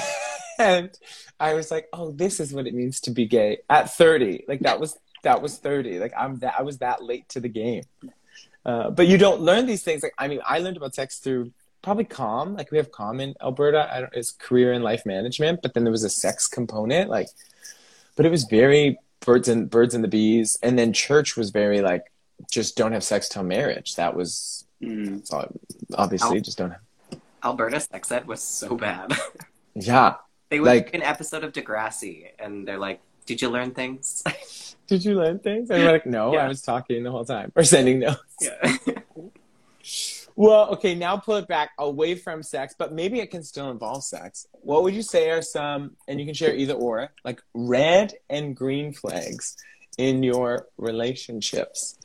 and 0.60 0.92
I 1.40 1.54
was 1.54 1.72
like, 1.72 1.88
oh, 1.92 2.12
this 2.12 2.40
is 2.40 2.54
what 2.54 2.68
it 2.68 2.74
means 2.74 3.02
to 3.02 3.12
be 3.12 3.26
gay 3.26 3.60
at 3.70 3.94
30. 3.94 4.46
Like 4.48 4.62
that 4.62 4.80
was 4.80 4.98
that 5.24 5.42
was 5.42 5.58
30 5.58 6.00
like 6.00 6.14
i'm 6.18 6.40
that 6.40 6.56
i 6.58 6.62
was 6.62 6.78
that 6.80 7.04
late 7.04 7.28
to 7.30 7.40
the 7.40 7.50
game 7.50 7.84
uh, 8.66 8.90
but 8.90 9.08
you 9.08 9.18
don't 9.18 9.42
learn 9.42 9.66
these 9.66 9.84
things 9.84 10.04
like 10.04 10.14
i 10.18 10.28
mean 10.28 10.40
i 10.46 10.60
learned 10.60 10.78
about 10.78 10.96
sex 10.96 11.20
through 11.20 11.52
probably 11.82 12.04
CALM 12.06 12.56
like 12.56 12.72
we 12.72 12.78
have 12.78 12.92
CALM 12.92 13.20
in 13.22 13.36
alberta 13.42 13.90
I 13.94 14.02
don't, 14.02 14.14
it's 14.14 14.32
career 14.32 14.74
and 14.74 14.84
life 14.84 15.06
management 15.06 15.62
but 15.62 15.74
then 15.74 15.84
there 15.84 15.92
was 15.92 16.04
a 16.04 16.10
sex 16.10 16.48
component 16.48 17.10
like 17.10 17.28
but 18.16 18.26
it 18.26 18.30
was 18.30 18.44
very 18.46 19.00
birds 19.22 19.48
and 19.48 19.70
birds 19.70 19.94
and 19.96 20.04
the 20.04 20.08
bees 20.10 20.58
and 20.62 20.78
then 20.78 20.94
church 20.94 21.36
was 21.38 21.50
very 21.52 21.82
like 21.82 22.12
just 22.52 22.78
don't 22.78 22.92
have 22.94 23.04
sex 23.04 23.28
till 23.30 23.44
marriage 23.44 23.96
that 23.96 24.16
was 24.16 24.66
Mm. 24.82 25.30
obviously 25.98 26.38
Al- 26.38 26.42
just 26.42 26.58
don't 26.58 26.72
have 26.72 27.20
Alberta 27.44 27.82
sex 27.82 28.10
ed 28.14 28.26
was 28.28 28.42
so 28.42 28.78
bad. 28.78 29.12
yeah 29.76 30.16
they 30.50 30.60
would 30.62 30.68
Like- 30.68 30.86
like 30.86 30.94
an 30.96 31.04
episode 31.04 31.44
of 31.44 31.52
Degrassi, 31.52 32.28
and 32.40 32.66
they're 32.66 32.78
like, 32.80 33.02
"Did 33.26 33.42
you 33.42 33.50
learn 33.50 33.72
things?" 33.72 34.24
did 34.88 35.04
you 35.06 35.16
learn 35.16 35.38
things 35.40 35.70
and 35.70 35.84
we're 35.84 35.92
like 35.92 36.06
no 36.06 36.34
Yeah. 36.34 36.46
i 36.46 36.48
was 36.48 36.62
talking 36.62 37.04
the 37.04 37.12
whole 37.12 37.26
time 37.26 37.52
or 37.58 37.64
sending 37.66 38.00
notes 38.00 38.24
yeah. 38.42 38.78
Well, 40.40 40.70
okay, 40.70 40.96
now 40.96 41.18
pull 41.18 41.36
it 41.36 41.50
back 41.50 41.72
away 41.78 42.16
from 42.16 42.44
sex, 42.44 42.74
but 42.78 42.94
maybe 42.94 43.20
it 43.20 43.30
can 43.30 43.44
still 43.44 43.72
involve 43.72 44.06
sex. 44.06 44.48
What 44.52 44.84
would 44.84 44.96
you 44.96 45.02
say 45.02 45.32
are 45.32 45.42
some, 45.42 45.98
and 46.08 46.18
you 46.18 46.26
can 46.26 46.34
share 46.34 46.56
either 46.56 46.76
or, 46.76 47.12
like 47.26 47.42
red 47.54 48.14
and 48.30 48.56
green 48.56 48.94
flags 48.94 49.58
in 49.98 50.24
your 50.24 50.70
relationships? 50.78 51.98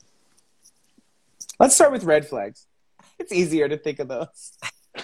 Let's 1.61 1.77
start 1.77 1.93
with 1.93 2.03
red 2.03 2.27
flags. 2.27 2.67
It's 3.21 3.31
easier 3.31 3.69
to 3.69 3.77
think 3.77 4.01
of 4.01 4.09
those. 4.09 4.59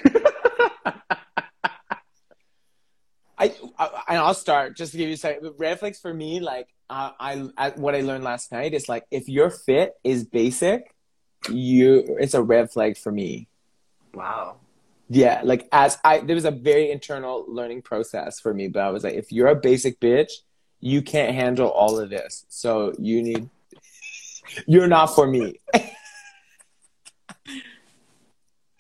I, 3.38 3.54
I 3.78 4.02
and 4.08 4.18
I'll 4.18 4.34
start 4.34 4.76
just 4.76 4.90
to 4.90 4.98
give 4.98 5.06
you 5.06 5.14
a 5.14 5.16
second. 5.16 5.52
Red 5.56 5.78
flags 5.78 6.00
for 6.00 6.12
me, 6.12 6.40
like 6.40 6.66
uh, 6.90 7.12
I, 7.20 7.48
I 7.56 7.70
what 7.70 7.94
I 7.94 8.00
learned 8.00 8.24
last 8.24 8.50
night 8.50 8.74
is 8.74 8.88
like 8.88 9.04
if 9.12 9.28
your 9.28 9.50
fit 9.50 9.92
is 10.02 10.24
basic, 10.24 10.92
you 11.48 12.16
it's 12.20 12.34
a 12.34 12.42
red 12.42 12.70
flag 12.70 12.96
for 12.96 13.12
me. 13.12 13.48
wow. 14.14 14.56
Yeah, 15.12 15.40
like 15.42 15.68
as 15.72 15.98
I 16.04 16.18
there 16.18 16.36
was 16.36 16.44
a 16.44 16.52
very 16.52 16.90
internal 16.92 17.44
learning 17.48 17.82
process 17.82 18.38
for 18.38 18.54
me, 18.54 18.68
but 18.68 18.80
I 18.80 18.90
was 18.90 19.02
like, 19.02 19.14
if 19.14 19.32
you're 19.32 19.48
a 19.48 19.56
basic 19.56 19.98
bitch, 19.98 20.30
you 20.78 21.02
can't 21.02 21.34
handle 21.34 21.68
all 21.68 21.98
of 21.98 22.10
this. 22.10 22.46
So 22.48 22.94
you 22.98 23.22
need 23.22 23.50
you're 24.66 24.86
not 24.86 25.06
for 25.06 25.26
me. 25.26 25.60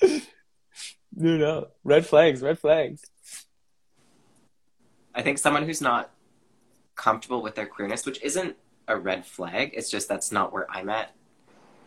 no, 0.02 1.36
no. 1.36 1.68
Red 1.84 2.06
flags, 2.06 2.42
red 2.42 2.58
flags. 2.58 3.04
I 5.14 5.22
think 5.22 5.38
someone 5.38 5.64
who's 5.64 5.80
not 5.80 6.10
comfortable 6.94 7.42
with 7.42 7.54
their 7.54 7.66
queerness, 7.66 8.06
which 8.06 8.22
isn't 8.22 8.56
a 8.86 8.96
red 8.96 9.26
flag, 9.26 9.72
it's 9.74 9.90
just 9.90 10.08
that's 10.08 10.30
not 10.30 10.52
where 10.52 10.66
I'm 10.70 10.88
at 10.88 11.14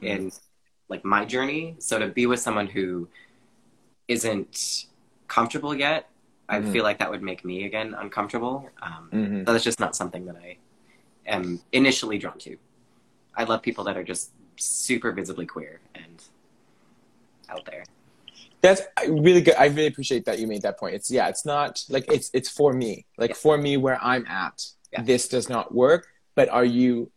in 0.02 0.28
mm-hmm. 0.28 0.38
Like 0.94 1.04
my 1.04 1.26
journey. 1.26 1.76
So 1.80 1.94
to 2.04 2.08
be 2.20 2.26
with 2.32 2.40
someone 2.48 2.68
who 2.68 3.08
isn't 4.08 4.86
comfortable 5.28 5.74
yet, 5.88 6.02
I 6.48 6.60
Mhm. 6.60 6.72
feel 6.74 6.84
like 6.90 7.00
that 7.00 7.10
would 7.10 7.24
make 7.32 7.42
me 7.44 7.66
again 7.70 7.90
uncomfortable. 8.04 8.70
Um, 8.88 9.10
Mm-hmm. 9.12 9.40
so 9.46 9.48
that's 9.54 9.64
just 9.72 9.80
not 9.86 9.96
something 9.96 10.24
that 10.30 10.36
I 10.48 10.58
am 11.26 11.62
initially 11.72 12.18
drawn 12.24 12.38
to. 12.48 12.58
I 13.36 13.44
love 13.46 13.60
people 13.64 13.84
that 13.86 13.96
are 13.98 14.04
just 14.14 14.24
super 14.58 15.12
visibly 15.20 15.48
queer 15.54 15.80
and 15.96 16.18
out 17.50 17.66
there. 17.66 17.84
That's 18.62 18.82
really 19.08 19.42
good. 19.42 19.56
I 19.56 19.66
really 19.78 19.88
appreciate 19.94 20.24
that 20.26 20.38
you 20.40 20.48
made 20.54 20.62
that 20.62 20.78
point. 20.82 20.94
It's 20.98 21.10
yeah, 21.18 21.28
it's 21.34 21.46
not 21.46 21.72
like 21.90 22.06
it's 22.16 22.30
it's 22.38 22.50
for 22.60 22.72
me. 22.84 22.94
Like 23.18 23.32
Yeah. 23.32 23.46
for 23.46 23.56
me 23.58 23.74
where 23.86 24.00
I'm 24.12 24.26
at. 24.28 24.58
Yeah. 24.94 25.02
This 25.12 25.28
does 25.36 25.48
not 25.56 25.66
work. 25.84 26.02
But 26.36 26.48
are 26.50 26.66
you 26.80 27.12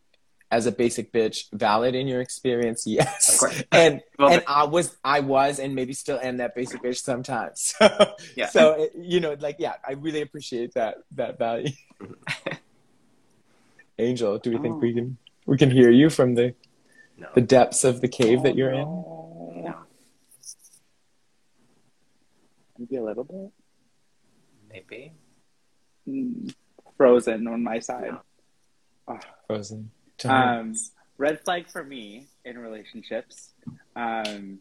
as 0.49 0.65
a 0.65 0.71
basic 0.71 1.11
bitch 1.11 1.45
valid 1.51 1.93
in 1.95 2.07
your 2.07 2.21
experience? 2.21 2.83
Yes. 2.87 3.33
Of 3.33 3.39
course. 3.39 3.63
And 3.71 4.01
Well, 4.19 4.29
and 4.33 4.43
I 4.47 4.63
was 4.65 4.95
I 5.03 5.19
was 5.19 5.59
and 5.59 5.75
maybe 5.75 5.93
still 5.93 6.19
am 6.19 6.37
that 6.37 6.55
basic 6.55 6.81
bitch 6.81 6.97
sometimes. 7.03 7.73
So 7.79 8.15
Yeah. 8.35 8.47
so 8.49 8.71
it- 8.83 8.93
you 8.97 9.19
know, 9.19 9.35
like 9.39 9.57
yeah, 9.59 9.73
I 9.87 9.93
really 9.93 10.21
appreciate 10.21 10.73
that 10.75 10.97
that 11.15 11.37
value. 11.37 11.71
Angel, 13.99 14.37
do 14.37 14.51
we 14.51 14.57
think 14.59 14.81
we 14.81 14.93
can 14.93 15.17
we 15.45 15.57
can 15.57 15.71
hear 15.71 15.89
you 15.89 16.09
from 16.09 16.35
the 16.35 16.53
no, 17.17 17.27
the 17.33 17.41
depths 17.41 17.83
of 17.83 17.99
the 18.01 18.07
cave 18.07 18.43
that 18.43 18.55
you're 18.55 18.71
in? 18.71 18.85
no, 18.85 19.75
Maybe 22.77 22.95
a 22.97 23.03
little 23.03 23.23
bit. 23.23 23.51
maybe. 24.69 25.13
Mm. 26.07 26.53
Frozen 26.95 27.47
on 27.47 27.63
my 27.63 27.79
side. 27.79 28.11
No. 29.07 29.19
Frozen. 29.47 29.89
Um, 30.25 30.73
red 31.17 31.43
flag 31.43 31.69
for 31.69 31.83
me 31.83 32.27
in 32.45 32.57
relationships. 32.57 33.53
Um, 33.95 34.59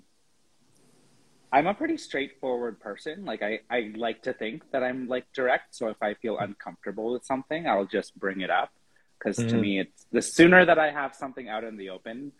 I'm 1.53 1.67
a 1.67 1.75
pretty 1.75 1.97
straightforward 1.97 2.81
person. 2.81 3.25
Like 3.25 3.43
I, 3.43 3.61
I 3.71 3.93
like 3.97 4.23
to 4.25 4.33
think 4.33 4.71
that 4.73 4.83
I'm 4.83 5.09
like 5.09 5.27
direct. 5.33 5.75
So 5.75 5.89
if 5.89 5.97
I 6.03 6.15
feel 6.15 6.39
uncomfortable 6.39 7.13
with 7.13 7.25
something, 7.25 7.67
I'll 7.67 7.87
just 7.87 8.19
bring 8.19 8.41
it 8.41 8.51
up. 8.51 8.71
Because 9.19 9.39
Mhm. 9.39 9.49
to 9.51 9.57
me, 9.57 9.81
it's 9.81 10.07
the 10.13 10.23
sooner 10.23 10.65
that 10.65 10.79
I 10.79 10.91
have 10.91 11.15
something 11.15 11.49
out 11.49 11.65
in 11.65 11.77
the 11.77 11.91
open, 11.91 12.33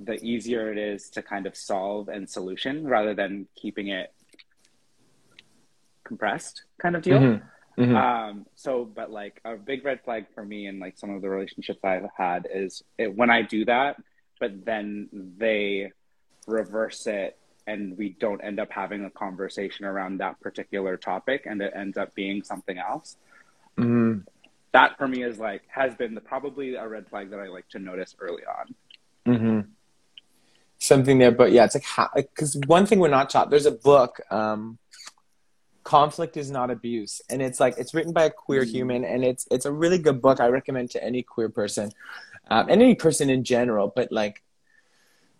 the 0.00 0.14
easier 0.24 0.72
it 0.72 0.78
is 0.78 1.10
to 1.10 1.22
kind 1.22 1.46
of 1.46 1.56
solve 1.56 2.08
and 2.08 2.28
solution 2.28 2.86
rather 2.86 3.14
than 3.14 3.48
keeping 3.54 3.88
it 3.88 4.12
compressed 6.04 6.64
kind 6.80 6.96
of 6.96 7.02
deal. 7.02 7.18
Mhm. 7.20 7.42
Mhm. 7.76 7.96
Um, 7.96 8.46
so, 8.54 8.84
but 8.84 9.10
like 9.10 9.40
a 9.44 9.56
big 9.56 9.84
red 9.84 10.02
flag 10.04 10.26
for 10.34 10.44
me 10.44 10.66
and 10.66 10.78
like 10.78 10.96
some 10.96 11.10
of 11.10 11.22
the 11.22 11.28
relationships 11.28 11.80
I've 11.82 12.06
had 12.16 12.46
is 12.52 12.82
it, 12.98 13.14
when 13.14 13.30
I 13.30 13.42
do 13.42 13.64
that, 13.64 13.96
but 14.38 14.64
then 14.64 15.08
they 15.38 15.92
reverse 16.46 17.06
it 17.06 17.36
and 17.66 17.96
we 17.96 18.10
don't 18.10 18.40
end 18.42 18.60
up 18.60 18.70
having 18.70 19.04
a 19.04 19.10
conversation 19.10 19.86
around 19.86 20.18
that 20.18 20.38
particular 20.40 20.96
topic 20.96 21.46
and 21.46 21.60
it 21.62 21.72
ends 21.74 21.96
up 21.96 22.14
being 22.14 22.42
something 22.42 22.78
else. 22.78 23.16
Mhm. 23.76 24.26
That 24.72 24.98
for 24.98 25.08
me 25.08 25.22
is 25.22 25.38
like, 25.38 25.62
has 25.68 25.94
been 25.94 26.14
the, 26.14 26.20
probably 26.20 26.74
a 26.74 26.86
red 26.86 27.08
flag 27.08 27.30
that 27.30 27.40
I 27.40 27.48
like 27.48 27.68
to 27.70 27.78
notice 27.78 28.14
early 28.20 28.42
on. 28.44 28.74
hmm 29.26 29.60
Something 30.78 31.18
there, 31.18 31.30
but 31.30 31.50
yeah, 31.52 31.64
it's 31.64 31.74
like 31.74 32.28
because 32.34 32.56
one 32.66 32.84
thing 32.84 32.98
we're 32.98 33.08
not 33.08 33.30
taught. 33.30 33.48
There's 33.48 33.64
a 33.64 33.70
book, 33.70 34.20
um, 34.30 34.76
"Conflict 35.84 36.36
is 36.36 36.50
Not 36.50 36.70
Abuse," 36.70 37.22
and 37.30 37.40
it's 37.40 37.60
like 37.60 37.74
it's 37.78 37.94
written 37.94 38.12
by 38.12 38.24
a 38.24 38.30
queer 38.30 38.64
Mm. 38.64 38.70
human, 38.70 39.04
and 39.04 39.24
it's 39.24 39.46
it's 39.50 39.66
a 39.66 39.72
really 39.72 39.98
good 39.98 40.20
book. 40.20 40.40
I 40.40 40.48
recommend 40.48 40.90
to 40.92 41.04
any 41.04 41.22
queer 41.22 41.48
person, 41.48 41.92
um, 42.50 42.68
and 42.70 42.82
any 42.82 42.94
person 42.94 43.30
in 43.30 43.44
general. 43.44 43.92
But 43.94 44.10
like, 44.10 44.42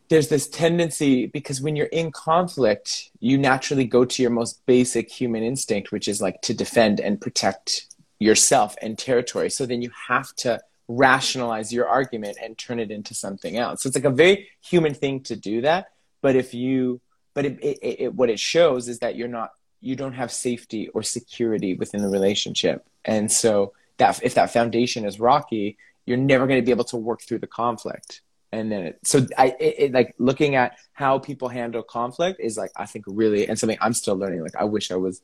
there's 0.09 0.29
this 0.29 0.47
tendency 0.49 1.27
because 1.27 1.61
when 1.61 1.77
you're 1.77 1.87
in 1.87 2.13
conflict, 2.13 3.11
you 3.21 3.39
naturally 3.39 3.87
go 3.87 4.05
to 4.05 4.23
your 4.23 4.31
most 4.31 4.65
basic 4.67 5.11
human 5.11 5.43
instinct, 5.43 5.91
which 5.93 6.09
is 6.09 6.21
like 6.21 6.43
to 6.43 6.55
defend 6.55 7.01
and 7.01 7.21
protect 7.21 7.87
yourself 8.21 8.77
and 8.83 8.99
territory. 8.99 9.51
So 9.51 9.67
then 9.67 9.83
you 9.83 9.91
have 10.09 10.35
to 10.37 10.61
rationalize 10.89 11.73
your 11.73 11.89
argument 11.89 12.37
and 12.43 12.57
turn 12.59 12.79
it 12.79 12.91
into 12.91 13.15
something 13.15 13.57
else. 13.57 13.83
So 13.83 13.89
it's 13.89 13.97
like 13.97 14.05
a 14.05 14.11
very 14.11 14.49
human 14.61 14.95
thing 14.95 15.21
to 15.25 15.37
do 15.37 15.63
that. 15.63 15.87
But 16.21 16.37
if 16.37 16.53
you, 16.55 17.01
but 17.33 17.45
it, 17.47 17.59
it, 17.63 17.79
it, 17.83 18.15
what 18.15 18.31
it 18.31 18.39
shows 18.39 18.89
is 18.89 18.99
that 18.99 19.17
you're 19.17 19.29
not, 19.29 19.53
you 19.85 19.97
don't 19.97 20.15
have 20.15 20.33
safety 20.33 20.89
or 20.89 21.03
security 21.03 21.75
within 21.75 22.03
the 22.03 22.09
relationship. 22.09 22.87
And 23.05 23.31
so 23.31 23.73
that 23.99 24.21
if 24.23 24.35
that 24.35 24.53
foundation 24.53 25.05
is 25.05 25.21
rocky, 25.21 25.77
you're 26.07 26.17
never 26.17 26.47
going 26.47 26.61
to 26.61 26.65
be 26.65 26.71
able 26.71 26.85
to 26.85 26.97
work 26.97 27.23
through 27.23 27.39
the 27.39 27.47
conflict. 27.47 28.23
And 28.53 28.71
then 28.71 28.83
it, 28.85 28.99
so 29.05 29.27
I, 29.37 29.49
it, 29.59 29.75
it, 29.79 29.93
like 29.93 30.15
looking 30.19 30.55
at 30.55 30.79
how 30.93 31.19
people 31.19 31.49
handle 31.49 31.83
conflict 31.83 32.41
is 32.41 32.57
like, 32.57 32.71
I 32.77 32.87
think 32.87 33.05
really, 33.09 33.49
and 33.49 33.59
something 33.59 33.79
I'm 33.81 33.93
still 33.95 34.17
learning. 34.17 34.43
Like, 34.43 34.57
I 34.57 34.65
wish 34.65 34.91
I 34.91 34.97
was, 34.97 35.21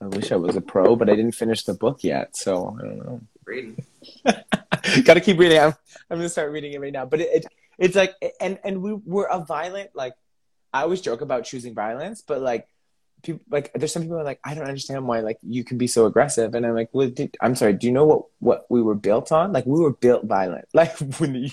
I 0.00 0.06
wish 0.06 0.30
I 0.32 0.36
was 0.36 0.54
a 0.54 0.60
pro, 0.60 0.94
but 0.94 1.08
I 1.08 1.16
didn't 1.16 1.32
finish 1.32 1.64
the 1.64 1.74
book 1.74 2.04
yet. 2.04 2.36
So 2.36 2.76
I 2.78 2.82
don't 2.82 2.98
know. 2.98 3.20
Reading. 3.46 3.84
Got 4.24 5.14
to 5.14 5.20
keep 5.20 5.38
reading. 5.38 5.58
I'm, 5.58 5.74
I'm 6.10 6.18
gonna 6.18 6.28
start 6.28 6.52
reading 6.52 6.72
it 6.72 6.80
right 6.80 6.92
now. 6.92 7.06
But 7.06 7.20
it, 7.20 7.28
it 7.32 7.46
it's 7.78 7.96
like, 7.96 8.14
and 8.40 8.58
and 8.64 8.82
we 8.82 8.94
we're 8.94 9.26
a 9.26 9.44
violent. 9.44 9.90
Like 9.94 10.14
I 10.72 10.82
always 10.82 11.00
joke 11.00 11.20
about 11.20 11.44
choosing 11.44 11.74
violence, 11.74 12.22
but 12.22 12.40
like 12.40 12.68
people 13.24 13.44
like 13.50 13.72
there's 13.74 13.92
some 13.92 14.02
people 14.02 14.18
are 14.18 14.24
like 14.24 14.40
I 14.44 14.54
don't 14.54 14.66
understand 14.66 15.06
why 15.06 15.20
like 15.20 15.38
you 15.42 15.64
can 15.64 15.78
be 15.78 15.86
so 15.86 16.06
aggressive, 16.06 16.54
and 16.54 16.64
I'm 16.64 16.74
like, 16.74 16.90
well, 16.92 17.08
did, 17.08 17.36
I'm 17.40 17.56
sorry. 17.56 17.72
Do 17.72 17.86
you 17.86 17.92
know 17.92 18.04
what 18.04 18.22
what 18.38 18.66
we 18.68 18.82
were 18.82 18.94
built 18.94 19.32
on? 19.32 19.52
Like 19.52 19.66
we 19.66 19.80
were 19.80 19.92
built 19.92 20.24
violent. 20.24 20.66
Like 20.74 20.96
when 21.18 21.32
the, 21.32 21.50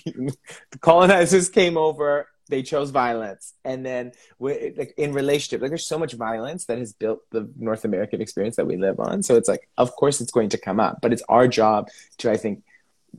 the 0.72 0.80
colonizers 0.80 1.50
came 1.50 1.78
over. 1.78 2.28
They 2.50 2.64
chose 2.64 2.90
violence, 2.90 3.54
and 3.64 3.86
then 3.86 4.12
we, 4.38 4.74
like 4.76 4.94
in 4.98 5.14
relationship, 5.14 5.62
like 5.62 5.72
there's 5.72 5.88
so 5.88 5.98
much 5.98 6.12
violence 6.12 6.66
that 6.66 6.80
has 6.80 6.92
built 6.92 7.22
the 7.32 7.50
North 7.58 7.86
American 7.86 8.20
experience 8.20 8.58
that 8.58 8.68
we 8.68 8.76
live 8.76 9.00
on. 9.00 9.24
So 9.24 9.38
it's 9.38 9.48
like, 9.48 9.70
of 9.78 9.96
course, 9.96 10.20
it's 10.20 10.34
going 10.34 10.50
to 10.50 10.58
come 10.58 10.78
up, 10.78 11.00
but 11.02 11.14
it's 11.14 11.24
our 11.30 11.48
job 11.48 11.88
to, 12.18 12.30
I 12.30 12.36
think 12.36 12.64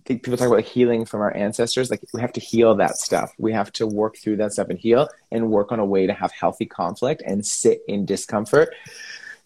people 0.05 0.37
talk 0.37 0.49
about 0.49 0.65
healing 0.65 1.05
from 1.05 1.21
our 1.21 1.35
ancestors. 1.37 1.91
Like 1.91 2.03
we 2.13 2.21
have 2.21 2.33
to 2.35 2.41
heal 2.41 2.75
that 2.77 2.97
stuff. 2.97 3.33
We 3.39 3.53
have 3.53 3.73
to 3.73 3.87
work 3.87 4.17
through 4.17 4.37
that 4.39 4.53
stuff 4.53 4.69
and 4.69 4.79
heal 4.79 5.09
and 5.31 5.51
work 5.51 5.73
on 5.73 5.79
a 5.79 5.85
way 5.85 6.07
to 6.07 6.13
have 6.13 6.33
healthy 6.33 6.67
conflict 6.67 7.23
and 7.25 7.45
sit 7.45 7.83
in 7.89 8.05
discomfort 8.05 8.75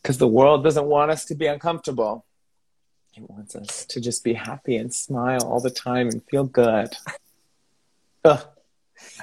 because 0.03 0.19
the 0.19 0.29
world 0.29 0.65
doesn't 0.65 0.87
want 0.87 1.11
us 1.11 1.25
to 1.27 1.35
be 1.35 1.47
uncomfortable. 1.47 2.25
It 3.15 3.29
wants 3.29 3.57
us 3.57 3.87
to 3.87 4.01
just 4.01 4.23
be 4.25 4.35
happy 4.35 4.77
and 4.77 4.93
smile 4.93 5.43
all 5.43 5.61
the 5.61 5.71
time 5.71 6.09
and 6.09 6.23
feel 6.25 6.45
good. 6.45 6.95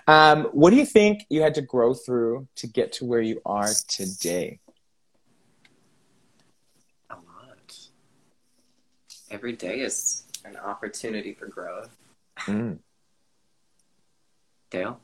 Um, 0.07 0.45
what 0.51 0.69
do 0.69 0.75
you 0.75 0.85
think 0.85 1.25
you 1.29 1.41
had 1.41 1.55
to 1.55 1.61
grow 1.61 1.93
through 1.93 2.47
to 2.57 2.67
get 2.67 2.93
to 2.93 3.05
where 3.05 3.21
you 3.21 3.41
are 3.45 3.69
today? 3.87 4.59
A 7.09 7.15
lot. 7.15 7.77
Every 9.31 9.53
day 9.53 9.79
is 9.81 10.22
an 10.45 10.57
opportunity 10.57 11.33
for 11.33 11.47
growth. 11.47 11.95
Mm. 12.41 12.79
Dale? 14.69 14.99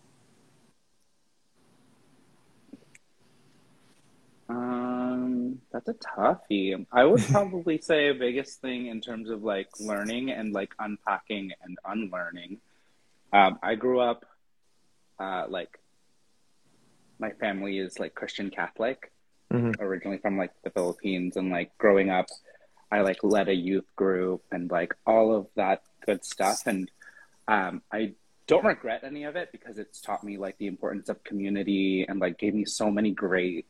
Um, 4.50 5.60
that's 5.72 5.88
a 5.88 5.94
toughie. 5.94 6.86
I 6.92 7.06
would 7.06 7.24
probably 7.28 7.78
say 7.82 8.10
a 8.10 8.14
biggest 8.14 8.62
thing 8.62 8.88
in 8.88 9.00
terms 9.00 9.30
of 9.30 9.44
like 9.44 9.70
learning 9.80 10.32
and 10.32 10.54
like 10.54 10.74
unpacking 10.80 11.52
and 11.64 11.78
unlearning. 11.86 12.60
Um, 13.32 13.60
I 13.62 13.76
grew 13.76 14.00
up, 14.00 14.26
uh, 15.20 15.46
like 15.48 15.78
my 17.20 17.30
family 17.32 17.78
is 17.78 18.00
like 18.00 18.16
Christian 18.16 18.50
Catholic, 18.50 19.12
Mhm. 19.52 19.76
originally 19.80 20.18
from 20.20 20.38
like 20.38 20.52
the 20.64 20.70
Philippines, 20.72 21.38
and 21.38 21.52
like 21.52 21.78
growing 21.78 22.10
up, 22.10 22.26
I 22.92 23.02
like 23.02 23.24
led 23.24 23.50
a 23.50 23.56
youth 23.56 23.86
group 23.96 24.44
and 24.52 24.70
like 24.70 24.94
all 25.06 25.36
of 25.36 25.48
that 25.56 25.84
good 26.06 26.26
stuff, 26.26 26.66
and 26.66 26.90
um, 27.48 27.82
I 27.92 28.14
don't 28.48 28.66
regret 28.66 29.04
any 29.04 29.26
of 29.26 29.36
it 29.36 29.52
because 29.52 29.78
it's 29.78 30.02
taught 30.02 30.24
me 30.24 30.38
like 30.38 30.58
the 30.58 30.66
importance 30.68 31.08
of 31.08 31.24
community 31.24 32.06
and 32.10 32.20
like 32.20 32.40
gave 32.40 32.56
me 32.56 32.66
so 32.66 32.90
many 32.90 33.12
great 33.12 33.68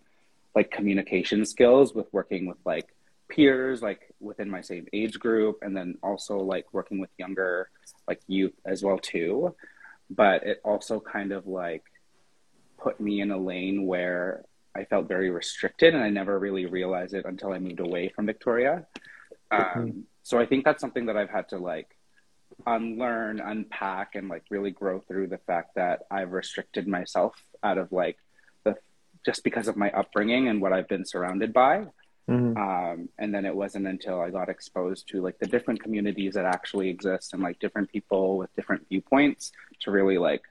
like 0.56 0.72
communication 0.72 1.46
skills 1.46 1.94
with 1.94 2.08
working 2.14 2.46
with 2.46 2.58
like 2.66 2.88
peers 3.28 3.82
like 3.82 4.14
within 4.20 4.50
my 4.50 4.62
same 4.62 4.88
age 4.94 5.20
group 5.20 5.60
and 5.62 5.76
then 5.76 5.98
also 6.02 6.40
like 6.40 6.66
working 6.74 7.00
with 7.00 7.10
younger 7.18 7.70
like 8.08 8.22
youth 8.28 8.54
as 8.66 8.82
well 8.82 8.98
too. 8.98 9.54
But 10.10 10.44
it 10.44 10.62
also 10.64 11.00
kind 11.00 11.32
of 11.32 11.46
like 11.46 11.84
put 12.78 13.00
me 13.00 13.22
in 13.22 13.32
a 13.32 13.38
lane 13.38 13.86
where 13.86 14.46
I 14.76 14.86
felt 14.86 15.08
very 15.08 15.30
restricted 15.30 15.94
and 15.96 16.04
I 16.04 16.10
never 16.10 16.38
really 16.40 16.66
realized 16.66 17.14
it 17.14 17.26
until 17.26 17.52
I 17.54 17.60
moved 17.60 17.80
away 17.80 18.10
from 18.10 18.26
Victoria 18.26 18.86
um, 19.52 20.04
so 20.24 20.38
I 20.38 20.46
think 20.46 20.64
that's 20.64 20.80
something 20.80 21.08
that 21.08 21.18
I've 21.18 21.30
had 21.30 21.50
to 21.50 21.58
like 21.58 21.96
unlearn 22.68 23.40
unpack 23.40 24.16
and 24.16 24.28
like 24.30 24.44
really 24.50 24.72
grow 24.72 25.00
through 25.00 25.28
the 25.28 25.38
fact 25.40 25.76
that 25.76 26.02
I've 26.12 26.32
restricted 26.32 26.88
myself 26.88 27.34
out 27.64 27.78
of 27.78 27.92
like 27.92 28.18
the 28.64 28.76
just 29.26 29.44
because 29.44 29.68
of 29.68 29.76
my 29.76 29.90
upbringing 29.92 30.48
and 30.50 30.62
what 30.62 30.74
I've 30.74 30.88
been 30.88 31.06
surrounded 31.06 31.54
by 31.54 31.88
Mhm. 32.30 32.56
um, 32.58 33.10
and 33.18 33.34
then 33.34 33.44
it 33.46 33.56
wasn't 33.56 33.88
until 33.88 34.22
I 34.22 34.30
got 34.30 34.50
exposed 34.50 35.08
to 35.10 35.22
like 35.22 35.40
the 35.40 35.48
different 35.48 35.82
communities 35.82 36.36
that 36.36 36.46
actually 36.46 36.90
exist 36.90 37.34
and 37.34 37.42
like 37.42 37.58
different 37.60 37.90
people 37.90 38.38
with 38.38 38.54
different 38.56 38.88
viewpoints 38.88 39.52
to 39.82 39.90
really 39.92 40.20
like 40.20 40.44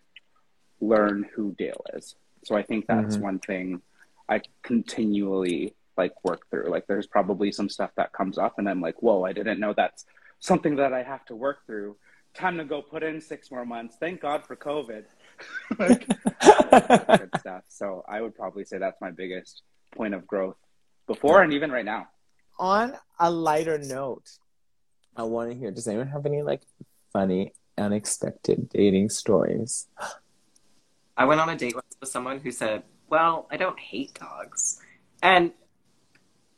learn 0.81 1.25
who 1.35 1.55
Dale 1.57 1.85
is. 1.95 2.17
So 2.45 2.57
I 2.57 2.63
think 2.63 2.87
that's 2.89 3.17
Mhm. 3.19 3.21
one 3.21 3.39
thing 3.39 3.83
I 4.29 4.43
continually 4.63 5.75
like 5.97 6.13
work 6.25 6.49
through. 6.51 6.71
Like 6.71 6.87
there's 6.87 7.07
probably 7.07 7.53
some 7.53 7.69
stuff 7.69 7.91
that 7.97 8.13
comes 8.13 8.39
up 8.39 8.59
and 8.59 8.69
I'm 8.69 8.81
like, 8.81 9.03
whoa, 9.03 9.25
I 9.25 9.33
didn't 9.33 9.61
know 9.61 9.75
that's 9.77 10.05
something 10.39 10.77
that 10.77 10.93
I 10.93 11.03
have 11.03 11.25
to 11.27 11.37
work 11.37 11.67
through. 11.67 11.97
Time 12.35 12.59
to 12.59 12.65
go 12.65 12.81
put 12.83 13.03
in 13.03 13.21
six 13.21 13.51
more 13.51 13.65
months. 13.65 13.97
Thank 13.99 14.21
God 14.21 14.47
for 14.47 14.55
COVID. 14.55 15.05
like, 15.79 16.07
good 17.19 17.31
stuff. 17.41 17.63
So 17.69 18.05
I 18.09 18.21
would 18.21 18.35
probably 18.37 18.65
say 18.65 18.79
that's 18.79 19.01
my 19.01 19.11
biggest 19.11 19.63
point 19.95 20.15
of 20.15 20.27
growth 20.27 20.57
before 21.07 21.43
and 21.43 21.53
even 21.53 21.73
right 21.73 21.85
now. 21.85 22.09
On 22.59 22.95
a 23.19 23.31
lighter 23.31 23.79
note, 23.79 24.31
I 25.17 25.25
want 25.25 25.51
to 25.51 25.57
hear 25.57 25.71
does 25.71 25.89
anyone 25.89 26.09
have 26.09 26.27
any 26.27 26.43
like 26.43 26.63
funny, 27.13 27.53
unexpected 27.77 28.69
dating 28.69 29.09
stories? 29.11 29.89
I 31.17 31.25
went 31.25 31.41
on 31.41 31.49
a 31.49 31.57
date 31.57 31.75
with 31.75 32.09
someone 32.09 32.39
who 32.39 32.53
said, 32.53 32.85
Well, 33.09 33.47
I 33.51 33.57
don't 33.57 33.79
hate 33.79 34.15
dogs. 34.15 34.81
And 35.23 35.53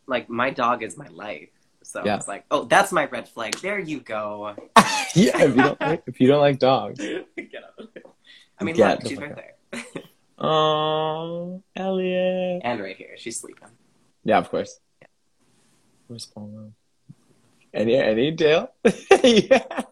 like 0.06 0.28
my 0.28 0.50
dog 0.50 0.82
is 0.82 0.96
my 0.96 1.08
life. 1.08 1.48
So 1.82 2.02
Yeah. 2.04 2.16
it's 2.16 2.28
like, 2.28 2.44
oh, 2.50 2.64
that's 2.64 2.92
my 2.92 3.06
red 3.06 3.28
flag. 3.28 3.54
There 3.56 3.78
you 3.78 4.00
go. 4.00 4.54
yeah, 5.14 5.42
if 5.42 5.56
you 5.56 5.62
don't 5.62 5.80
like, 5.80 6.02
if 6.06 6.20
you 6.20 6.28
don't 6.28 6.40
like 6.40 6.58
dogs. 6.58 6.98
Get 7.00 7.64
up. 7.64 7.88
I 8.58 8.64
mean, 8.64 8.74
Get 8.76 9.02
look, 9.02 9.08
she's 9.08 9.18
right 9.18 9.34
there. 9.34 9.82
Oh, 10.42 11.62
Elliot. 11.76 12.62
and 12.64 12.80
right 12.80 12.96
here. 12.96 13.14
She's 13.18 13.38
sleeping. 13.38 13.68
Yeah, 14.24 14.38
of 14.38 14.48
course. 14.48 14.80
Where's 16.06 16.24
Paulo? 16.24 16.72
Any 17.74 17.96
any 17.96 18.30
Dale? 18.30 18.70
yeah. 19.22 19.82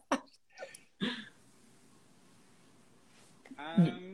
Um, 3.59 4.08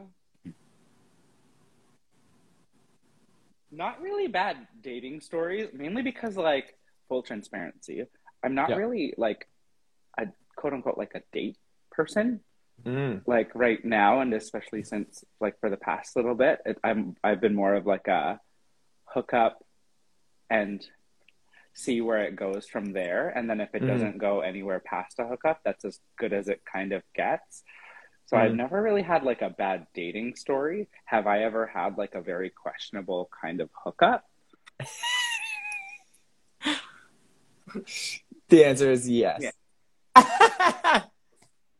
not 3.76 4.00
really 4.00 4.28
bad 4.28 4.66
dating 4.80 5.20
stories, 5.20 5.68
mainly 5.72 6.02
because 6.02 6.36
like 6.36 6.76
full 7.08 7.22
transparency. 7.22 8.04
I'm 8.42 8.54
not 8.54 8.70
Yeah. 8.70 8.76
really 8.76 9.14
like 9.16 9.48
a 10.18 10.26
quote 10.56 10.72
unquote 10.72 10.98
like 10.98 11.14
a 11.14 11.22
date 11.32 11.58
person. 11.90 12.40
Mm. 12.84 13.22
Like 13.26 13.54
right 13.54 13.84
now, 13.84 14.20
and 14.20 14.34
especially 14.34 14.82
since 14.82 15.24
like 15.40 15.58
for 15.60 15.70
the 15.70 15.76
past 15.76 16.16
little 16.16 16.34
bit, 16.34 16.60
it, 16.66 16.78
I'm 16.82 17.16
I've 17.22 17.40
been 17.40 17.54
more 17.54 17.74
of 17.74 17.86
like 17.86 18.08
a 18.08 18.40
hook 19.04 19.32
up 19.32 19.64
and 20.50 20.84
see 21.72 22.00
where 22.00 22.18
it 22.24 22.36
goes 22.36 22.68
from 22.68 22.92
there. 22.92 23.28
And 23.30 23.48
then 23.48 23.60
if 23.60 23.74
it 23.74 23.82
Mhm. 23.82 23.88
doesn't 23.88 24.18
go 24.18 24.40
anywhere 24.40 24.80
past 24.80 25.18
a 25.18 25.26
hookup, 25.26 25.60
that's 25.64 25.84
as 25.84 26.00
good 26.18 26.32
as 26.32 26.48
it 26.48 26.62
kind 26.64 26.92
of 26.92 27.02
gets. 27.14 27.62
So 28.26 28.36
I've 28.36 28.52
Mhm. 28.52 28.56
never 28.56 28.80
really 28.82 29.02
had 29.02 29.22
like 29.22 29.42
a 29.42 29.50
bad 29.50 29.86
dating 29.94 30.36
story. 30.36 30.88
Have 31.04 31.26
I 31.26 31.42
ever 31.42 31.66
had 31.66 31.98
like 31.98 32.14
a 32.14 32.20
very 32.22 32.50
questionable 32.50 33.28
kind 33.40 33.60
of 33.60 33.70
hookup? 33.84 34.24
The 38.48 38.64
answer 38.64 38.90
is 38.90 39.08
yes. 39.08 39.42
Yeah. 39.42 39.50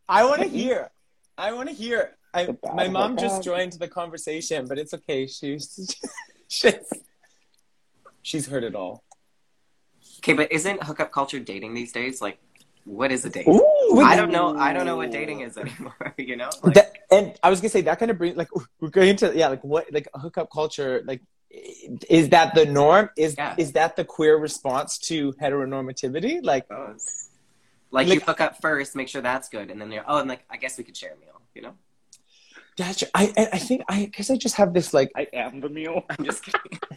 I 0.08 0.24
want 0.24 0.42
to 0.42 0.48
hear. 0.48 0.90
I 1.38 1.52
want 1.52 1.68
to 1.68 1.74
hear. 1.74 2.16
I, 2.32 2.56
my 2.74 2.88
mom 2.88 3.16
just 3.16 3.42
joined 3.44 3.74
the 3.74 3.86
conversation, 3.86 4.66
but 4.66 4.78
it's 4.78 4.92
okay. 4.94 5.26
She's 5.26 5.94
she's, 6.48 6.74
she's 8.22 8.46
heard 8.46 8.64
it 8.64 8.74
all. 8.74 9.04
Okay, 10.18 10.32
but 10.32 10.50
isn't 10.50 10.82
hookup 10.82 11.12
culture 11.12 11.38
dating 11.38 11.74
these 11.74 11.92
days? 11.92 12.20
Like, 12.20 12.38
what 12.84 13.12
is 13.12 13.24
a 13.24 13.30
date? 13.30 13.46
Ooh, 13.46 13.73
I 13.92 14.16
don't 14.16 14.30
know. 14.32 14.56
I 14.56 14.72
don't 14.72 14.86
know 14.86 14.96
what 14.96 15.10
dating 15.10 15.40
is 15.40 15.56
anymore. 15.58 15.94
You 16.18 16.36
know, 16.36 16.50
like, 16.62 16.74
that, 16.74 16.92
and 17.10 17.34
I 17.42 17.50
was 17.50 17.60
gonna 17.60 17.70
say 17.70 17.82
that 17.82 17.98
kind 17.98 18.10
of 18.10 18.18
brings 18.18 18.36
like 18.36 18.48
we're 18.80 18.88
going 18.88 19.08
into 19.08 19.32
yeah 19.36 19.48
like 19.48 19.62
what 19.64 19.92
like 19.92 20.08
hookup 20.14 20.50
culture 20.50 21.02
like 21.04 21.20
is 22.08 22.30
that 22.30 22.54
the 22.54 22.64
norm 22.66 23.10
is 23.16 23.34
Yeah. 23.36 23.54
is 23.58 23.72
that 23.72 23.96
the 23.96 24.04
queer 24.04 24.36
response 24.36 24.98
to 25.10 25.32
heteronormativity 25.34 26.40
like 26.42 26.66
oh, 26.70 26.88
goes. 26.88 27.28
Like, 27.90 28.08
Like- 28.08 28.14
you 28.14 28.20
hook 28.24 28.40
up 28.40 28.60
first, 28.60 28.96
make 28.96 29.08
sure 29.08 29.22
that's 29.22 29.48
good, 29.48 29.70
and 29.70 29.80
then 29.80 29.90
you're 29.92 30.04
oh, 30.06 30.18
and 30.18 30.28
like 30.28 30.44
I 30.50 30.56
guess 30.56 30.78
we 30.78 30.84
could 30.84 30.96
share 30.96 31.12
a 31.12 31.18
meal. 31.20 31.40
You 31.54 31.62
know, 31.62 31.74
gotcha 32.78 33.06
I 33.14 33.32
I 33.36 33.48
I 33.54 33.58
think 33.58 33.82
I 33.88 34.06
guess 34.06 34.30
I 34.30 34.36
just 34.36 34.56
have 34.56 34.72
this 34.72 34.92
like 34.94 35.10
I 35.16 35.26
am 35.32 35.60
the 35.60 35.68
meal. 35.68 36.02
I'm 36.10 36.24
just 36.24 36.42
kidding. 36.44 36.78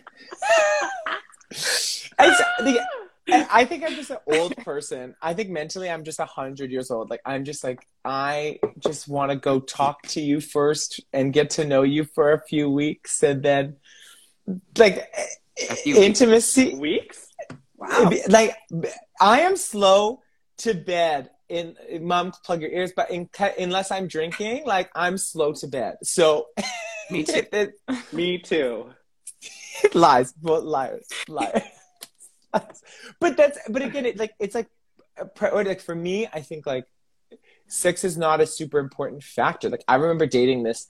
I, 2.20 2.28
just- 2.28 2.44
the- 2.60 2.86
I 3.30 3.48
I 3.62 3.66
think 3.66 3.84
I'm 3.84 3.96
just 3.96 4.10
an 4.10 4.18
old 4.28 4.56
person. 4.58 5.16
I 5.22 5.34
think 5.34 5.50
mentally 5.50 5.90
I'm 5.90 6.04
just 6.04 6.20
a 6.20 6.26
hundred 6.26 6.72
years 6.72 6.92
old. 6.92 7.10
Like 7.10 7.22
I'm 7.26 7.44
just 7.46 7.64
like 7.64 7.88
I 8.06 8.60
just 8.80 9.08
want 9.08 9.32
to 9.32 9.38
go 9.38 9.60
talk 9.60 10.02
to 10.14 10.22
you 10.22 10.40
first 10.42 11.02
and 11.14 11.34
get 11.34 11.52
to 11.52 11.66
know 11.66 11.84
you 11.84 12.04
for 12.06 12.34
a 12.34 12.42
few 12.42 12.70
weeks, 12.70 13.24
and 13.24 13.44
then 13.44 13.76
like 14.78 15.08
A 15.70 15.76
few 15.76 15.96
weeks. 15.96 16.06
intimacy. 16.06 16.76
Weeks? 16.76 17.28
Wow. 17.78 18.10
Like 18.30 18.56
I 19.20 19.42
am 19.42 19.56
slow 19.58 20.22
to 20.60 20.74
bed. 20.74 21.30
In 21.50 21.76
mom, 22.02 22.34
plug 22.44 22.62
your 22.62 22.72
ears. 22.72 22.92
But 22.96 23.10
in, 23.10 23.30
unless 23.58 23.90
I'm 23.92 24.08
drinking, 24.08 24.66
like 24.66 24.90
I'm 24.96 25.18
slow 25.18 25.54
to 25.54 25.68
bed. 25.68 25.96
So 26.04 26.48
Me 27.10 27.24
too. 27.24 27.34
it, 27.36 27.50
it, 27.54 27.74
Me 28.12 28.38
too. 28.38 28.90
lies, 29.94 30.34
but 30.34 30.66
liars, 30.66 31.08
liars. 31.30 31.62
but 33.20 33.38
that's 33.38 33.60
but 33.70 33.82
again, 33.82 34.06
it 34.06 34.18
like 34.18 34.34
it's 34.40 34.56
like 34.56 34.68
uh, 35.20 35.26
priority. 35.26 35.70
Like 35.70 35.82
for 35.82 35.96
me, 35.96 36.28
I 36.32 36.42
think 36.42 36.66
like 36.66 36.86
sex 37.68 38.04
is 38.04 38.18
not 38.18 38.42
a 38.42 38.46
super 38.46 38.80
important 38.80 39.24
factor. 39.24 39.70
Like 39.70 39.84
I 39.88 39.96
remember 39.96 40.26
dating 40.26 40.64
this 40.64 40.90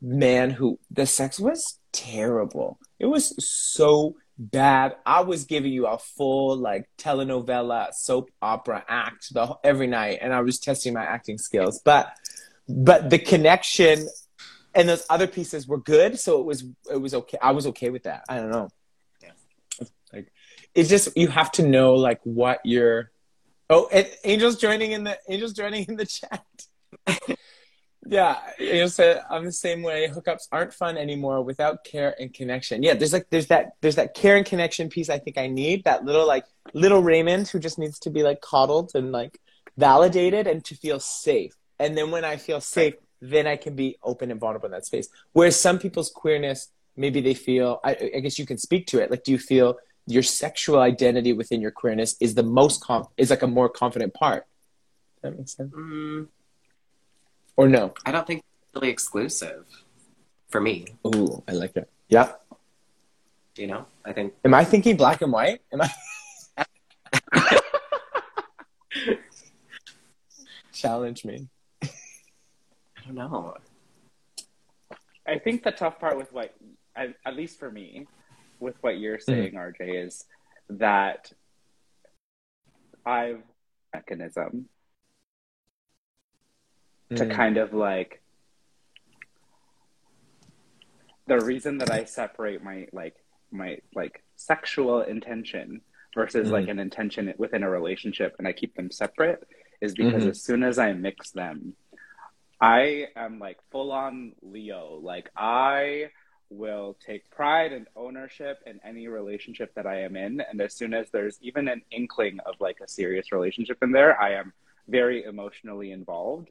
man 0.00 0.50
who 0.50 0.78
the 0.90 1.06
sex 1.06 1.40
was 1.40 1.78
terrible. 1.92 2.78
It 2.98 3.06
was 3.06 3.34
so 3.44 4.16
bad. 4.38 4.96
I 5.04 5.22
was 5.22 5.44
giving 5.44 5.72
you 5.72 5.86
a 5.86 5.98
full 5.98 6.56
like 6.56 6.88
telenovela 6.98 7.92
soap 7.92 8.30
opera 8.40 8.84
act 8.88 9.32
the 9.34 9.56
every 9.64 9.86
night, 9.86 10.18
and 10.20 10.32
I 10.32 10.40
was 10.40 10.58
testing 10.58 10.94
my 10.94 11.04
acting 11.04 11.38
skills. 11.38 11.80
But 11.84 12.12
but 12.68 13.10
the 13.10 13.18
connection 13.18 14.06
and 14.74 14.88
those 14.88 15.04
other 15.10 15.26
pieces 15.26 15.66
were 15.66 15.78
good, 15.78 16.18
so 16.18 16.40
it 16.40 16.46
was 16.46 16.64
it 16.90 17.00
was 17.00 17.14
okay. 17.14 17.38
I 17.40 17.52
was 17.52 17.66
okay 17.68 17.90
with 17.90 18.04
that. 18.04 18.24
I 18.28 18.36
don't 18.36 18.50
know. 18.50 18.68
It's 20.78 20.88
just 20.88 21.16
you 21.16 21.26
have 21.26 21.50
to 21.52 21.66
know 21.66 21.94
like 21.94 22.20
what 22.22 22.60
you're. 22.62 23.10
Oh, 23.68 23.88
and 23.92 24.08
Angel's 24.22 24.54
joining 24.56 24.92
in 24.92 25.02
the 25.02 25.18
Angel's 25.28 25.52
joining 25.52 25.86
in 25.88 25.96
the 25.96 26.06
chat. 26.06 26.46
yeah, 28.06 28.38
Angel 28.60 28.88
said 28.88 29.22
I'm 29.28 29.44
the 29.44 29.50
same 29.50 29.82
way. 29.82 30.06
Hookups 30.06 30.46
aren't 30.52 30.72
fun 30.72 30.96
anymore 30.96 31.42
without 31.42 31.82
care 31.82 32.14
and 32.20 32.32
connection. 32.32 32.84
Yeah, 32.84 32.94
there's 32.94 33.12
like 33.12 33.26
there's 33.30 33.48
that 33.48 33.72
there's 33.80 33.96
that 33.96 34.14
care 34.14 34.36
and 34.36 34.46
connection 34.46 34.88
piece. 34.88 35.10
I 35.10 35.18
think 35.18 35.36
I 35.36 35.48
need 35.48 35.82
that 35.82 36.04
little 36.04 36.28
like 36.28 36.44
little 36.74 37.02
Raymond 37.02 37.48
who 37.48 37.58
just 37.58 37.80
needs 37.80 37.98
to 37.98 38.10
be 38.10 38.22
like 38.22 38.40
coddled 38.40 38.92
and 38.94 39.10
like 39.10 39.40
validated 39.76 40.46
and 40.46 40.64
to 40.66 40.76
feel 40.76 41.00
safe. 41.00 41.56
And 41.80 41.98
then 41.98 42.12
when 42.12 42.24
I 42.24 42.36
feel 42.36 42.60
safe, 42.60 42.94
then 43.20 43.48
I 43.48 43.56
can 43.56 43.74
be 43.74 43.98
open 44.04 44.30
and 44.30 44.38
vulnerable 44.38 44.66
in 44.66 44.72
that 44.72 44.86
space. 44.86 45.08
Whereas 45.32 45.60
some 45.60 45.80
people's 45.80 46.10
queerness, 46.10 46.70
maybe 46.96 47.20
they 47.20 47.34
feel. 47.34 47.80
I, 47.82 47.96
I 48.14 48.20
guess 48.20 48.38
you 48.38 48.46
can 48.46 48.58
speak 48.58 48.86
to 48.88 49.02
it. 49.02 49.10
Like, 49.10 49.24
do 49.24 49.32
you 49.32 49.38
feel 49.40 49.76
your 50.08 50.22
sexual 50.22 50.78
identity 50.80 51.32
within 51.32 51.60
your 51.60 51.70
queerness 51.70 52.16
is 52.20 52.34
the 52.34 52.42
most 52.42 52.82
com- 52.82 53.06
is 53.16 53.30
like 53.30 53.42
a 53.42 53.46
more 53.46 53.68
confident 53.68 54.14
part? 54.14 54.46
That 55.22 55.36
makes 55.36 55.54
sense. 55.56 55.72
Mm, 55.74 56.28
Or 57.56 57.68
no? 57.68 57.92
I 58.06 58.12
don't 58.12 58.26
think 58.26 58.40
it's 58.40 58.74
really 58.74 58.88
exclusive 58.90 59.66
for 60.48 60.60
me. 60.60 60.86
Ooh, 61.06 61.42
I 61.46 61.52
like 61.52 61.76
it. 61.76 61.88
Yeah. 62.08 62.32
You 63.56 63.66
know, 63.66 63.86
I 64.04 64.12
think 64.12 64.34
Am 64.44 64.54
I 64.54 64.64
thinking 64.64 64.96
black 64.96 65.20
and 65.20 65.32
white? 65.32 65.60
Am 65.72 65.80
I? 65.82 65.90
Challenge 70.72 71.24
me. 71.24 71.48
I 71.82 71.88
don't 73.06 73.14
know. 73.16 73.54
I 75.26 75.38
think 75.38 75.62
the 75.64 75.72
tough 75.72 75.98
part 75.98 76.16
with 76.16 76.32
what, 76.32 76.54
at, 76.96 77.14
at 77.26 77.34
least 77.36 77.58
for 77.58 77.70
me, 77.70 78.06
with 78.60 78.76
what 78.80 78.98
you're 78.98 79.18
saying, 79.20 79.54
RJ, 79.54 80.06
is 80.06 80.24
that 80.70 81.32
I've 83.06 83.42
mechanism 83.94 84.68
to 87.16 87.24
Mm. 87.24 87.30
kind 87.34 87.56
of 87.56 87.72
like 87.72 88.20
the 91.26 91.40
reason 91.40 91.78
that 91.78 91.90
I 91.90 92.04
separate 92.04 92.62
my 92.62 92.86
like 92.92 93.16
my 93.50 93.78
like 93.94 94.22
sexual 94.36 95.00
intention 95.02 95.80
versus 96.14 96.48
Mhm. 96.48 96.52
like 96.52 96.68
an 96.68 96.78
intention 96.78 97.32
within 97.38 97.62
a 97.62 97.70
relationship 97.70 98.34
and 98.38 98.46
I 98.46 98.52
keep 98.52 98.74
them 98.74 98.90
separate 98.90 99.46
is 99.80 99.94
because 99.94 100.24
Mhm. 100.24 100.30
as 100.30 100.42
soon 100.42 100.62
as 100.62 100.78
I 100.78 100.92
mix 100.92 101.30
them, 101.30 101.76
I 102.60 103.08
am 103.16 103.38
like 103.38 103.58
full 103.70 103.90
on 103.92 104.34
Leo. 104.42 104.96
Like 104.96 105.30
I 105.36 106.10
will 106.50 106.96
take 107.04 107.28
pride 107.30 107.72
and 107.72 107.86
ownership 107.94 108.58
in 108.66 108.80
any 108.84 109.08
relationship 109.08 109.74
that 109.74 109.86
I 109.86 110.02
am 110.02 110.16
in. 110.16 110.40
And 110.40 110.60
as 110.60 110.74
soon 110.74 110.94
as 110.94 111.10
there's 111.10 111.38
even 111.42 111.68
an 111.68 111.82
inkling 111.90 112.40
of 112.46 112.54
like 112.60 112.78
a 112.80 112.88
serious 112.88 113.32
relationship 113.32 113.78
in 113.82 113.92
there, 113.92 114.20
I 114.20 114.34
am 114.34 114.52
very 114.88 115.24
emotionally 115.24 115.92
involved. 115.92 116.48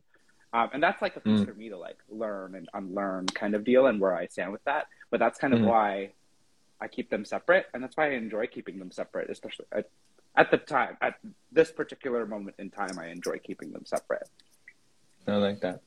Um, 0.54 0.70
and 0.74 0.82
that's 0.82 1.02
like 1.02 1.16
a 1.16 1.20
piece 1.20 1.41
Mm. 1.41 1.45
for 1.45 1.54
me 1.56 1.70
to 1.70 1.78
like 1.78 1.98
learn 2.10 2.56
and 2.56 2.70
unlearn 2.74 3.26
kind 3.28 3.56
of 3.56 3.64
deal 3.64 3.88
and 3.88 4.00
where 4.00 4.16
I 4.16 4.28
stand 4.28 4.52
with 4.52 4.64
that. 4.66 4.88
But 5.10 5.20
that's 5.20 5.39
kind 5.39 5.54
of 5.54 5.62
Mhm. 5.62 5.66
why 5.66 6.14
I 6.80 6.88
keep 6.88 7.10
them 7.10 7.26
separate. 7.26 7.66
And 7.74 7.84
that's 7.84 7.98
why 7.98 8.08
I 8.08 8.12
enjoy 8.12 8.48
keeping 8.48 8.78
them 8.80 8.91
separate, 8.91 9.30
especially 9.32 9.66
at, 9.72 9.89
at 10.36 10.52
the 10.52 10.58
time, 10.58 10.95
at 11.02 11.16
this 11.52 11.72
particular 11.72 12.26
moment 12.28 12.56
in 12.60 12.70
time, 12.70 13.00
I 13.00 13.08
enjoy 13.08 13.39
keeping 13.39 13.72
them 13.72 13.86
separate. 13.86 14.30
I 15.26 15.36
like 15.38 15.60
that. 15.62 15.82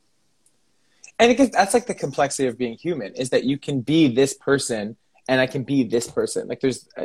And 1.21 1.39
that's 1.53 1.75
like 1.75 1.87
the 1.87 1.95
complexity 1.95 2.49
of 2.49 2.57
being 2.57 2.79
human 2.79 3.15
is 3.15 3.31
that 3.31 3.45
you 3.45 3.59
can 3.59 3.83
be 3.83 4.09
this 4.09 4.33
person 4.33 4.97
and 5.29 5.41
I 5.41 5.47
can 5.47 5.65
be 5.65 5.85
this 5.85 6.09
person. 6.09 6.49
Like 6.49 6.61
there's 6.61 6.89
uh, 6.97 7.05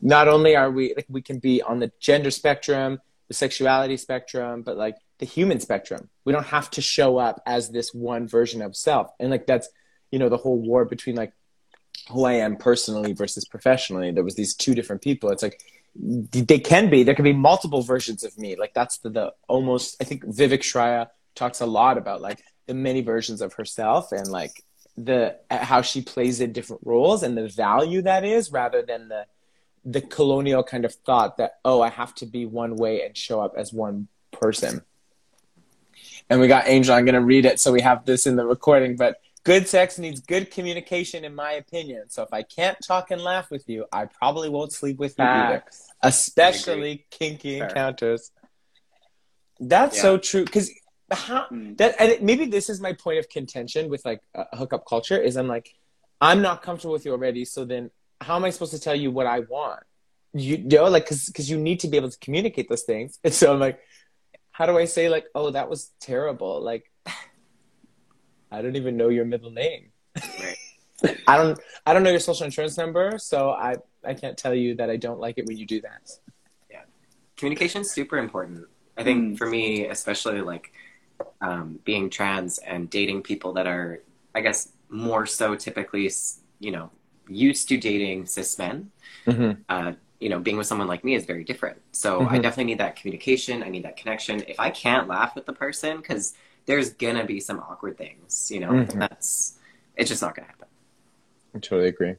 not 0.00 0.28
only 0.28 0.54
are 0.54 0.70
we 0.70 0.94
like 0.94 1.06
we 1.08 1.20
can 1.20 1.40
be 1.40 1.60
on 1.60 1.80
the 1.80 1.90
gender 2.00 2.30
spectrum, 2.30 3.00
the 3.28 3.34
sexuality 3.34 3.96
spectrum, 3.96 4.62
but 4.62 4.76
like 4.76 4.96
the 5.18 5.26
human 5.26 5.58
spectrum. 5.58 6.08
We 6.24 6.32
don't 6.32 6.46
have 6.46 6.70
to 6.70 6.80
show 6.80 7.18
up 7.18 7.42
as 7.44 7.70
this 7.70 7.92
one 7.92 8.28
version 8.28 8.62
of 8.62 8.76
self. 8.76 9.10
And 9.18 9.30
like 9.30 9.46
that's 9.46 9.68
you 10.12 10.18
know 10.20 10.28
the 10.28 10.36
whole 10.36 10.58
war 10.58 10.84
between 10.84 11.16
like 11.16 11.32
who 12.08 12.24
I 12.24 12.34
am 12.34 12.56
personally 12.56 13.12
versus 13.14 13.44
professionally. 13.44 14.12
There 14.12 14.24
was 14.24 14.36
these 14.36 14.54
two 14.54 14.74
different 14.74 15.02
people. 15.02 15.30
It's 15.30 15.42
like 15.42 15.60
they 15.96 16.60
can 16.60 16.88
be 16.88 17.02
there 17.02 17.16
can 17.16 17.24
be 17.24 17.32
multiple 17.32 17.82
versions 17.82 18.22
of 18.22 18.38
me. 18.38 18.54
Like 18.54 18.74
that's 18.74 18.98
the, 18.98 19.10
the 19.10 19.32
almost 19.48 19.96
I 20.00 20.04
think 20.04 20.24
Vivek 20.24 20.60
Shraya 20.60 21.08
talks 21.34 21.60
a 21.60 21.66
lot 21.66 21.98
about 21.98 22.20
like 22.20 22.42
the 22.66 22.74
many 22.74 23.00
versions 23.02 23.40
of 23.40 23.54
herself 23.54 24.12
and 24.12 24.28
like 24.28 24.64
the 24.96 25.36
uh, 25.50 25.58
how 25.64 25.82
she 25.82 26.02
plays 26.02 26.40
in 26.40 26.52
different 26.52 26.82
roles 26.84 27.22
and 27.22 27.36
the 27.36 27.48
value 27.48 28.02
that 28.02 28.24
is 28.24 28.52
rather 28.52 28.82
than 28.82 29.08
the 29.08 29.26
the 29.84 30.00
colonial 30.00 30.62
kind 30.62 30.84
of 30.84 30.94
thought 30.94 31.38
that 31.38 31.52
oh 31.64 31.80
I 31.80 31.88
have 31.88 32.14
to 32.16 32.26
be 32.26 32.44
one 32.46 32.76
way 32.76 33.04
and 33.04 33.16
show 33.16 33.40
up 33.40 33.54
as 33.56 33.72
one 33.72 34.08
person. 34.32 34.82
And 36.28 36.40
we 36.40 36.46
got 36.48 36.68
Angel. 36.68 36.94
I'm 36.94 37.04
going 37.04 37.14
to 37.14 37.20
read 37.20 37.44
it 37.44 37.58
so 37.58 37.72
we 37.72 37.80
have 37.80 38.04
this 38.04 38.26
in 38.26 38.36
the 38.36 38.46
recording. 38.46 38.94
But 38.96 39.16
good 39.42 39.66
sex 39.66 39.98
needs 39.98 40.20
good 40.20 40.50
communication, 40.50 41.24
in 41.24 41.34
my 41.34 41.52
opinion. 41.52 42.08
So 42.08 42.22
if 42.22 42.32
I 42.32 42.42
can't 42.42 42.78
talk 42.86 43.10
and 43.10 43.20
laugh 43.20 43.50
with 43.50 43.68
you, 43.68 43.86
I 43.92 44.04
probably 44.04 44.48
won't 44.48 44.72
sleep 44.72 44.98
with 44.98 45.18
you 45.18 45.24
either. 45.24 45.64
Especially 46.02 47.04
kinky 47.10 47.58
Fair. 47.58 47.68
encounters. 47.68 48.30
That's 49.58 49.96
Yeah. 49.96 50.02
so 50.02 50.18
true. 50.18 50.44
Because 50.44 50.70
how 51.10 51.46
Mm. 51.50 51.76
that 51.78 51.96
and 51.98 52.10
it, 52.12 52.22
maybe 52.22 52.46
this 52.46 52.68
is 52.70 52.80
my 52.80 52.92
point 52.92 53.18
of 53.18 53.28
contention 53.28 53.88
with 53.88 54.04
like 54.04 54.20
uh, 54.34 54.44
hookup 54.52 54.84
culture 54.86 55.18
is 55.20 55.36
I'm 55.36 55.48
like 55.48 55.74
I'm 56.20 56.42
not 56.42 56.62
comfortable 56.62 56.92
with 56.92 57.04
you 57.06 57.12
already. 57.12 57.44
So 57.44 57.64
then 57.64 57.90
how 58.20 58.36
am 58.36 58.44
I 58.44 58.50
supposed 58.50 58.72
to 58.72 58.78
tell 58.80 58.94
you 58.94 59.10
what 59.10 59.26
I 59.26 59.40
want? 59.40 59.82
You, 60.34 60.56
you 60.58 60.78
know, 60.78 60.84
like 60.88 61.04
because 61.04 61.26
because 61.26 61.48
you 61.50 61.58
need 61.58 61.80
to 61.80 61.88
be 61.88 61.96
able 61.96 62.10
to 62.10 62.18
communicate 62.18 62.68
those 62.68 62.82
things. 62.82 63.18
And 63.24 63.32
so 63.34 63.52
I'm 63.52 63.58
like, 63.60 63.80
how 64.50 64.66
do 64.66 64.76
I 64.78 64.84
say 64.84 65.08
like, 65.08 65.24
oh, 65.34 65.50
that 65.50 65.68
was 65.70 65.90
terrible? 66.00 66.60
Like, 66.60 66.90
I 68.52 68.62
don't 68.62 68.76
even 68.76 68.96
know 68.96 69.08
your 69.08 69.24
middle 69.24 69.50
name. 69.50 69.90
Right. 70.38 70.56
I 71.26 71.36
don't 71.38 71.58
I 71.86 71.94
don't 71.94 72.02
know 72.02 72.10
your 72.10 72.20
social 72.20 72.44
insurance 72.44 72.76
number, 72.76 73.18
so 73.18 73.50
I 73.50 73.76
I 74.04 74.14
can't 74.14 74.36
tell 74.36 74.54
you 74.54 74.74
that 74.76 74.90
I 74.90 74.96
don't 74.96 75.18
like 75.20 75.38
it 75.38 75.46
when 75.46 75.56
you 75.56 75.66
do 75.66 75.80
that. 75.82 76.10
Yeah. 76.70 76.82
Communication 77.36 77.80
is 77.82 77.90
super 77.90 78.18
important. 78.18 78.66
I 78.98 79.04
think 79.04 79.18
Mm. 79.34 79.38
for 79.38 79.46
me, 79.46 79.86
especially 79.86 80.42
like 80.42 80.72
um, 81.40 81.78
being 81.84 82.10
trans 82.10 82.58
and 82.58 82.88
dating 82.90 83.22
people 83.22 83.52
that 83.54 83.66
are, 83.66 84.02
I 84.34 84.40
guess, 84.40 84.70
more 84.88 85.26
so 85.26 85.54
typically, 85.54 86.10
you 86.58 86.70
know, 86.70 86.90
used 87.28 87.68
to 87.68 87.76
dating 87.76 88.26
cis 88.26 88.58
men. 88.58 88.90
Mm-hmm. 89.26 89.62
Uh, 89.68 89.92
you 90.18 90.28
know, 90.28 90.38
being 90.38 90.58
with 90.58 90.66
someone 90.66 90.86
like 90.88 91.02
me 91.02 91.14
is 91.14 91.24
very 91.24 91.44
different. 91.44 91.80
So 91.92 92.26
I 92.28 92.38
Mhm. 92.38 92.42
definitely 92.42 92.64
need 92.64 92.78
that 92.78 92.96
communication. 92.96 93.62
I 93.62 93.70
need 93.70 93.84
that 93.84 93.96
connection. 93.96 94.42
If 94.46 94.60
I 94.60 94.70
can't 94.70 95.08
laugh 95.08 95.34
with 95.34 95.46
the 95.46 95.52
person, 95.54 95.96
because 95.98 96.34
there's 96.66 96.90
gonna 96.90 97.24
be 97.24 97.40
some 97.40 97.58
awkward 97.60 97.96
things, 97.96 98.50
you 98.50 98.60
know, 98.60 98.68
Mhm. 98.70 98.98
that's 98.98 99.58
it's 99.96 100.10
just 100.10 100.22
not 100.22 100.34
gonna 100.34 100.48
happen. 100.48 100.68
I 101.54 101.58
totally 101.58 101.88
agree. 101.88 102.16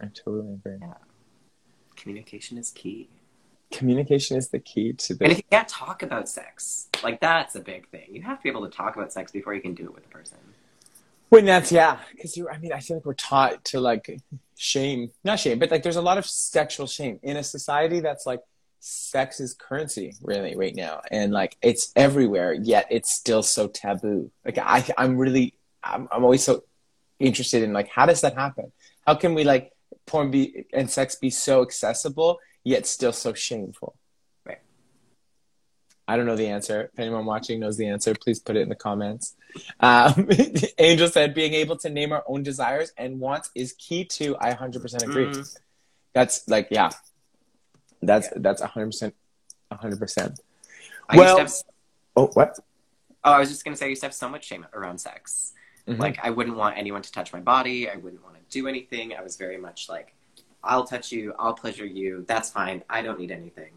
I 0.00 0.06
totally 0.14 0.54
agree. 0.54 0.78
Communication 1.96 2.58
is 2.58 2.70
key. 2.70 3.08
Communication 3.72 4.36
is 4.36 4.48
the 4.48 4.58
key 4.58 4.92
to 4.92 5.16
And 5.20 5.32
if 5.32 5.38
you 5.38 5.44
can't 5.50 5.68
talk 5.68 6.02
about 6.02 6.28
sex, 6.28 6.88
like 7.02 7.20
that's 7.20 7.54
a 7.54 7.60
big 7.60 7.88
thing. 7.88 8.08
You 8.10 8.22
have 8.22 8.38
to 8.38 8.42
be 8.42 8.50
able 8.50 8.68
to 8.68 8.76
talk 8.76 8.94
about 8.96 9.12
sex 9.12 9.32
before 9.32 9.54
you 9.54 9.60
can 9.60 9.74
do 9.74 9.84
it 9.84 9.94
with 9.94 10.04
a 10.06 10.08
person. 10.08 10.38
when 11.30 11.44
that's 11.46 11.72
yeah, 11.72 11.98
because 12.12 12.36
you 12.36 12.48
I 12.48 12.58
mean 12.58 12.72
I 12.72 12.80
feel 12.80 12.98
like 12.98 13.06
we're 13.06 13.14
taught 13.14 13.64
to 13.66 13.80
like 13.80 14.20
shame, 14.56 15.10
not 15.24 15.40
shame, 15.40 15.58
but 15.58 15.70
like 15.70 15.82
there's 15.82 15.96
a 15.96 16.02
lot 16.02 16.18
of 16.18 16.26
sexual 16.26 16.86
shame 16.86 17.18
in 17.22 17.36
a 17.36 17.42
society 17.42 18.00
that's 18.00 18.26
like 18.26 18.40
sex 18.80 19.40
is 19.40 19.54
currency 19.54 20.14
really 20.22 20.54
right 20.56 20.74
now, 20.74 21.00
and 21.10 21.32
like 21.32 21.56
it's 21.62 21.92
everywhere, 21.96 22.52
yet 22.52 22.86
it's 22.90 23.10
still 23.10 23.42
so 23.42 23.68
taboo. 23.68 24.30
Like 24.44 24.58
I 24.58 24.84
I'm 24.98 25.16
really 25.16 25.54
I'm 25.82 26.08
I'm 26.12 26.24
always 26.24 26.44
so 26.44 26.64
interested 27.18 27.62
in 27.62 27.72
like 27.72 27.88
how 27.88 28.06
does 28.06 28.20
that 28.20 28.34
happen? 28.34 28.70
How 29.06 29.14
can 29.14 29.34
we 29.34 29.44
like 29.44 29.72
porn 30.06 30.30
be 30.30 30.66
and 30.72 30.90
sex 30.90 31.14
be 31.16 31.30
so 31.30 31.62
accessible 31.62 32.38
yet 32.64 32.86
still 32.86 33.12
so 33.12 33.32
shameful? 33.34 33.96
Right. 34.44 34.60
I 36.08 36.16
don't 36.16 36.26
know 36.26 36.36
the 36.36 36.48
answer. 36.48 36.90
If 36.92 36.98
anyone 36.98 37.24
watching 37.26 37.60
knows 37.60 37.76
the 37.76 37.86
answer, 37.88 38.14
please 38.14 38.38
put 38.40 38.56
it 38.56 38.60
in 38.60 38.68
the 38.68 38.74
comments. 38.74 39.34
Um, 39.80 40.28
Angel 40.78 41.08
said, 41.08 41.34
being 41.34 41.54
able 41.54 41.76
to 41.78 41.90
name 41.90 42.12
our 42.12 42.24
own 42.26 42.42
desires 42.42 42.92
and 42.96 43.20
wants 43.20 43.50
is 43.54 43.72
key 43.74 44.04
to. 44.06 44.36
I 44.38 44.52
100% 44.54 45.02
agree. 45.02 45.26
Mm. 45.26 45.58
That's 46.12 46.48
like, 46.48 46.68
yeah, 46.70 46.90
that's 48.02 48.28
that's 48.36 48.62
100%. 48.62 49.12
100%. 49.72 50.36
I 51.08 51.16
Well- 51.16 51.40
used 51.40 51.60
to 51.60 51.66
have, 51.66 51.72
Oh, 52.14 52.26
what? 52.34 52.58
oh, 53.24 53.32
I 53.32 53.38
was 53.38 53.48
just 53.48 53.64
gonna 53.64 53.76
say 53.76 53.86
I 53.86 53.88
used 53.88 54.02
to 54.02 54.06
have 54.06 54.14
so 54.14 54.28
much 54.28 54.44
shame 54.44 54.66
around 54.74 54.98
sex. 54.98 55.54
Mhm. 55.88 55.98
Like 55.98 56.18
I 56.22 56.28
wouldn't 56.30 56.56
want 56.56 56.76
anyone 56.76 57.00
to 57.02 57.10
touch 57.10 57.32
my 57.32 57.40
body. 57.40 57.88
I 57.88 57.96
wouldn't 57.96 58.22
want 58.22 58.36
to 58.36 58.42
do 58.50 58.68
anything. 58.68 59.14
I 59.14 59.22
was 59.22 59.36
very 59.36 59.56
much 59.56 59.88
like, 59.88 60.14
I'll 60.64 60.84
touch 60.84 61.10
you, 61.12 61.34
I'll 61.38 61.54
pleasure 61.54 61.84
you. 61.86 62.24
That's 62.26 62.50
fine. 62.50 62.82
I 62.88 63.02
don't 63.02 63.18
need 63.18 63.30
anything. 63.30 63.70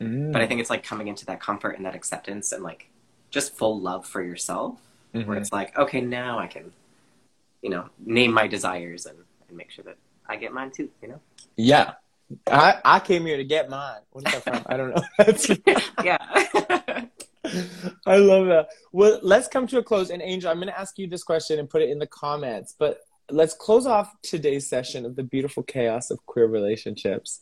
Mm. 0.00 0.32
But 0.32 0.42
I 0.42 0.46
think 0.46 0.60
it's 0.60 0.70
like 0.70 0.84
coming 0.84 1.08
into 1.08 1.26
that 1.26 1.40
comfort 1.40 1.76
and 1.76 1.84
that 1.84 1.94
acceptance 1.94 2.52
and 2.52 2.62
like 2.62 2.88
just 3.30 3.56
full 3.56 3.80
love 3.80 4.06
for 4.06 4.22
yourself, 4.22 4.78
where 5.12 5.24
Mhm. 5.24 5.40
it's 5.40 5.52
like, 5.52 5.76
okay, 5.76 6.00
now 6.00 6.38
I 6.38 6.46
can, 6.46 6.72
you 7.62 7.70
know, 7.70 7.88
name 8.04 8.32
my 8.32 8.46
desires 8.46 9.06
and, 9.06 9.18
and 9.48 9.56
make 9.56 9.70
sure 9.70 9.84
that 9.84 9.96
I 10.28 10.36
get 10.36 10.52
mine 10.52 10.70
too. 10.70 10.88
You 11.02 11.08
know? 11.08 11.20
Yeah. 11.56 11.94
I, 12.46 12.78
I 12.84 13.00
came 13.00 13.24
here 13.26 13.38
to 13.38 13.44
get 13.44 13.68
mine. 13.70 14.00
What 14.12 14.26
is 14.28 14.34
that 14.34 14.44
from? 14.44 14.62
I 14.66 14.76
don't 14.76 14.94
know. 14.94 15.02
Yeah. 16.04 16.18
I 18.06 18.16
love 18.16 18.46
that. 18.48 18.68
Well, 18.92 19.18
let's 19.22 19.48
come 19.48 19.66
to 19.68 19.78
a 19.78 19.82
close. 19.82 20.10
And 20.10 20.20
Angel, 20.20 20.50
I'm 20.50 20.58
going 20.58 20.68
to 20.68 20.78
ask 20.78 20.98
you 20.98 21.06
this 21.06 21.22
question 21.22 21.58
and 21.58 21.68
put 21.68 21.80
it 21.82 21.88
in 21.88 21.98
the 21.98 22.06
comments. 22.06 22.74
But 22.78 23.00
let's 23.30 23.54
close 23.54 23.86
off 23.86 24.14
today's 24.22 24.68
session 24.68 25.04
of 25.04 25.16
the 25.16 25.22
beautiful 25.22 25.62
chaos 25.62 26.10
of 26.10 26.24
queer 26.26 26.46
relationships 26.46 27.40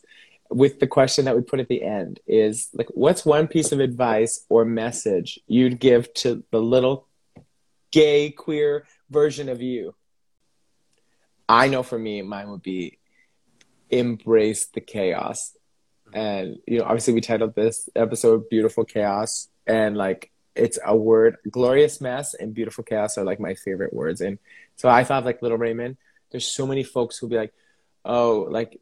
with 0.49 0.79
the 0.79 0.87
question 0.87 1.25
that 1.25 1.35
we 1.35 1.41
put 1.41 1.59
at 1.59 1.67
the 1.67 1.83
end 1.83 2.19
is 2.25 2.69
like, 2.73 2.87
what's 2.93 3.25
one 3.25 3.47
piece 3.47 3.71
of 3.71 3.79
advice 3.79 4.45
or 4.49 4.65
message 4.65 5.39
you'd 5.47 5.79
give 5.79 6.13
to 6.13 6.43
the 6.51 6.61
little 6.61 7.07
gay 7.91 8.29
queer 8.31 8.85
version 9.09 9.49
of 9.49 9.61
you? 9.61 9.93
I 11.49 11.67
know 11.67 11.83
for 11.83 11.97
me, 11.99 12.21
mine 12.21 12.49
would 12.49 12.61
be 12.61 12.99
embrace 13.89 14.67
the 14.67 14.81
chaos. 14.81 15.55
And, 16.13 16.57
you 16.65 16.79
know, 16.79 16.85
obviously 16.85 17.13
we 17.13 17.21
titled 17.21 17.55
this 17.55 17.89
episode 17.95 18.49
Beautiful 18.49 18.85
Chaos. 18.85 19.49
And 19.65 19.97
like, 19.97 20.31
it's 20.57 20.79
a 20.85 20.95
word, 20.95 21.37
glorious 21.49 22.01
mess 22.01 22.33
and 22.33 22.53
beautiful 22.53 22.83
chaos 22.83 23.17
are 23.17 23.23
like 23.23 23.39
my 23.39 23.53
favorite 23.53 23.93
words. 23.93 24.21
And 24.21 24.39
so 24.75 24.89
I 24.89 25.03
thought, 25.03 25.25
like, 25.25 25.41
Little 25.41 25.57
Raymond, 25.57 25.97
there's 26.31 26.45
so 26.45 26.67
many 26.67 26.83
folks 26.83 27.17
who'll 27.17 27.29
be 27.29 27.37
like, 27.37 27.53
oh, 28.05 28.47
like, 28.49 28.79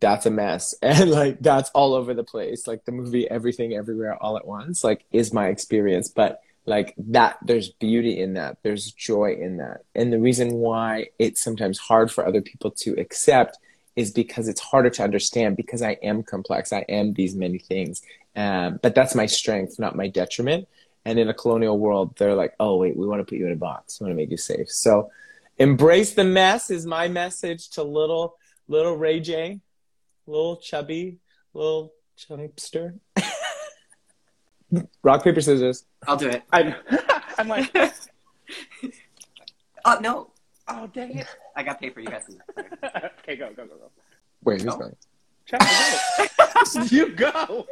that's 0.00 0.26
a 0.26 0.30
mess. 0.30 0.74
And 0.82 1.10
like, 1.10 1.40
that's 1.40 1.70
all 1.70 1.94
over 1.94 2.14
the 2.14 2.24
place. 2.24 2.66
Like, 2.66 2.84
the 2.84 2.92
movie 2.92 3.30
Everything 3.30 3.74
Everywhere 3.74 4.16
All 4.22 4.36
at 4.36 4.46
Once, 4.46 4.82
like, 4.82 5.04
is 5.12 5.32
my 5.32 5.48
experience. 5.48 6.08
But 6.08 6.40
like, 6.64 6.94
that, 6.96 7.38
there's 7.42 7.70
beauty 7.70 8.20
in 8.20 8.34
that, 8.34 8.58
there's 8.62 8.92
joy 8.92 9.36
in 9.40 9.56
that. 9.58 9.82
And 9.94 10.12
the 10.12 10.20
reason 10.20 10.52
why 10.54 11.08
it's 11.18 11.42
sometimes 11.42 11.78
hard 11.78 12.10
for 12.10 12.26
other 12.26 12.40
people 12.40 12.70
to 12.70 12.92
accept 13.00 13.58
is 13.96 14.10
because 14.10 14.48
it's 14.48 14.60
harder 14.60 14.90
to 14.90 15.02
understand 15.02 15.56
because 15.56 15.82
I 15.82 15.92
am 16.02 16.22
complex. 16.22 16.72
I 16.72 16.80
am 16.88 17.12
these 17.12 17.34
many 17.34 17.58
things. 17.58 18.02
Um, 18.34 18.78
but 18.82 18.94
that's 18.94 19.14
my 19.14 19.26
strength, 19.26 19.78
not 19.78 19.96
my 19.96 20.08
detriment. 20.08 20.66
And 21.04 21.18
in 21.18 21.28
a 21.28 21.34
colonial 21.34 21.78
world, 21.78 22.16
they're 22.16 22.34
like, 22.34 22.54
oh, 22.60 22.76
wait, 22.76 22.96
we 22.96 23.06
want 23.06 23.20
to 23.20 23.24
put 23.24 23.38
you 23.38 23.46
in 23.46 23.52
a 23.52 23.56
box. 23.56 24.00
We 24.00 24.04
want 24.04 24.12
to 24.12 24.16
make 24.16 24.30
you 24.30 24.36
safe. 24.36 24.70
So 24.70 25.10
embrace 25.58 26.14
the 26.14 26.24
mess 26.24 26.70
is 26.70 26.86
my 26.86 27.08
message 27.08 27.70
to 27.70 27.82
little, 27.82 28.36
little 28.68 28.96
Ray 28.96 29.20
J, 29.20 29.60
little 30.26 30.56
chubby, 30.58 31.18
little 31.54 31.92
chunkster. 32.16 32.94
Rock, 35.02 35.24
paper, 35.24 35.40
scissors. 35.40 35.84
I'll 36.06 36.16
do 36.16 36.28
it. 36.28 36.42
I'm, 36.52 36.74
I'm 37.38 37.48
like, 37.48 37.74
Oh 39.84 39.98
no, 40.00 40.30
oh 40.68 40.86
dang 40.86 41.18
it. 41.18 41.26
I 41.56 41.62
got 41.64 41.80
paper. 41.80 41.98
You 42.00 42.06
guys 42.06 42.22
can. 42.26 42.40
okay, 43.18 43.34
go, 43.36 43.48
go, 43.52 43.66
go, 43.66 43.76
go. 43.76 43.90
Wait, 44.44 44.62
who's 44.62 44.72
Oh. 44.74 44.78
going? 44.78 44.96
Check 45.44 45.60
go. 46.74 46.82
you 46.84 47.08
go. 47.16 47.66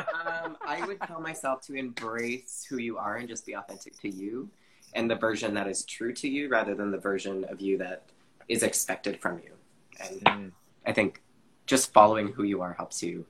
Um, 0.00 0.56
I 0.66 0.84
would 0.86 1.00
tell 1.02 1.20
myself 1.20 1.60
to 1.66 1.74
embrace 1.74 2.66
who 2.68 2.78
you 2.78 2.98
are 2.98 3.16
and 3.16 3.28
just 3.28 3.46
be 3.46 3.54
authentic 3.54 3.98
to 4.00 4.08
you 4.08 4.48
and 4.94 5.10
the 5.10 5.16
version 5.16 5.54
that 5.54 5.66
is 5.66 5.84
true 5.84 6.12
to 6.14 6.28
you 6.28 6.48
rather 6.48 6.74
than 6.74 6.90
the 6.90 6.98
version 6.98 7.44
of 7.44 7.60
you 7.60 7.78
that 7.78 8.04
is 8.48 8.62
expected 8.62 9.20
from 9.20 9.38
you. 9.38 9.52
And 10.00 10.20
Mm. 10.24 10.52
I 10.86 10.92
think 10.92 11.22
just 11.66 11.92
following 11.92 12.28
who 12.28 12.42
you 12.42 12.60
are 12.60 12.74
helps 12.74 13.02
you 13.02 13.26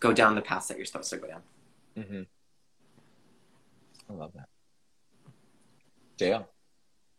go 0.00 0.12
down 0.12 0.34
the 0.34 0.42
path 0.42 0.68
that 0.68 0.76
you're 0.76 0.86
supposed 0.86 1.10
to 1.10 1.16
go 1.16 1.28
down. 1.28 1.42
Mm-hmm. 1.96 2.22
I 4.10 4.12
love 4.12 4.32
that. 4.34 4.48
Dale. 6.16 6.48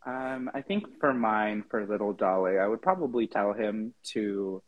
Um, 0.06 0.52
I 0.54 0.62
think 0.62 1.00
for 1.00 1.14
mine, 1.14 1.64
for 1.70 1.86
little 1.86 2.14
Dolly, 2.14 2.60
I 2.60 2.68
would 2.68 2.82
probably 2.82 3.26
tell 3.28 3.54
him 3.54 3.94
to 4.14 4.62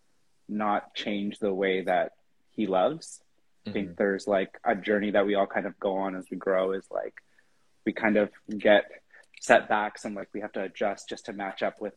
not 0.50 0.96
change 0.96 1.38
the 1.38 1.54
way 1.54 1.82
that 1.82 2.14
he 2.52 2.66
loves. 2.66 3.22
I 3.68 3.72
think 3.72 3.98
there's 3.98 4.28
like 4.28 4.60
a 4.64 4.76
journey 4.76 5.12
that 5.12 5.26
we 5.26 5.36
all 5.36 5.48
kind 5.48 5.66
of 5.66 5.80
go 5.80 5.98
on 5.98 6.16
as 6.16 6.26
we 6.30 6.38
grow 6.38 6.72
is 6.72 6.86
like 6.92 7.16
we 7.86 7.94
kind 7.94 8.18
of 8.18 8.30
get 8.58 8.86
setbacks 9.42 10.06
and 10.06 10.16
like 10.16 10.30
we 10.34 10.42
have 10.42 10.52
to 10.54 10.64
adjust 10.64 11.10
just 11.10 11.26
to 11.26 11.34
match 11.34 11.62
up 11.62 11.80
with 11.82 11.94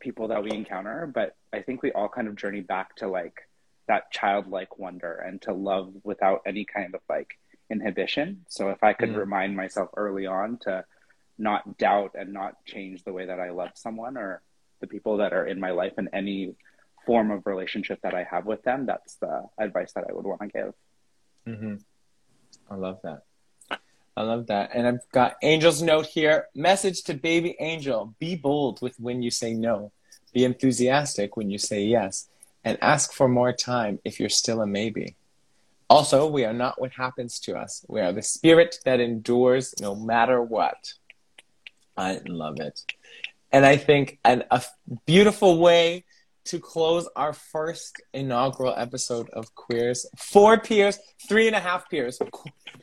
people 0.00 0.28
that 0.28 0.42
we 0.42 0.50
encounter. 0.50 1.10
But 1.12 1.36
I 1.52 1.62
think 1.62 1.82
we 1.82 1.92
all 1.92 2.08
kind 2.08 2.28
of 2.28 2.36
journey 2.36 2.60
back 2.60 2.96
to 2.96 3.08
like 3.08 3.48
that 3.88 4.10
childlike 4.10 4.78
wonder 4.78 5.12
and 5.14 5.40
to 5.42 5.52
love 5.52 5.92
without 6.04 6.42
any 6.46 6.64
kind 6.64 6.94
of 6.94 7.00
like 7.08 7.38
inhibition. 7.70 8.44
So 8.48 8.70
if 8.70 8.82
I 8.82 8.92
could 8.92 9.10
Mhm. 9.10 9.16
remind 9.16 9.56
myself 9.56 9.90
early 9.96 10.26
on 10.26 10.58
to 10.58 10.84
not 11.38 11.78
doubt 11.78 12.14
and 12.14 12.32
not 12.32 12.64
change 12.64 13.02
the 13.02 13.12
way 13.12 13.26
that 13.26 13.40
I 13.40 13.50
love 13.50 13.70
someone 13.74 14.16
or 14.16 14.42
the 14.80 14.86
people 14.86 15.16
that 15.18 15.32
are 15.32 15.46
in 15.46 15.58
my 15.58 15.70
life 15.70 15.94
in 15.98 16.08
any 16.12 16.54
form 17.06 17.30
of 17.30 17.46
relationship 17.46 18.00
that 18.02 18.14
I 18.14 18.24
have 18.24 18.46
with 18.46 18.62
them, 18.62 18.86
that's 18.86 19.14
the 19.16 19.44
advice 19.58 19.92
that 19.92 20.04
I 20.08 20.12
would 20.12 20.24
want 20.24 20.40
to 20.42 20.48
give. 20.48 20.74
Mm-hmm. 21.46 21.74
I 22.70 22.74
love 22.74 23.00
that. 23.02 23.22
I 24.16 24.22
love 24.22 24.48
that. 24.48 24.70
And 24.74 24.86
I've 24.86 25.10
got 25.12 25.36
Angel's 25.42 25.82
note 25.82 26.06
here. 26.06 26.48
Message 26.54 27.02
to 27.04 27.14
baby 27.14 27.56
Angel 27.58 28.14
be 28.18 28.36
bold 28.36 28.82
with 28.82 28.98
when 29.00 29.22
you 29.22 29.30
say 29.30 29.54
no, 29.54 29.92
be 30.34 30.44
enthusiastic 30.44 31.36
when 31.36 31.50
you 31.50 31.58
say 31.58 31.82
yes, 31.84 32.28
and 32.64 32.78
ask 32.82 33.12
for 33.12 33.28
more 33.28 33.52
time 33.52 33.98
if 34.04 34.20
you're 34.20 34.28
still 34.28 34.60
a 34.60 34.66
maybe. 34.66 35.16
Also, 35.88 36.26
we 36.26 36.44
are 36.44 36.52
not 36.52 36.80
what 36.80 36.92
happens 36.92 37.38
to 37.40 37.54
us. 37.54 37.84
We 37.88 38.00
are 38.00 38.12
the 38.12 38.22
spirit 38.22 38.78
that 38.84 39.00
endures 39.00 39.74
no 39.80 39.94
matter 39.94 40.42
what. 40.42 40.94
I 41.96 42.20
love 42.26 42.60
it. 42.60 42.80
And 43.50 43.66
I 43.66 43.76
think 43.76 44.18
an, 44.24 44.44
a 44.50 44.62
beautiful 45.04 45.58
way 45.58 46.04
to 46.46 46.58
close 46.58 47.08
our 47.16 47.32
first 47.32 48.00
inaugural 48.12 48.74
episode 48.76 49.30
of 49.30 49.54
Queers. 49.54 50.06
Four 50.16 50.58
peers, 50.60 50.98
three 51.28 51.46
and 51.46 51.56
a 51.56 51.60
half 51.60 51.88
peers. 51.88 52.18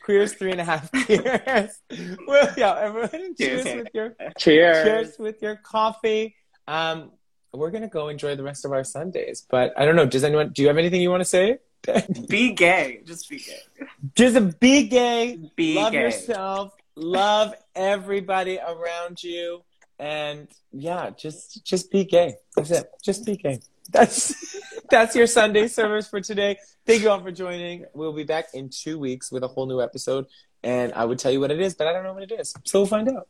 Queers, 0.04 0.34
three 0.34 0.52
and 0.52 0.62
a 0.62 0.64
half 0.64 0.92
peers. 0.92 1.82
well, 2.28 2.54
yeah, 2.58 2.76
everyone, 2.80 3.36
cheers 3.36 3.66
with 3.66 3.88
your 3.94 4.16
Cheers. 4.38 4.84
cheers 4.86 5.20
with 5.20 5.42
your 5.42 5.58
coffee. 5.58 6.36
Um, 6.68 7.12
we're 7.54 7.72
gonna 7.72 7.88
go 7.88 8.10
enjoy 8.10 8.36
the 8.36 8.44
rest 8.44 8.66
of 8.66 8.72
our 8.72 8.84
Sundays. 8.84 9.46
But 9.50 9.74
I 9.78 9.86
don't 9.86 9.96
know. 9.96 10.06
Does 10.06 10.24
anyone? 10.24 10.50
Do 10.50 10.62
you 10.62 10.68
have 10.68 10.78
anything 10.78 11.02
you 11.02 11.10
want 11.10 11.22
to 11.22 11.26
say? 11.26 11.60
Be 12.28 12.54
gay. 12.54 13.02
Just 13.06 13.30
be 13.30 13.40
gay. 13.40 13.88
Just 14.16 14.60
be 14.60 14.88
gay. 14.88 15.40
Be 15.56 15.74
gay. 15.74 15.82
love 15.82 15.92
gay. 15.94 16.02
yourself. 16.02 16.74
Love 16.96 17.54
everybody 17.74 18.60
around 18.60 19.24
you. 19.24 19.64
And 20.00 20.48
yeah, 20.72 21.10
just 21.12 21.66
just 21.66 21.92
be 21.92 22.06
gay. 22.06 22.36
That's 22.56 22.72
it. 22.72 22.90
Just 23.04 23.26
be 23.26 23.36
gay. 23.36 23.60
That's 23.92 24.56
that's 24.90 25.16
your 25.16 25.28
Sunday 25.28 25.68
service 25.68 26.08
for 26.08 26.22
today. 26.22 26.58
Thank 26.86 27.04
you 27.04 27.10
all 27.10 27.22
for 27.22 27.32
joining. 27.32 27.86
We'll 27.94 28.14
be 28.14 28.24
back 28.24 28.46
in 28.54 28.70
two 28.70 28.98
weeks 28.98 29.32
with 29.32 29.44
a 29.44 29.48
whole 29.48 29.68
new 29.68 29.82
episode. 29.82 30.26
And 30.64 30.94
I 30.94 31.06
would 31.06 31.20
tell 31.20 31.32
you 31.32 31.40
what 31.40 31.52
it 31.52 31.60
is, 31.60 31.76
but 31.76 31.88
I 31.88 31.94
don't 31.94 32.04
know 32.04 32.14
what 32.14 32.24
it 32.24 32.32
is. 32.32 32.54
So 32.64 32.80
we'll 32.80 32.88
find 32.88 33.10
out. 33.10 33.28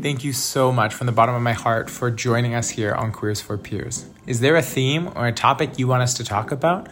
Thank 0.00 0.24
you 0.24 0.32
so 0.32 0.72
much 0.72 0.94
from 0.94 1.06
the 1.06 1.12
bottom 1.12 1.34
of 1.34 1.42
my 1.42 1.52
heart 1.52 1.90
for 1.90 2.10
joining 2.10 2.54
us 2.54 2.70
here 2.70 2.92
on 2.92 3.12
Queers 3.12 3.40
for 3.40 3.58
Peers. 3.58 4.06
Is 4.26 4.40
there 4.40 4.56
a 4.56 4.62
theme 4.62 5.10
or 5.14 5.26
a 5.26 5.32
topic 5.32 5.78
you 5.78 5.88
want 5.88 6.02
us 6.02 6.14
to 6.14 6.24
talk 6.24 6.52
about? 6.52 6.88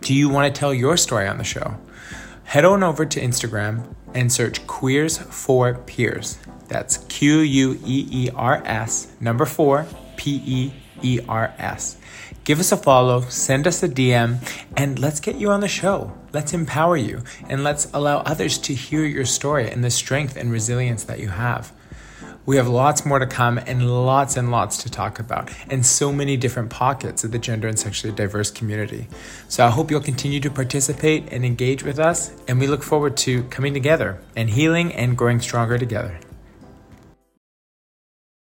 Do 0.00 0.14
you 0.14 0.28
want 0.28 0.52
to 0.52 0.58
tell 0.58 0.74
your 0.74 0.96
story 0.96 1.26
on 1.26 1.38
the 1.38 1.44
show? 1.44 1.76
Head 2.44 2.64
on 2.64 2.82
over 2.82 3.04
to 3.06 3.20
Instagram 3.20 3.94
and 4.16 4.32
search 4.32 4.66
Queers 4.66 5.18
for 5.18 5.74
Peers. 5.74 6.38
That's 6.68 6.96
Q 6.96 7.40
U 7.40 7.78
E 7.84 8.08
E 8.10 8.30
R 8.34 8.62
S, 8.64 9.12
number 9.20 9.44
four, 9.44 9.86
P 10.16 10.42
E 10.44 10.72
E 11.02 11.20
R 11.28 11.54
S. 11.58 11.98
Give 12.44 12.58
us 12.58 12.72
a 12.72 12.76
follow, 12.76 13.22
send 13.22 13.66
us 13.66 13.82
a 13.82 13.88
DM, 13.88 14.38
and 14.76 14.98
let's 14.98 15.20
get 15.20 15.36
you 15.36 15.50
on 15.50 15.60
the 15.60 15.68
show. 15.68 16.16
Let's 16.32 16.54
empower 16.54 16.96
you, 16.96 17.22
and 17.48 17.62
let's 17.62 17.88
allow 17.92 18.18
others 18.18 18.56
to 18.58 18.74
hear 18.74 19.04
your 19.04 19.26
story 19.26 19.70
and 19.70 19.84
the 19.84 19.90
strength 19.90 20.36
and 20.36 20.50
resilience 20.50 21.04
that 21.04 21.20
you 21.20 21.28
have. 21.28 21.72
We 22.46 22.56
have 22.58 22.68
lots 22.68 23.04
more 23.04 23.18
to 23.18 23.26
come 23.26 23.58
and 23.58 23.90
lots 23.90 24.36
and 24.36 24.52
lots 24.52 24.76
to 24.84 24.88
talk 24.88 25.18
about, 25.18 25.50
and 25.68 25.84
so 25.84 26.12
many 26.12 26.36
different 26.36 26.70
pockets 26.70 27.24
of 27.24 27.32
the 27.32 27.40
gender 27.40 27.66
and 27.66 27.76
sexually 27.76 28.14
diverse 28.14 28.52
community. 28.52 29.08
So 29.48 29.66
I 29.66 29.70
hope 29.70 29.90
you'll 29.90 30.00
continue 30.00 30.38
to 30.38 30.50
participate 30.50 31.32
and 31.32 31.44
engage 31.44 31.82
with 31.82 31.98
us, 31.98 32.30
and 32.46 32.60
we 32.60 32.68
look 32.68 32.84
forward 32.84 33.16
to 33.18 33.42
coming 33.44 33.74
together 33.74 34.20
and 34.36 34.48
healing 34.48 34.92
and 34.94 35.18
growing 35.18 35.40
stronger 35.40 35.76
together. 35.76 36.20